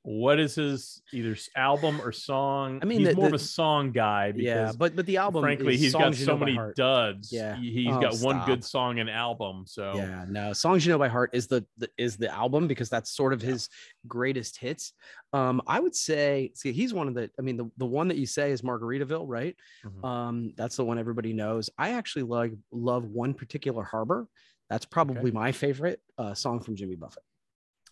What 0.03 0.39
is 0.39 0.55
his 0.55 1.03
either 1.13 1.37
album 1.55 2.01
or 2.01 2.11
song? 2.11 2.79
I 2.81 2.85
mean, 2.85 3.01
he's 3.01 3.09
the- 3.09 3.15
more 3.15 3.27
of 3.27 3.33
a 3.33 3.39
song 3.39 3.91
guy 3.91 4.31
because 4.31 4.45
Yeah, 4.45 4.71
but 4.75 4.95
but 4.95 5.05
the 5.05 5.17
album, 5.17 5.43
frankly, 5.43 5.77
he's 5.77 5.93
got 5.93 6.15
so 6.15 6.35
many 6.35 6.57
duds. 6.75 7.31
Yeah. 7.31 7.55
He- 7.55 7.71
He's 7.71 7.93
Oh, 7.95 8.01
got 8.01 8.13
one 8.19 8.37
stop. 8.37 8.47
good 8.47 8.63
song 8.63 8.99
and 8.99 9.09
album. 9.11 9.65
So 9.67 9.93
Yeah, 9.95 10.25
no, 10.27 10.53
songs 10.53 10.85
you 10.85 10.91
know 10.91 10.97
by 10.97 11.07
heart 11.07 11.29
is 11.33 11.45
the, 11.47 11.63
the 11.77 11.87
is 11.99 12.17
the 12.17 12.33
album 12.33 12.67
because 12.67 12.89
that's 12.89 13.11
sort 13.11 13.31
of 13.31 13.41
his 13.43 13.69
greatest 14.07 14.57
hits. 14.57 14.93
Um, 15.33 15.61
I 15.67 15.79
would 15.79 15.95
say, 15.95 16.51
see, 16.55 16.71
he's 16.71 16.93
one 16.95 17.07
of 17.07 17.13
the. 17.13 17.29
I 17.37 17.43
mean, 17.43 17.57
the 17.57 17.69
the 17.77 17.85
one 17.85 18.07
that 18.07 18.17
you 18.17 18.25
say 18.25 18.51
is 18.51 18.63
Margaritaville, 18.63 19.25
right? 19.27 19.55
Mhm. 19.85 20.03
Um, 20.03 20.53
that's 20.57 20.77
the 20.77 20.83
one 20.83 20.97
everybody 20.97 21.31
knows. 21.33 21.69
I 21.77 21.91
actually 21.91 22.23
like 22.23 22.53
love 22.71 23.05
one 23.05 23.35
particular 23.35 23.83
harbor. 23.83 24.27
That's 24.67 24.85
probably 24.85 25.29
my 25.31 25.51
favorite 25.51 26.01
uh, 26.17 26.33
song 26.33 26.59
from 26.61 26.75
Jimmy 26.75 26.95
Buffett. 26.95 27.23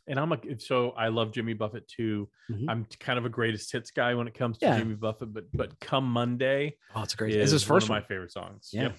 And 0.10 0.20
I'm 0.20 0.32
a 0.32 0.38
so 0.58 0.90
I 0.92 1.08
love 1.10 1.32
Jimmy 1.32 1.54
Buffett 1.54 1.88
too. 1.88 2.30
Mhm. 2.52 2.66
I'm 2.68 2.86
kind 3.00 3.18
of 3.20 3.26
a 3.26 3.30
greatest 3.30 3.72
hits 3.72 3.92
guy 3.92 4.16
when 4.16 4.28
it 4.28 4.34
comes 4.34 4.58
to 4.58 4.66
Yeah. 4.66 4.78
Jimmy 4.80 4.96
Buffett, 4.96 5.34
but 5.34 5.46
but 5.54 5.80
come 5.80 6.06
Monday 6.12 6.76
Oh, 6.96 7.04
it's 7.04 7.16
great. 7.16 7.36
is 7.36 7.38
It's 7.38 7.52
his 7.62 7.70
one 7.70 7.76
first 7.78 7.86
of 7.86 7.90
one. 7.92 8.02
my 8.02 8.08
favorite 8.08 8.32
songs. 8.32 8.70
Yeah. 8.74 8.82
Yep. 8.84 8.96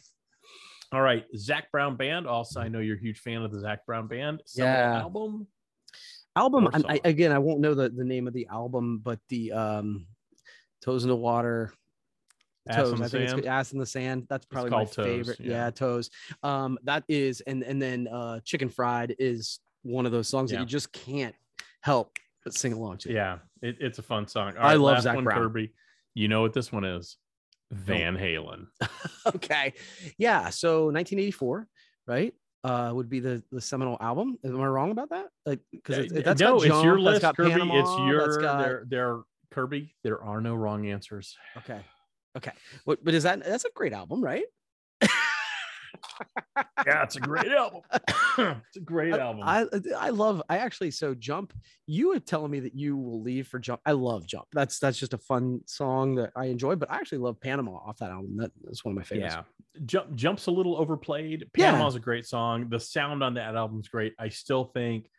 All 0.92 1.02
right, 1.02 1.24
Zac 1.36 1.70
Brown 1.70 1.96
Band. 1.96 2.26
Also, 2.26 2.60
I 2.60 2.68
know 2.68 2.78
you're 2.80 2.96
a 2.96 3.00
huge 3.00 3.18
fan 3.20 3.42
of 3.42 3.52
the 3.52 3.60
Zac 3.60 3.84
Brown 3.86 4.06
Band. 4.08 4.42
Seminal 4.46 4.76
Yeah. 4.76 5.00
album. 5.00 5.46
album. 6.36 6.68
I, 6.72 7.00
again, 7.04 7.32
I 7.32 7.38
won't 7.38 7.60
know 7.60 7.74
the, 7.74 7.88
the 7.90 8.04
name 8.04 8.26
of 8.28 8.32
the 8.32 8.46
album, 8.46 8.98
but 8.98 9.18
the 9.28 9.52
um, 9.52 10.06
Toes 10.80 11.02
in 11.04 11.08
the 11.10 11.16
Water. 11.16 11.72
Ass 12.68 12.76
toes. 12.76 12.92
in 12.92 12.98
the 12.98 13.04
I 13.04 13.08
think 13.08 13.28
Sand? 13.28 13.38
it's 13.40 13.48
ass 13.48 13.72
in 13.72 13.78
the 13.78 13.86
sand. 13.86 14.26
That's 14.28 14.44
probably 14.46 14.70
my 14.70 14.84
Toes, 14.84 14.94
favorite. 15.06 15.40
yeah. 15.40 15.50
Yeah. 15.66 15.70
toes. 15.70 16.10
Um, 16.42 16.78
that 16.84 17.04
is, 17.08 17.40
and 17.42 17.62
and 17.64 17.80
then 17.82 18.06
uh, 18.06 18.40
chicken 18.44 18.68
fried 18.68 19.16
is 19.18 19.58
one 19.82 20.06
of 20.06 20.12
those 20.12 20.28
songs 20.28 20.50
Yeah. 20.52 20.58
that 20.58 20.62
you 20.64 20.66
just 20.68 20.92
can't 20.92 21.34
help 21.82 22.18
but 22.44 22.54
sing 22.54 22.72
along 22.72 22.98
to. 22.98 23.12
Yeah, 23.12 23.38
it, 23.62 23.76
it's 23.80 23.98
a 23.98 24.02
fun 24.02 24.26
song. 24.28 24.56
All 24.56 24.66
I 24.66 24.74
love 24.74 25.02
Zach 25.02 25.14
one, 25.14 25.24
Brown. 25.24 25.38
Kirby. 25.42 25.72
You 26.14 26.28
know 26.28 26.40
what 26.42 26.52
this 26.52 26.72
one 26.72 26.84
is? 26.84 27.16
Van 27.70 28.16
Halen. 28.16 28.66
okay. 29.34 29.74
Yeah. 30.18 30.50
So 30.50 30.86
1984, 30.86 31.68
right? 32.06 32.34
Uh, 32.64 32.90
would 32.94 33.08
be 33.08 33.20
the 33.20 33.42
the 33.52 33.60
seminal 33.60 33.96
album. 34.00 34.36
Am 34.44 34.60
I 34.60 34.66
wrong 34.66 34.90
about 34.90 35.10
that? 35.10 35.26
Like, 35.46 35.60
because 35.70 35.98
Uh, 35.98 36.02
it's, 36.02 36.12
that's 36.24 36.40
no, 36.40 36.58
got 36.58 36.66
it's 36.66 36.84
your 36.84 36.98
list, 37.00 37.22
got 37.22 37.36
Kirby. 37.36 37.50
Panama, 37.52 37.80
it's 37.80 37.90
your 38.08 38.40
got- 38.40 38.58
there. 38.58 38.84
There, 38.88 39.20
Kirby. 39.50 39.94
There 40.04 40.20
are 40.22 40.40
no 40.40 40.54
wrong 40.54 40.86
answers. 40.86 41.36
Okay. 41.58 41.80
Okay. 42.36 42.52
What? 42.84 43.04
But 43.04 43.14
is 43.14 43.22
that 43.22 43.42
that's 43.44 43.64
a 43.64 43.70
great 43.74 43.92
album, 43.92 44.22
right? 44.22 44.44
Yeah, 46.86 47.02
it's 47.02 47.16
a 47.16 47.20
great 47.20 47.52
album. 47.52 47.82
it's 48.38 48.76
a 48.76 48.80
great 48.80 49.14
album. 49.14 49.42
I 49.44 49.66
I 49.98 50.10
love 50.10 50.42
I 50.48 50.58
actually 50.58 50.90
so 50.90 51.14
jump. 51.14 51.52
You 51.86 52.08
were 52.08 52.20
telling 52.20 52.50
me 52.50 52.60
that 52.60 52.74
you 52.74 52.96
will 52.96 53.20
leave 53.22 53.48
for 53.48 53.58
jump. 53.58 53.80
I 53.84 53.92
love 53.92 54.26
jump. 54.26 54.46
That's 54.52 54.78
that's 54.78 54.98
just 54.98 55.14
a 55.14 55.18
fun 55.18 55.60
song 55.66 56.14
that 56.16 56.30
I 56.34 56.46
enjoy. 56.46 56.76
But 56.76 56.90
I 56.90 56.96
actually 56.96 57.18
love 57.18 57.40
Panama 57.40 57.72
off 57.72 57.98
that 57.98 58.10
album. 58.10 58.36
That, 58.38 58.50
that's 58.62 58.84
one 58.84 58.92
of 58.92 58.96
my 58.96 59.04
favorites. 59.04 59.34
Yeah. 59.34 59.82
Jump 59.86 60.14
jumps 60.14 60.46
a 60.46 60.50
little 60.50 60.76
overplayed. 60.76 61.46
Yeah. 61.56 61.72
Panama's 61.72 61.96
a 61.96 62.00
great 62.00 62.26
song. 62.26 62.68
The 62.70 62.80
sound 62.80 63.22
on 63.22 63.34
that 63.34 63.54
album's 63.54 63.88
great. 63.88 64.14
I 64.18 64.30
still 64.30 64.64
think 64.64 65.10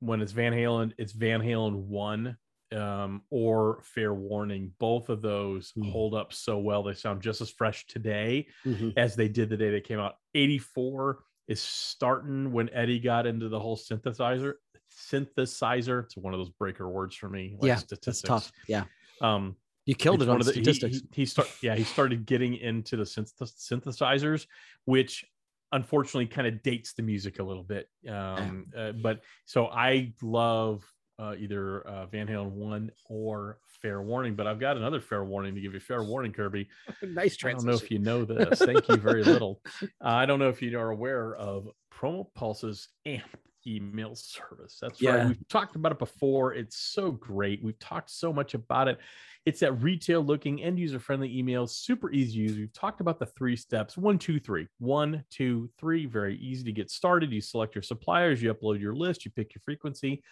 when 0.00 0.20
it's 0.20 0.32
Van 0.32 0.52
Halen, 0.52 0.92
it's 0.98 1.12
Van 1.12 1.40
Halen 1.40 1.74
one 1.74 2.36
um, 2.72 3.22
or 3.30 3.80
Fair 3.82 4.14
Warning. 4.14 4.72
Both 4.78 5.08
of 5.08 5.22
those 5.22 5.72
Mm. 5.72 5.90
hold 5.90 6.14
up 6.14 6.32
so 6.32 6.58
well. 6.58 6.82
They 6.82 6.94
sound 6.94 7.22
just 7.22 7.40
as 7.40 7.50
fresh 7.50 7.86
today 7.86 8.46
Mhm. 8.64 8.94
as 8.96 9.14
they 9.16 9.28
did 9.28 9.48
the 9.48 9.56
day 9.56 9.70
they 9.70 9.80
came 9.80 9.98
out. 9.98 10.16
84 10.34 11.24
is 11.48 11.60
starting 11.60 12.52
when 12.52 12.70
Eddie 12.70 13.00
got 13.00 13.26
into 13.26 13.48
the 13.48 13.58
whole 13.60 13.76
synthesizer. 13.76 14.54
Synthesizer. 14.90 16.04
It's 16.04 16.16
one 16.16 16.34
of 16.34 16.40
those 16.40 16.50
breaker 16.50 16.88
words 16.88 17.14
for 17.14 17.28
me. 17.28 17.56
Like 17.58 17.68
Yeah, 17.68 17.76
statistics. 17.76 18.22
That's 18.22 18.46
tough. 18.46 18.52
Yeah. 18.68 18.84
Um, 19.20 19.56
You 19.84 19.94
killed 19.96 20.22
it 20.22 20.28
on 20.28 20.38
the- 20.38 20.44
he- 20.46 20.52
statistics. 20.52 20.98
He, 21.12 21.22
he, 21.22 21.26
start 21.26 21.48
yeah, 21.60 21.74
he 21.74 21.82
started 21.84 22.24
getting 22.24 22.54
into 22.56 22.96
the 22.96 23.02
synth- 23.02 23.32
synthesizers, 23.40 24.46
which 24.84 25.24
unfortunately 25.72 26.26
kind 26.26 26.46
of 26.46 26.62
dates 26.62 26.92
the 26.92 27.02
music 27.02 27.38
a 27.40 27.42
little 27.42 27.64
bit. 27.64 27.88
Um, 28.08 28.66
uh, 28.76 28.92
but 28.92 29.24
so 29.44 29.66
I 29.66 30.12
love 30.22 30.84
uh, 31.22 31.34
either 31.38 31.86
uh, 31.86 32.06
Van 32.06 32.26
Halen 32.26 32.50
one 32.50 32.90
or 33.08 33.58
Fair 33.80 34.02
Warning. 34.02 34.34
But 34.34 34.46
I've 34.46 34.58
got 34.58 34.76
another 34.76 35.00
Fair 35.00 35.24
Warning 35.24 35.54
to 35.54 35.60
give 35.60 35.74
you. 35.74 35.80
Fair 35.80 36.02
Warning, 36.12 36.32
Kirby. 36.32 36.68
nice 37.02 37.36
I 37.44 37.52
don't 37.52 37.64
know 37.64 37.74
if 37.74 37.90
you 37.90 37.98
know 37.98 38.24
this. 38.24 38.58
Thank 38.58 38.88
you 38.88 38.96
very 38.96 39.24
little. 39.24 39.60
Uh, 39.82 40.08
I 40.08 40.26
don't 40.26 40.38
know 40.38 40.48
if 40.48 40.60
you 40.62 40.78
are 40.78 40.90
aware 40.90 41.34
of 41.36 41.68
PromoPulse's 41.92 42.88
AMP 43.06 43.36
email 43.66 44.14
service. 44.14 44.78
That's 44.80 45.02
right. 45.02 45.28
We've 45.28 45.48
talked 45.48 45.76
about 45.76 45.92
it 45.92 45.98
before. 45.98 46.54
It's 46.54 46.76
so 46.76 47.12
great. 47.12 47.62
We've 47.62 47.78
talked 47.78 48.10
so 48.10 48.32
much 48.32 48.54
about 48.54 48.88
it. 48.88 48.98
It's 49.44 49.60
that 49.60 49.72
retail 49.74 50.22
looking 50.22 50.62
end 50.62 50.78
user 50.78 50.98
friendly 50.98 51.36
email, 51.36 51.66
super 51.66 52.10
easy 52.10 52.38
to 52.38 52.42
use. 52.42 52.56
We've 52.56 52.72
talked 52.72 53.00
about 53.00 53.18
the 53.18 53.26
three 53.26 53.56
steps 53.56 53.96
one, 53.96 54.18
two, 54.18 54.40
three. 54.40 54.66
One, 54.78 55.24
two, 55.30 55.70
three. 55.78 56.06
Very 56.06 56.36
easy 56.38 56.64
to 56.64 56.72
get 56.72 56.90
started. 56.90 57.32
You 57.32 57.40
select 57.40 57.74
your 57.74 57.82
suppliers, 57.82 58.42
you 58.42 58.52
upload 58.52 58.80
your 58.80 58.94
list, 58.94 59.24
you 59.24 59.30
pick 59.30 59.54
your 59.54 59.62
frequency. 59.64 60.22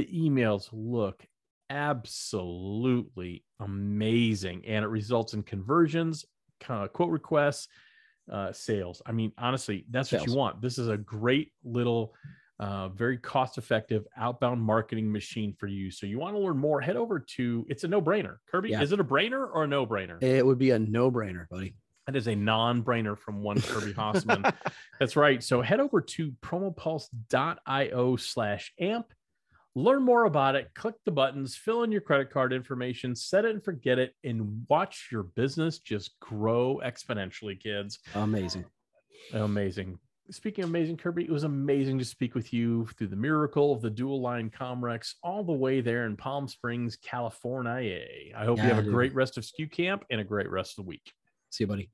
The 0.00 0.06
emails 0.30 0.70
look 0.72 1.26
absolutely 1.68 3.44
amazing 3.60 4.64
and 4.66 4.82
it 4.82 4.88
results 4.88 5.34
in 5.34 5.42
conversions, 5.42 6.24
quote 6.64 7.10
requests, 7.10 7.68
uh, 8.32 8.50
sales. 8.50 9.02
I 9.04 9.12
mean, 9.12 9.32
honestly, 9.36 9.84
that's 9.90 10.10
what 10.10 10.26
you 10.26 10.34
want. 10.34 10.62
This 10.62 10.78
is 10.78 10.88
a 10.88 10.96
great 10.96 11.52
little, 11.64 12.14
uh, 12.58 12.88
very 12.88 13.18
cost 13.18 13.58
effective 13.58 14.06
outbound 14.16 14.62
marketing 14.62 15.12
machine 15.12 15.52
for 15.52 15.66
you. 15.66 15.90
So 15.90 16.06
you 16.06 16.18
want 16.18 16.34
to 16.34 16.38
learn 16.38 16.56
more, 16.56 16.80
head 16.80 16.96
over 16.96 17.18
to 17.36 17.66
it's 17.68 17.84
a 17.84 17.88
no 17.88 18.00
brainer. 18.00 18.36
Kirby, 18.50 18.70
Yeah. 18.70 18.80
is 18.80 18.92
it 18.92 19.00
a 19.00 19.04
brainer 19.04 19.50
or 19.52 19.64
a 19.64 19.66
no 19.66 19.86
brainer? 19.86 20.22
It 20.22 20.46
would 20.46 20.56
be 20.58 20.70
a 20.70 20.78
no-brainer, 20.78 21.46
buddy. 21.50 21.74
That 22.06 22.16
is 22.16 22.26
a 22.26 22.34
non-brainer 22.34 23.18
from 23.18 23.42
one 23.42 23.60
Kirby 23.60 23.92
Hasseman. 23.92 24.54
That's 24.98 25.14
right. 25.14 25.42
So 25.42 25.60
head 25.60 25.78
over 25.78 26.00
to 26.00 26.32
promopulse.io 26.42 28.16
slash 28.16 28.72
amp. 28.80 29.12
Learn 29.76 30.02
more 30.02 30.24
about 30.24 30.56
it. 30.56 30.70
Click 30.74 30.96
the 31.04 31.12
buttons, 31.12 31.56
fill 31.56 31.84
in 31.84 31.92
your 31.92 32.00
credit 32.00 32.30
card 32.30 32.52
information, 32.52 33.14
set 33.14 33.44
it 33.44 33.52
and 33.52 33.62
forget 33.64 33.98
it, 33.98 34.14
and 34.24 34.66
watch 34.68 35.08
your 35.12 35.22
business 35.22 35.78
just 35.78 36.18
grow 36.20 36.80
exponentially, 36.84 37.58
kids. 37.60 38.00
Amazing. 38.14 38.64
Amazing. 39.32 39.98
Speaking 40.32 40.64
of 40.64 40.70
amazing, 40.70 40.96
Kirby, 40.96 41.24
it 41.24 41.30
was 41.30 41.44
amazing 41.44 41.98
to 41.98 42.04
speak 42.04 42.34
with 42.34 42.52
you 42.52 42.86
through 42.96 43.08
the 43.08 43.16
miracle 43.16 43.72
of 43.72 43.80
the 43.82 43.90
dual 43.90 44.20
line 44.20 44.48
Comrex 44.50 45.14
all 45.22 45.42
the 45.44 45.52
way 45.52 45.80
there 45.80 46.06
in 46.06 46.16
Palm 46.16 46.46
Springs, 46.48 46.96
California. 46.96 48.00
I 48.36 48.44
hope 48.44 48.58
you 48.58 48.64
Yeah, 48.64 48.70
have 48.70 48.78
a 48.78 48.82
dude. 48.82 48.92
great 48.92 49.14
rest 49.14 49.38
of 49.38 49.44
SKU 49.44 49.70
Camp 49.70 50.04
and 50.10 50.20
a 50.20 50.24
great 50.24 50.48
rest 50.50 50.78
of 50.78 50.84
the 50.84 50.88
week. 50.88 51.12
See 51.50 51.64
you, 51.64 51.68
buddy. 51.68 51.90